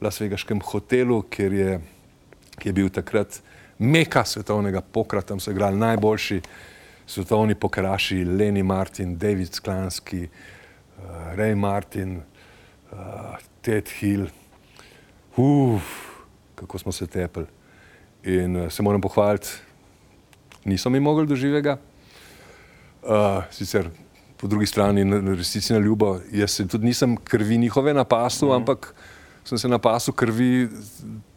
[0.00, 1.78] lasvegaškem hotelu, kjer je,
[2.58, 3.40] ki je bil takrat
[3.78, 6.40] meka svetovnega pokra, tam so igrali najboljši
[7.06, 11.04] svetovni pokeraši, Leni Martin, David Sklanski, uh,
[11.38, 12.18] Ray Martin,
[12.92, 14.26] uh, Ted Hill.
[15.36, 15.94] Uf,
[16.54, 17.46] kako smo se tepli.
[18.24, 19.48] In uh, se moram pohvaliti,
[20.64, 21.78] niso mi mogli do živega.
[23.02, 23.90] Uh, sicer
[24.36, 25.02] po drugi strani,
[25.36, 28.56] resnici na ljubo, jaz se tudi nisem krvi njihove napasu, mm -hmm.
[28.56, 28.94] ampak
[29.44, 30.68] sem se napasu krvi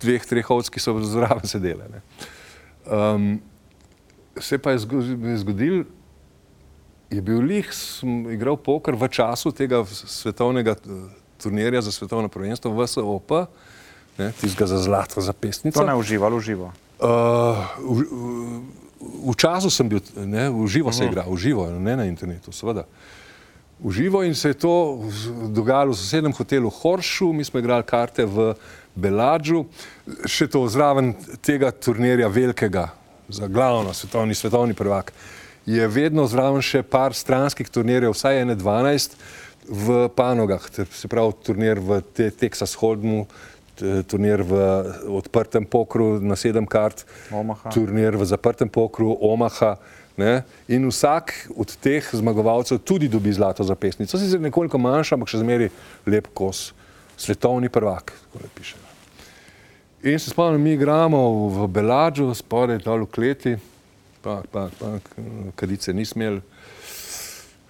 [0.02, 1.88] dveh, treh ovc, ki so zraven sedele.
[1.90, 2.02] ne.
[2.86, 3.42] Um,
[4.40, 5.84] se pa je zgo- je zgodil,
[7.10, 11.02] je bil lih, sem igral poker v času tega svetovnega eh,
[11.38, 13.46] turnirja za svetovno prvenstvo VSOP, ne,
[14.18, 15.80] tistega za zlato zapestnico.
[15.80, 16.72] To ne uživa, ali uživa.
[17.02, 21.96] Uh, v, v, v času sem bil, ne, v živo se igra, v živo, ne
[21.98, 22.86] na internetu, seveda.
[23.82, 25.02] V živo in se je to
[25.50, 28.54] dogajalo v sosednjem hotelu Horšu, mi smo igrali karte v
[28.94, 29.66] Beladžu,
[30.30, 32.92] še to zraven tega turnirja velikega,
[33.32, 35.10] za glavno svetovni, svetovni prvak.
[35.66, 39.18] Je vedno zraven še par stranskih turnirjev, vsaj ene 12
[39.66, 43.51] v panogah, se pravi turnir v te, Texas Hold'emu, t-
[44.08, 44.60] turnir v
[45.18, 47.72] odprtem pokru na sedem kart, Omaha.
[47.74, 49.78] turnir v zaprtem pokru, Omaha.
[50.18, 50.44] Ne?
[50.68, 54.20] In vsak od teh zmagovalcev tudi dobi zlato zapestnico.
[54.20, 55.72] Sicer nekoliko manjša, ampak še zmeraj
[56.06, 56.74] lep kos,
[57.18, 58.14] svetovni prvak.
[58.54, 58.78] piše.
[60.04, 63.54] In se spomnim, mi igramo v Beladžu, spodaj dol v kleti,
[64.22, 65.10] pak, pak, pak,
[65.56, 66.42] kadice ni smel,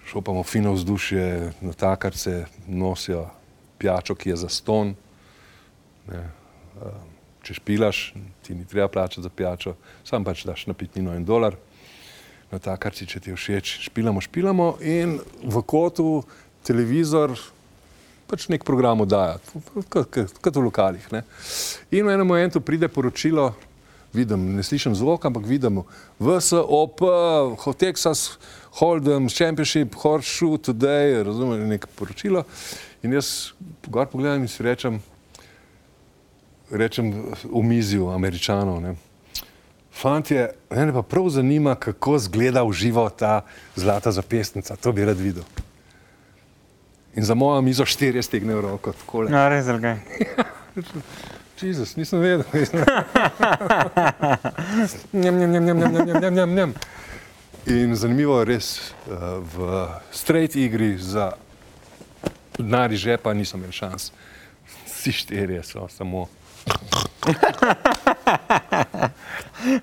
[0.08, 3.26] šopamo fino vzdušje, natakarce nosijo
[3.78, 4.94] pijačo, ki je za ston.
[6.10, 6.22] Ne.
[6.82, 7.00] eh,
[7.42, 8.12] Če špilaš,
[8.46, 9.74] ti ni treba plačati za pijačo,
[10.06, 11.56] sam pač daš napitnino en dolar.
[12.52, 16.20] na ta karci, če ti je všeč, špilamo, špilamo in v kotu
[16.66, 17.32] televizor
[18.28, 19.38] pač nek program oddaja,
[19.84, 21.04] kot v lokalih.
[21.12, 21.24] Ne.
[21.92, 23.50] In v enem momentu pride poročilo,
[24.12, 25.82] vidim, ne slišim zvok, ampak vidim
[26.20, 27.04] VSOP,
[27.80, 28.38] Texas
[28.80, 32.44] Hold'em, Championship, Horseshoe, Today, razumem, neko poročilo.
[33.04, 33.52] In jaz
[33.84, 35.00] pogledam in si rečem,
[36.72, 37.12] rečem,
[37.52, 38.80] omizju američanov.
[38.82, 38.94] Ne.
[39.92, 43.44] Fantje, mene pa prav zanima, kako izgleda v živo ta
[43.76, 45.44] zlata zapestnica, to bi rad videl.
[47.14, 48.92] In za mojo mizo štirje stegnejo roko.
[48.92, 49.32] Takole.
[49.32, 49.98] Ja, res je.
[51.62, 52.44] Jezus, nisem vedel.
[55.12, 56.74] njem, njem, njem, njem, njem, njem, njem, njem.
[57.66, 59.12] In zanimivo je res, eh,
[59.54, 61.32] v straight igri za
[62.58, 64.10] denar iz žepa nisem imel šans.
[64.86, 66.26] Vsi štirje so samo.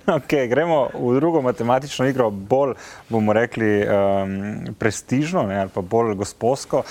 [0.06, 2.74] Okay, gremo v drugo matematično igro, bolj
[3.10, 6.78] bomo rekli um, prestižno ne, ali pa bolj gospodsko.
[6.78, 6.84] Uh,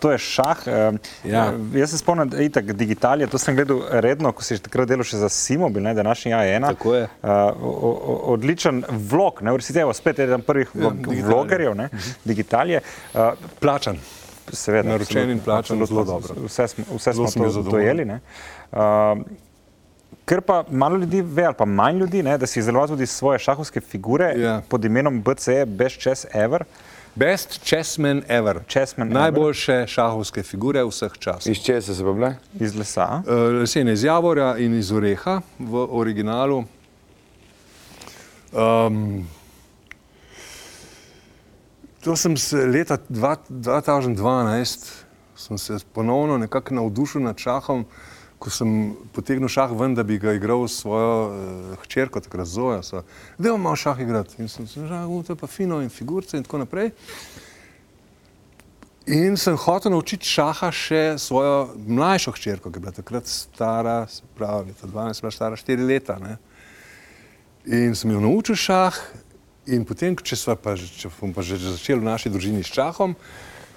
[0.00, 0.58] to je šah.
[0.66, 1.52] Uh, Ja.
[1.74, 5.04] Jaz se spomnim, da je itak digitalije, to sem gledal redno, ko si takrat delal
[5.04, 6.68] še za Simobil, ne, današnji A1.
[6.68, 7.02] Tako je.
[7.02, 7.28] Uh,
[7.62, 11.24] o, o, odličen vlog, ne, v resnici je spet eden prvih Ja, vlog, Digitalije.
[11.24, 11.88] vlogerjev, ne,
[12.24, 12.80] digitalije.
[13.14, 13.20] Uh,
[13.60, 13.96] Plačan.
[14.52, 16.34] Seveda, Naročen in plačan, zelo dobro.
[16.46, 18.04] Vse smo, vse smo to dojeli.
[18.04, 18.14] ne.
[18.14, 18.20] Uh,
[20.24, 23.38] Ker pa malo ljudi ve, ali pa manj ljudi, ne, da si izdeloval tudi svoje
[23.38, 24.62] šahovske figure Ja.
[24.68, 26.64] pod imenom BCE, Best Chess Ever.
[27.14, 28.58] Best chessman ever.
[28.68, 29.20] Chessman ever.
[29.20, 31.52] Najboljše šahovske figure vseh časov.
[31.52, 32.34] Iz česa se pa bile?
[32.60, 33.22] Iz lesa.
[33.26, 36.64] Uh, lesene iz Javorja in iz Oreha v originalu.
[38.52, 39.28] Um,
[42.04, 44.92] to sem se leta dva- 2012
[45.36, 47.84] sem se ponovno nekako navdušil nad šahom,
[48.38, 48.70] ko sem
[49.16, 52.82] potegnil šah ven, da bi ga igral s svojo uh, hčerko, takrat Zoja.
[53.38, 54.36] Da imam malo šah igrati.
[54.42, 56.92] In sem se rekel, to je pa fino in figurce in tako naprej.
[59.06, 64.00] In sem hotel naučiti šaha še svojo mlajšo hčerko, ki je bila takrat stara,
[64.34, 66.18] pravi, leta 12, bila stara 4 leta.
[66.18, 66.36] Ne?
[67.70, 68.98] In sem jo naučil šah,
[69.70, 73.14] in potem, če, pa, če bom pa že začel v naši družini s šahom,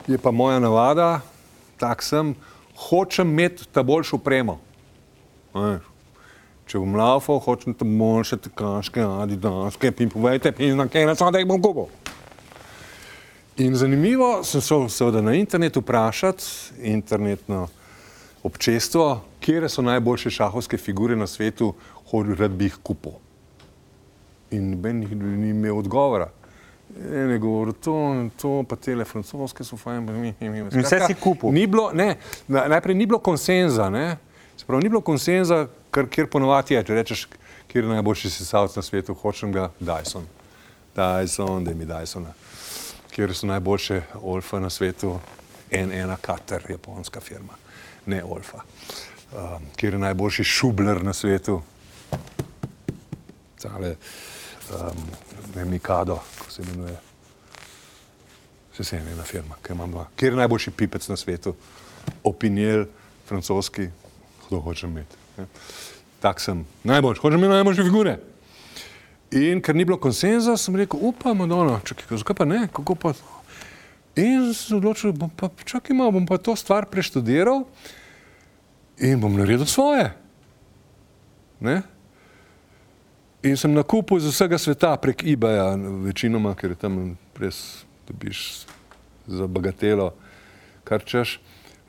[0.10, 1.22] je pa moja navada,
[1.78, 2.34] tak sem,
[2.88, 4.60] hočem imeti ta boljšo opremo.
[6.70, 11.42] Če bom laufal, hočem ta boljše tekaške, adidaske, in povejte, in na kaj način, da
[11.42, 11.90] jih bom kupil.
[13.60, 16.46] In zanimivo, sem šel seveda na internet vprašati,
[16.94, 17.68] internetno
[18.44, 21.74] občestvo, kje so najboljše šahovske figure na svetu,
[22.12, 23.18] hodil rad bi jih kupil.
[24.52, 26.30] In noben jih ni imel odgovora.
[26.98, 27.94] En je govoril, to,
[28.36, 30.06] to pa tele francoske so fajn.
[30.08, 31.52] pa mi- mi- mi- In vse si kupil?
[31.52, 32.16] Ni bilo, ne,
[32.48, 34.18] na- najprej ni bilo konsenza, ne.
[34.58, 37.28] Se pravi, ni bilo konsenza, kar, kjer ponovadi je, če rečeš,
[37.68, 40.26] kjer je najboljši sesalec na svetu, hočem ga Dyson.
[40.96, 42.34] Dyson, da mi Dysona.
[43.12, 45.20] Kjer so najboljše Olfa na svetu,
[45.72, 47.54] N1 Cutter, japonska firma,
[48.06, 48.62] ne Olfa.
[49.32, 49.40] Um,
[49.76, 51.62] kjer je najboljši šubler na svetu,
[53.62, 53.96] tale,
[54.72, 56.98] um, Mikado, kako se imenuje.
[58.78, 60.08] Se se ena firma, ki imam dva.
[60.16, 61.56] Kjer je najboljši pipec na svetu?
[62.24, 62.86] Opinjel,
[63.28, 63.90] francoski,
[64.48, 65.16] kdo hoče imeti.
[65.38, 65.46] ne.
[66.20, 68.18] Tak sem, najboljši, hočem imeti najboljše figure.
[69.32, 73.14] In ker ni bilo konsenza, sem rekel, upam, Madonna, čakaj, zakaj pa ne, kako pa.
[74.16, 77.64] In sem se odločil, bom pa, čakaj malo, bom pa to stvar preštudiral
[78.98, 80.10] in bom naredil svoje.
[81.60, 81.82] Ne?
[83.44, 85.72] In sem nakupil iz vsega sveta prek eBaya,
[86.04, 86.96] večinoma, ker je tam
[87.40, 88.66] res dobiš
[89.32, 90.10] za bagatelo,
[90.84, 91.38] kar češ.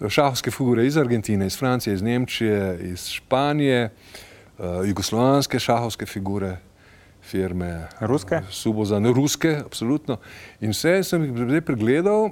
[0.01, 6.55] Šahovske figure iz Argentine, iz Francije, iz Nemčije, iz Španije, uh, jugoslovanske šahovske figure,
[7.21, 7.89] firme.
[8.01, 8.41] Ruske?
[8.51, 10.21] Subozan, ruske, absolutno.
[10.61, 12.31] In vse sem jih zdaj pregledal,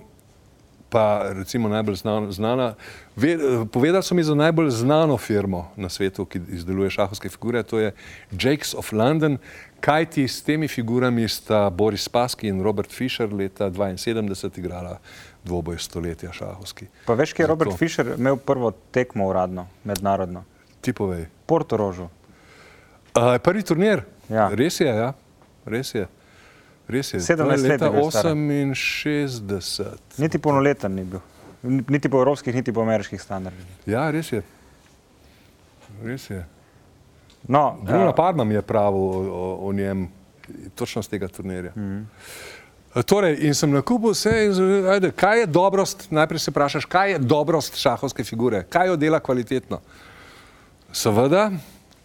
[0.91, 2.75] pa recimo najbolj znana, znana
[3.17, 3.39] ve,
[3.73, 7.93] povedali so mi za najbolj znano firmo na svetu, ki izdeluje šahovske figure, to je
[8.33, 9.39] Jakes of London,
[9.81, 14.99] kajti s temi figurami sta Boris Spassky in Robert Fischer leta 1972 igrala
[15.45, 16.87] dvoboj stoletja šahovski.
[17.07, 17.79] Pa veš, kje je Robert Zato.
[17.79, 20.45] Fischer imel prvo tekmo uradno, mednarodno?
[20.81, 21.27] Ti povej.
[21.47, 22.09] Porto Rožu.
[23.17, 24.03] Uh, prvi turnir?
[24.29, 24.49] Ja.
[24.53, 25.13] Res je, ja.
[25.65, 26.07] Res je.
[26.89, 27.21] Res je.
[27.21, 28.33] 17 To je let je leta bil star.
[28.33, 29.85] 68.
[30.19, 31.21] Niti polnoleten ni bil.
[31.63, 33.67] Niti po evropskih, niti po ameriških standardih.
[33.87, 34.43] Ja, res je.
[36.05, 36.45] Res je.
[37.49, 40.09] No, Bruno ja, Parma mi je pravil o, o, o njem,
[40.75, 41.73] točno z tega turnirja.
[41.77, 42.07] Mm.
[43.07, 44.33] Torej, in sem na kupu vse,
[44.93, 49.21] ajde, kaj je dobrost, najprej se vprašaš, kaj je dobrost šahovske figure, kaj jo dela
[49.21, 49.81] kvalitetno.
[50.93, 51.51] Seveda,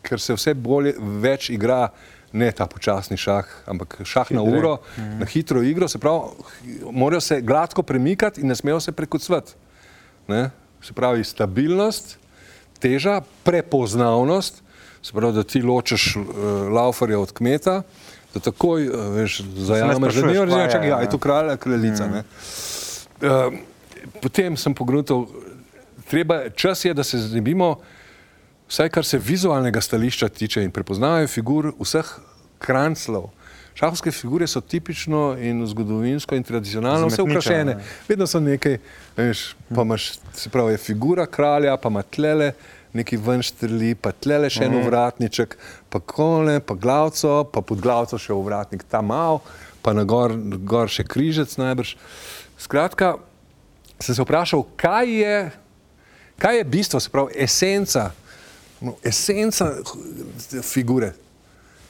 [0.04, 1.88] ker se vse bolje, več igra
[2.34, 5.20] ne ta počasni šah, ampak šah na uro, mm.
[5.22, 6.20] na hitro igro, se pravi,
[6.92, 9.54] morajo se gladko premikati in ne smejo se prekucvati.
[10.28, 10.50] Ne?
[10.82, 12.18] Se pravi, stabilnost,
[12.80, 14.64] teža, prepoznavnost,
[15.02, 16.26] se pravi, da ti ločeš uh,
[16.74, 17.82] laufarja od kmeta,
[18.34, 22.08] da takoj uh, veš, zajameš, da ni več čakaj, ja, je to kralja, kraljica.
[22.08, 22.24] Mm.
[23.22, 23.54] Uh,
[24.22, 25.28] potem sem pogledal,
[26.10, 27.76] treba, čas je, da se znebimo
[28.70, 32.18] vsaj kar se vizualnega stališča tiče in prepoznavajo figur vseh
[32.60, 33.30] kranclov.
[33.74, 37.78] Šahovske figure so tipično in zgodovinsko in tradicionalno vse ukrašene.
[38.08, 38.78] Vedno so nekaj,
[39.18, 42.52] veš, pa imaš, se pravi, je figura kralja, pa ima tlele
[42.94, 44.86] neki ven štrli, pa tlele še mhm.
[44.86, 45.58] vratniček,
[45.90, 49.42] pa kole, pa glavco, pa pod glavco še vratnik tam mal,
[49.82, 51.96] pa na gor, gor še križec najbrž.
[52.62, 53.16] Skratka,
[53.98, 55.38] sem se vprašal, kaj je,
[56.38, 58.12] kaj je bistvo, se pravi, esenca
[58.84, 59.72] no, esenca
[60.62, 61.14] figure.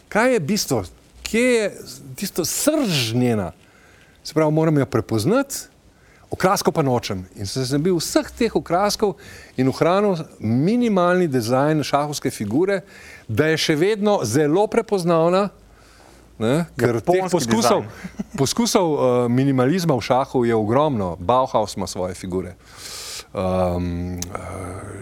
[0.10, 0.84] Kaj je bistvo,
[1.24, 1.72] kje je
[2.16, 3.52] tisto sržnjena?
[4.24, 5.56] Se pravi, moram jo prepoznati,
[6.32, 7.26] okrasko pa nočem.
[7.36, 9.18] In sem se bil vseh teh okraskov
[9.58, 12.82] in ohranil minimalni dizajn šahovske figure,
[13.28, 15.50] da je še vedno zelo prepoznavna.
[16.42, 17.84] Ne, ker teh poskusov,
[18.38, 22.56] poskusov uh, minimalizma v šahu je ogromno, Bauhaus ima svoje figure.
[22.58, 22.93] Uh,
[23.34, 24.20] um,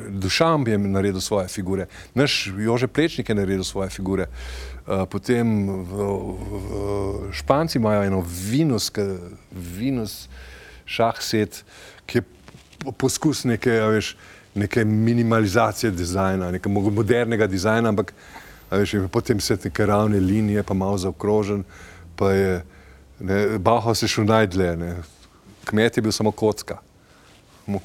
[0.09, 4.27] Dušamp je naredil svoje figure, naš Jože Plečnik je naredil svoje figure.
[4.87, 6.59] Uh, potem v, v,
[7.29, 8.91] v Španci imajo eno vinus,
[9.51, 10.27] vinus
[10.85, 11.63] šah set,
[12.05, 12.23] ki je
[12.97, 14.15] poskus neke, veš,
[14.55, 18.13] neke minimalizacije dizajna, nekega modernega dizajna, ampak
[18.71, 21.63] veš, potem se neke ravne linije, pa malo zaokrožen,
[22.15, 22.61] pa je
[23.61, 24.95] Bauhaus je šel najdlje,
[25.69, 26.79] kmet je bil samo kocka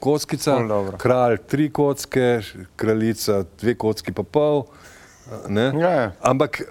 [0.00, 0.56] kockica,
[0.98, 2.40] kralj tri kocke,
[2.76, 4.64] kraljica dve kocki pa pol.
[5.50, 6.12] Ja, ja.
[6.20, 6.62] Ampak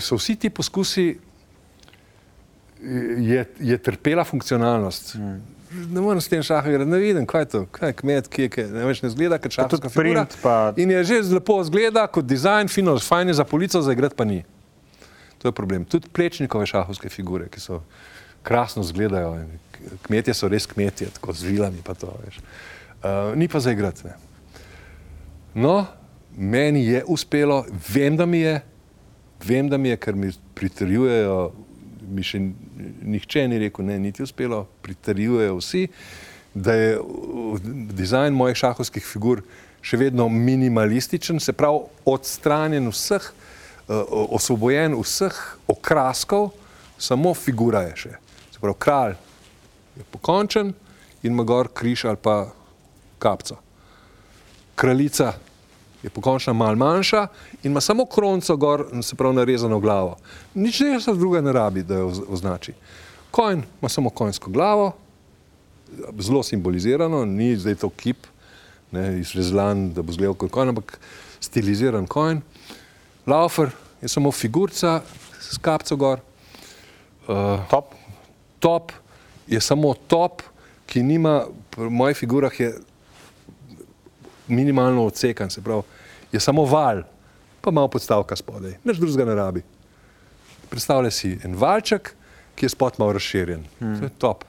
[0.00, 1.18] so vsi ti poskusi,
[3.18, 5.14] je, je trpela funkcionalnost.
[5.14, 5.42] Hmm.
[5.90, 8.42] Ne morem s tem šahom igrati, ne vidim, kaj je to, kaj je kmet, ki
[8.42, 10.26] je, ki ne več ne zgleda, kot šahovska figura.
[10.42, 10.56] Pa...
[10.78, 14.26] In je že lepo zgleda, kot dizajn, fino, fajn je za polico, za igrati pa
[14.28, 14.44] ni.
[15.42, 15.84] To je problem.
[15.84, 17.80] Tudi plečnikove šahovske figure, ki so
[18.44, 19.38] krasno zgledajo
[20.02, 21.82] kmetje so res kmetje, tako z vilami.
[22.00, 24.12] To, uh, ni pa za igrati.
[25.54, 25.86] No,
[26.36, 27.64] meni je uspelo,
[27.94, 28.60] vem, da mi je,
[29.44, 31.52] vem, da mi je, ker mi pritrjujejo,
[32.10, 32.40] mi še
[33.04, 35.86] nihče ni rekel, ne, niti uspelo, pritrjujejo vsi,
[36.54, 36.98] da je
[37.96, 39.42] dizajn mojih šahovskih figur
[39.84, 43.30] še vedno minimalističen, se pravi odstranjen vseh,
[43.88, 44.04] uh,
[44.36, 45.40] osvobojen vseh
[45.70, 46.52] okraskov,
[46.98, 48.12] samo figura je še.
[48.64, 49.14] Pravi, kralj,
[49.96, 50.72] je pokončen
[51.22, 52.46] in ima gor križ ali pa
[53.18, 53.56] kapco.
[54.74, 55.32] Kraljica
[56.02, 57.26] je pokončna mal manjša
[57.62, 60.16] in ima samo kronco gor, se pravi narezano glavo.
[60.54, 62.72] Nič ne se druga ne rabi, da jo označi.
[63.30, 64.92] Kojn ima samo konjsko glavo,
[66.18, 68.26] zelo simbolizirano, ni zdaj to kip,
[68.92, 70.98] ne, izrezlan, da bo zgledal kot konj, ampak
[71.40, 72.40] stiliziran konj.
[73.26, 73.70] Laufer
[74.00, 75.02] je samo figurca
[75.40, 76.20] s kapco gor.
[77.28, 77.60] Uh.
[78.64, 78.92] Top
[79.44, 80.40] je samo top,
[80.88, 81.42] ki nima,
[81.76, 82.72] v mojih figurah je
[84.48, 85.82] minimalno odsekan, se pravi,
[86.32, 87.02] je samo val,
[87.60, 89.62] pa malo podstavka spodaj, nič drugega ne rabi.
[90.72, 92.14] Predstavljaj si en valček,
[92.54, 93.64] ki je spod malo razširjen.
[93.78, 93.98] Hmm.
[93.98, 94.44] To je top.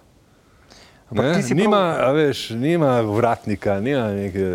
[1.11, 2.15] Nima, prav...
[2.15, 4.45] veš, nima vratnika, nima neke,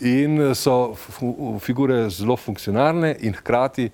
[0.00, 0.94] in so
[1.60, 3.90] figure zelo funkcionalne in hkrati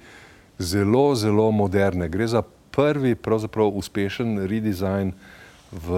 [0.58, 2.08] zelo, zelo moderne.
[2.08, 2.42] Gre za
[2.76, 5.12] prvi, pravzaprav uspešen redesign
[5.72, 5.88] v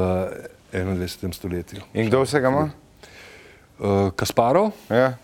[0.72, 1.32] 21.
[1.34, 1.82] stoletju.
[1.94, 2.68] In kdo vsega ima?
[3.78, 5.14] Uh, Kasparov, ja.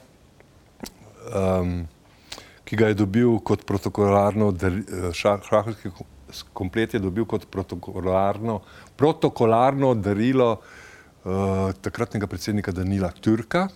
[1.30, 1.86] um,
[2.64, 5.90] ki ga je dobil kot protokolarno, eh, šahovski
[6.54, 8.60] komplet je dobil kot protokolarno,
[8.96, 13.68] protokolarno darilo uh, takratnega predsednika Danila Turka.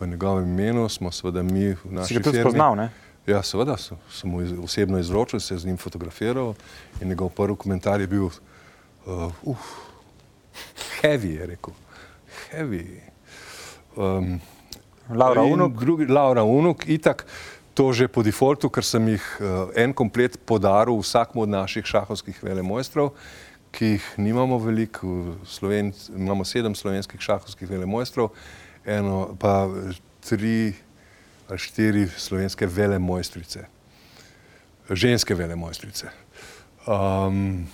[0.00, 2.06] V njegovem imenu smo seveda mi v našem.
[2.06, 2.90] Si ga tudi spoznal, ne?
[3.26, 6.54] Ja, seveda, sem, sem mu osebno izročil, se z njim fotografiral
[7.00, 9.58] in njegov prvi komentar je bil, uh, uh,
[11.00, 11.74] heavy, je rekel.
[12.50, 12.98] Heavy.
[13.96, 14.40] Um,
[15.10, 15.78] Laura Unuk.
[15.78, 17.26] Drugi, Laura Unuk, itak.
[17.74, 22.42] To že po defaultu, ker sem jih uh, en komplet podaril vsakmu od naših šahovskih
[22.42, 23.14] velemojstrov,
[23.72, 28.34] ki jih nimamo veliko, Sloven, imamo sedem slovenskih šahovskih velemojstrov,
[28.84, 29.70] eno pa
[30.20, 30.74] tri
[31.56, 33.66] štiri slovenske velemojstrice,
[34.90, 36.10] ženske velemojstrice.
[36.86, 37.66] Um,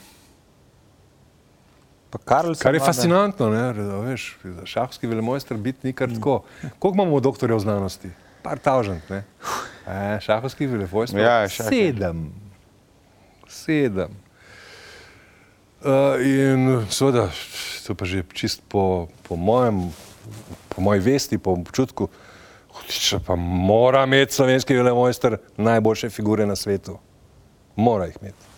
[2.25, 3.73] Kar je fascinantno, ne,
[4.09, 6.43] veš, za šahski velemojster biti ni kar tako.
[6.79, 8.09] Koliko imamo doktorjev znanosti?
[8.43, 9.25] Par tažant, ne?
[9.87, 11.21] E, šahovskih veleposlov?
[11.21, 12.31] Ja, šah sedem.
[13.49, 14.17] Sedem.
[15.79, 17.29] Uh, in seveda,
[17.87, 19.93] to pa že čist po, po mojem,
[20.69, 22.09] po moji vesti, po občutku,
[22.89, 26.99] če pa mora imeti slovenski velemojster najboljše figure na svetu.
[27.77, 28.49] Mora jih imeti.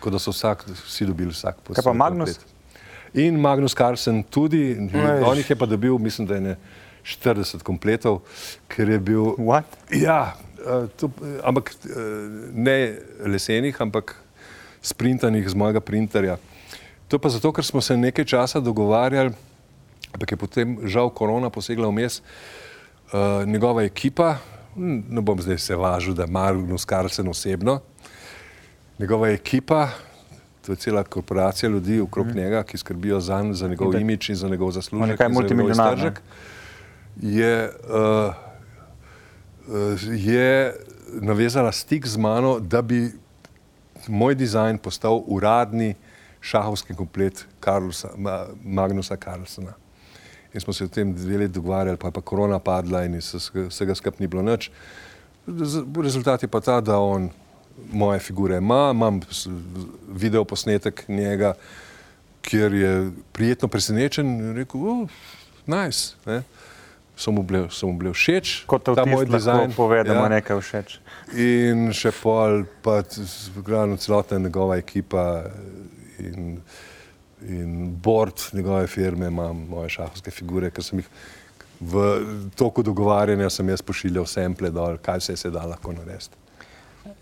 [0.00, 2.36] Kot da so vsak, vsi dobili vsak po Kaj pa Magnus?
[2.36, 2.56] komplet.
[3.20, 5.24] In Magnus Carlsen tudi, Ej.
[5.26, 6.56] on jih je pa dobil, mislim, da je ne
[7.04, 8.20] 40 kompletov,
[8.68, 9.34] ker je bil.
[9.38, 9.66] What?
[9.90, 11.10] Ja, eh, to,
[11.42, 11.98] ampak eh,
[12.54, 12.76] ne
[13.26, 14.14] lesenih, ampak
[14.82, 16.38] sprintanih z mojega printerja.
[17.08, 19.34] To pa zato, ker smo se nekaj časa dogovarjali,
[20.14, 22.22] ampak je potem žal korona posegla vmes.
[23.12, 24.36] Uh, njegova ekipa,
[24.74, 27.80] hm, ne bom zdaj se važil, da Magnus Carlsen osebno,
[28.98, 29.88] njegova ekipa,
[30.66, 32.36] to je cela korporacija ljudi okrog mm.
[32.36, 35.08] njega, ki skrbijo za, za njegov da- imič in za njegov zaslužek.
[35.08, 35.92] nekaj in za njegov multimilijonar, ne?
[35.94, 36.20] iztržek,
[37.22, 38.34] Je, uh,
[40.10, 40.74] je
[41.20, 43.12] navezala stik z mano, da bi
[44.08, 45.94] moj dizajn postal uradni
[46.40, 49.72] šahovski komplet Karlusa, Ma, Magnusa Carlsena.
[50.52, 53.36] In smo se o tem dve leti dogovarjali, pa je pa korona padla in se
[53.36, 54.70] vse- vsega skup ni bilo nič.
[55.96, 57.30] Rezultat je pa ta, da on
[57.92, 59.20] moje figure ima, imam
[60.08, 61.54] video posnetek njega,
[62.42, 62.92] kjer je
[63.32, 65.08] prijetno presenečen in rekel, oh,
[65.66, 66.14] nice.
[66.26, 66.42] Ne?
[67.16, 69.72] So mu bile, so mu bile všeč, Kot ta moj avtist lahko dizajn.
[69.72, 70.18] pove, da Ja.
[70.18, 70.98] mu je nekaj všeč.
[71.34, 73.02] In še pol, pa
[73.56, 75.44] glavno celotna njegova ekipa
[76.18, 76.60] in,
[77.48, 81.08] in board njegove firme ima moje šahovske figure, ker sem jih
[81.80, 82.04] v
[82.56, 86.36] toku dogovarjanja sem jaz pošiljal sample dol, kaj vse se da lahko narediti.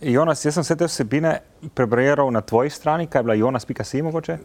[0.00, 1.38] Jonas, jaz sem vse te vsebine
[1.74, 4.38] prebrajeral na tvoji strani, kaj je bila jonas.si mogoče?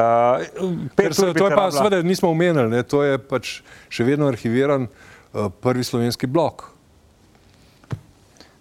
[0.96, 3.60] Ker so, to je pa, seveda, nismo omenili, ne, to je pač
[3.92, 4.90] še vedno arhiviran uh,
[5.60, 6.64] prvi slovenski blog.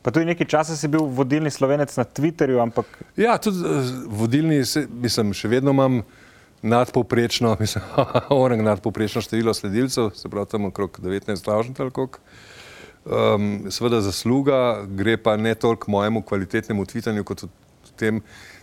[0.01, 2.87] Pa tudi nekaj časa si bil vodilni slovenec na Twitterju, ampak
[3.19, 4.61] Ja, tudi eh, vodilni,
[5.01, 6.01] mislim, še vedno imam
[6.61, 7.83] nadpovprečno, mislim,
[8.43, 12.23] orang nadpovprečno število sledilcev, se pravi tam okrog 19 tisoč ali koliko.
[13.09, 17.45] Um, seveda zasluga gre pa ne toliko mojemu kvalitetnemu tvitanju, kot
[17.97, 18.21] tem,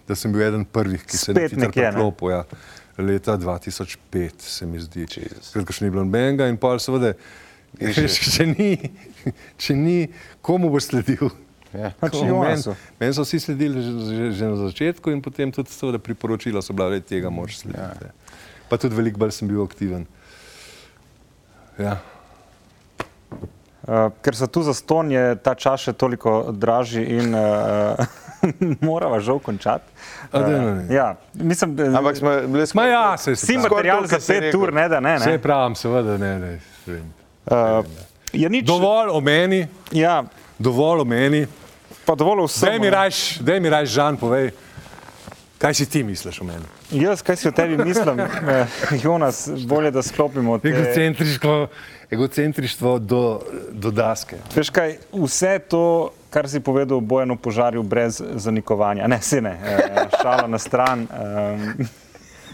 [0.09, 1.93] da sem bil eden prvih, ki se je na Spet Twitter nekje, ne?
[1.93, 2.31] priklopil.
[2.31, 2.45] Ja.
[2.99, 5.05] Leta 2005 se mi zdi.
[5.05, 5.51] Jesus.
[5.53, 7.13] Ker še ni bilo nobenega in pa seveda,
[7.81, 8.07] če,
[8.37, 8.71] če, ni,
[9.61, 9.99] če ni,
[10.45, 11.31] komu boš sledil?
[11.77, 11.91] Ja.
[12.01, 12.73] pač Meni Jonasu.
[13.01, 16.73] men so vsi sledili že, že, že na začetku in potem tudi seveda priporočila so
[16.73, 18.09] bila, da tega moraš slediti.
[18.09, 18.15] Ja.
[18.71, 20.07] Pa tudi veliko bolj sem bil aktiven.
[21.77, 21.99] Ja.
[23.87, 27.95] Uh, ker so tu za ston, je ta čas še toliko dražji in uh,
[28.89, 29.87] morava žal končati.
[30.33, 30.87] A, daj, no, ne.
[30.91, 34.59] ja, mislim, Ampak smo bili Ma ja, se vsi se material za pet rekel.
[34.61, 35.19] ur, ne da ne.
[35.23, 35.39] Ne.
[35.39, 36.33] pravim, seveda ne.
[36.39, 36.57] ne.
[37.47, 37.85] Uh,
[38.33, 40.25] je nič, Dovolj o meni, ja,
[40.59, 41.47] dovolj o meni.
[42.05, 42.67] pa dovolj vse.
[42.67, 44.51] Daj mi rajš, daj mi rajš, Žan, povej,
[45.59, 46.67] kaj si ti misliš o meni?
[46.91, 48.67] Jaz, kaj si o tebi mislim, eh,
[49.03, 50.69] Jonas, bolje, da sklopimo te.
[50.69, 51.67] Egocentriško,
[52.11, 53.41] egocentrištvo do,
[53.73, 54.37] do daske.
[54.55, 59.55] Veš kaj, vse to, kar si povedal o Bojanu požarju brez zanikovanja, ne, se ne,
[59.65, 61.07] eh, šala na stran.
[61.11, 61.87] Um,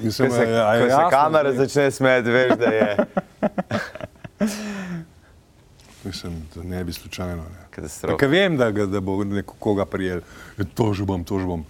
[0.01, 2.97] Mislim, Ko se, je ko se kamera začne smeti, veš, da je
[6.05, 7.43] Mislim, da ne bi slučajno.
[7.43, 8.17] Ne.
[8.19, 10.21] Ker vem, da, ga, da bo nekoga prijel.
[10.59, 11.65] E, Tožil bom, tožil bom.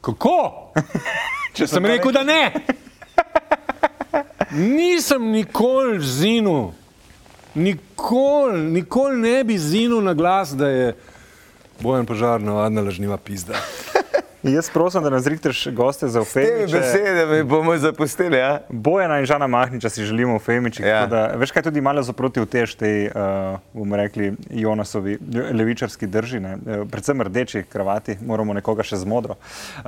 [0.00, 0.72] Kako?
[1.56, 2.52] Če sem rekel, da ne.
[4.76, 6.70] Nisem nikoli zinil,
[7.54, 10.92] nikoli, nikoli ne bi zinil na glas, da je
[11.80, 13.58] bojen požar navadna lažniva pizda.
[14.52, 16.78] Jaz prosim, da nas zrihteš goste za S temi Ofemiče.
[16.78, 18.60] besedami bomo zapustili, ja?
[18.68, 20.86] Bojana in Žana Mahniča si želimo v Femičih.
[20.86, 21.08] Ja.
[21.10, 21.32] Ja.
[21.36, 25.18] Veš kaj, tudi malo zaproti v tež tej, uh, bomo rekli, Jonasovi
[25.52, 26.56] levičarski drži, ne?
[26.66, 29.34] Eh, predvsem rdeči kravati, moramo nekoga še z modro.
[29.34, 29.84] Uh,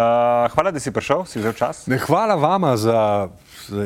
[0.55, 1.87] hvala, da si prišel, si vzel čas.
[1.87, 3.29] Ne, hvala vama za,
[3.69, 3.85] za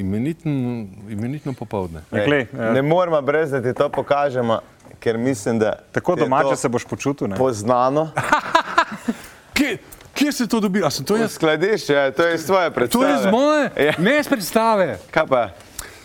[0.00, 2.02] imeniten, imenitno popovdne.
[2.10, 4.60] Glej, Ne, ne moramo brez, da ti to pokažemo,
[5.00, 7.28] ker mislim, da Tako domače se boš počutil.
[7.28, 7.36] Ne?
[7.36, 8.10] Poznano.
[9.54, 9.78] Kje,
[10.14, 10.60] kje ste to
[10.90, 11.32] sem to jaz?
[11.32, 13.08] Skladišče, ja, to je iz tvoje To predstave.
[13.08, 13.92] je z moje, Ja.
[13.98, 14.98] ne z predstave.
[15.10, 15.42] Kaj pa?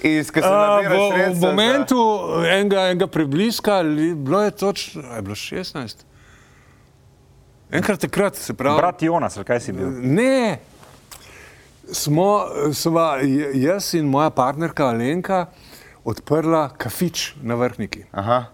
[0.01, 1.97] iz, se A, v, v sredstva za- momentu
[2.47, 6.05] enega, enega prebliska, li- bilo je točno, je bilo 16.
[7.69, 8.77] Enkrat takrat, se pravi.
[8.77, 9.91] Brat Jonas, ali kaj si bil?
[9.91, 10.57] Ne,
[11.85, 13.19] smo, sva,
[13.53, 15.45] jaz in moja partnerka Alenka
[16.03, 18.45] odprla kafič na vrhniki, Aha.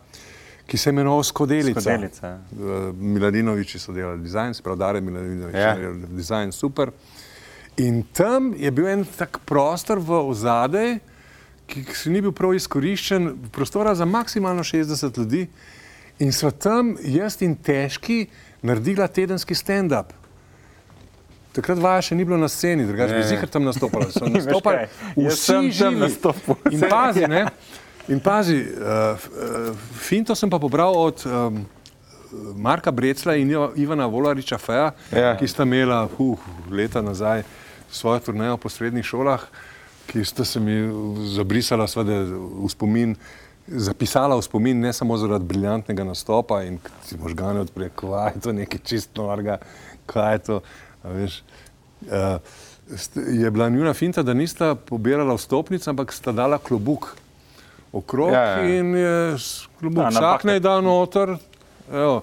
[0.68, 1.82] Ki se je imenoval Skodelica.
[1.82, 2.36] Skodelica, ja.
[2.36, 5.70] Eh, Miladinoviči so delali dizajn, sprav Dare Miladinovič Ja.
[5.70, 6.92] je delal dizajn, super.
[7.78, 11.00] In tam je bil en tak prostor v ozadej,
[11.68, 15.48] ki se ni bil prav izkoriščen, prostora za maksimalno 60 ljudi.
[16.20, 18.28] In so tam jaz in težki
[18.62, 20.14] naredila tedenski stand-up.
[21.54, 24.06] Takrat vaja še ni bilo na sceni, drugače bi zihar tam nastopala.
[24.36, 25.96] Nastopali vsi živi.
[26.00, 26.56] nastopil.
[26.72, 27.46] In pazi, ne?
[28.08, 29.18] In pazi, uh,
[29.98, 31.66] Finto sem pa pobral od um,
[32.56, 35.34] Marka Brecla in Iva- Ivana Volariča Feja, Ja.
[35.38, 36.38] ki sta imela uh,
[36.70, 37.44] leta nazaj
[37.90, 39.42] svojo turnejo po srednjih šolah,
[40.06, 40.76] ki sta se mi
[41.34, 43.16] zabrisala svede, v spomin,
[43.68, 46.78] zapisala v spomin ne samo zaradi briljantnega nastopa in
[47.08, 49.58] si možgane odpre, kaj je to nekaj čist novega,
[50.06, 50.62] kaj je to,
[51.04, 51.42] veš.
[52.06, 52.38] Uh,
[53.34, 57.16] je bila njuna finta, da nista pobirala vstopnic, ampak sta dala klobuk
[57.96, 58.76] okrog Ja, ja, ja.
[58.76, 59.16] in je
[59.80, 60.64] klobuk Ja, ja, na vsak naj paket.
[60.64, 61.36] da noter,
[61.92, 62.18] evo,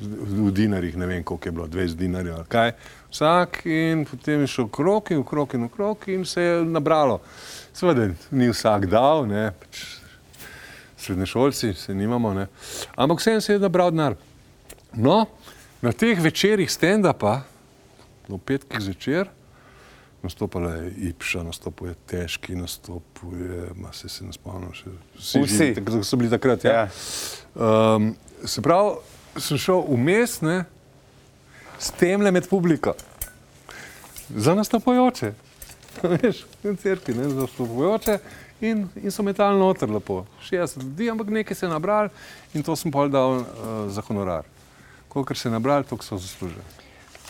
[0.00, 2.72] v dinarjih, ne vem koliko je bilo, 20 dinarjev ali kaj.
[3.10, 7.18] Vsak in potem je šel krok in krok in krok in se je nabralo.
[7.72, 9.80] Seveda ni vsak dal, ne, pač
[10.96, 12.46] srednješolci se nimamo, ne.
[12.96, 14.14] ampak vsem se je nabral denar.
[14.92, 15.26] No,
[15.82, 17.40] na teh večerjih stand-upa,
[18.28, 19.28] v petkih zvečer,
[20.22, 25.42] nastopala je Ipša, nastopil je težki, nastopil je, ma se, se ne spomnim še, vsi,
[25.44, 25.56] Vsi.
[25.56, 26.64] živi, tako so bili takrat.
[26.64, 26.72] Ja.
[26.72, 26.88] Ja.
[27.54, 28.12] Um,
[28.44, 28.98] se pravi,
[29.40, 30.58] sem šel vmes, ne,
[31.80, 32.94] s temle med publiko,
[34.36, 35.32] za nastopajoče.
[36.12, 38.18] Veš, koncerti, ne, za nastopajoče
[38.60, 40.24] in, in so metali noter lepo.
[40.50, 42.12] 60 ljudi, ampak nekaj se je nabral
[42.54, 43.46] in to sem pol dal uh,
[43.88, 44.44] za honorar.
[45.08, 46.79] Kolikor se je nabral, toliko so zaslužili.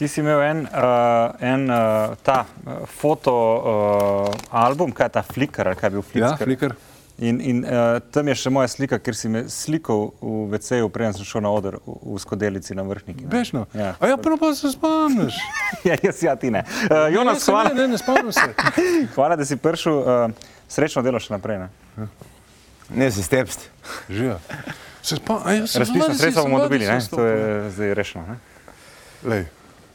[0.01, 5.23] Ti si imel en, uh, en uh, ta uh, foto uh, album, kaj je ta
[5.23, 6.31] Flickr, ali kaj je bil Flickr?
[6.31, 6.73] Ja, fliker.
[7.21, 11.19] In, in uh, tam je še moja slika, ker si me slikal v WC-ju, preden
[11.19, 13.27] sem šel na oder v, v skodelici na vrhniki.
[13.27, 13.29] ne.
[13.29, 13.67] Bešno.
[13.77, 13.91] Ja.
[14.01, 15.37] A ja, prav pa se spomniš.
[15.91, 16.65] ja, jaz ja, ti ne.
[16.89, 18.49] Uh, Jonas, Ne, hvala, Ne, ne, ne spomnim se.
[19.19, 20.01] hvala, da si prišel.
[20.01, 21.61] Uh, srečno delo še naprej.
[21.67, 22.09] Ne?
[22.89, 23.69] Ne se stepst.
[24.09, 24.41] Živijo.
[25.05, 27.01] Se spomnim, a ja, se Razpisna spomnim, sredstva se bomo dobili, ne?
[27.05, 28.29] to je zdaj rešeno.
[28.33, 28.45] Ne?
[29.29, 29.51] Lej.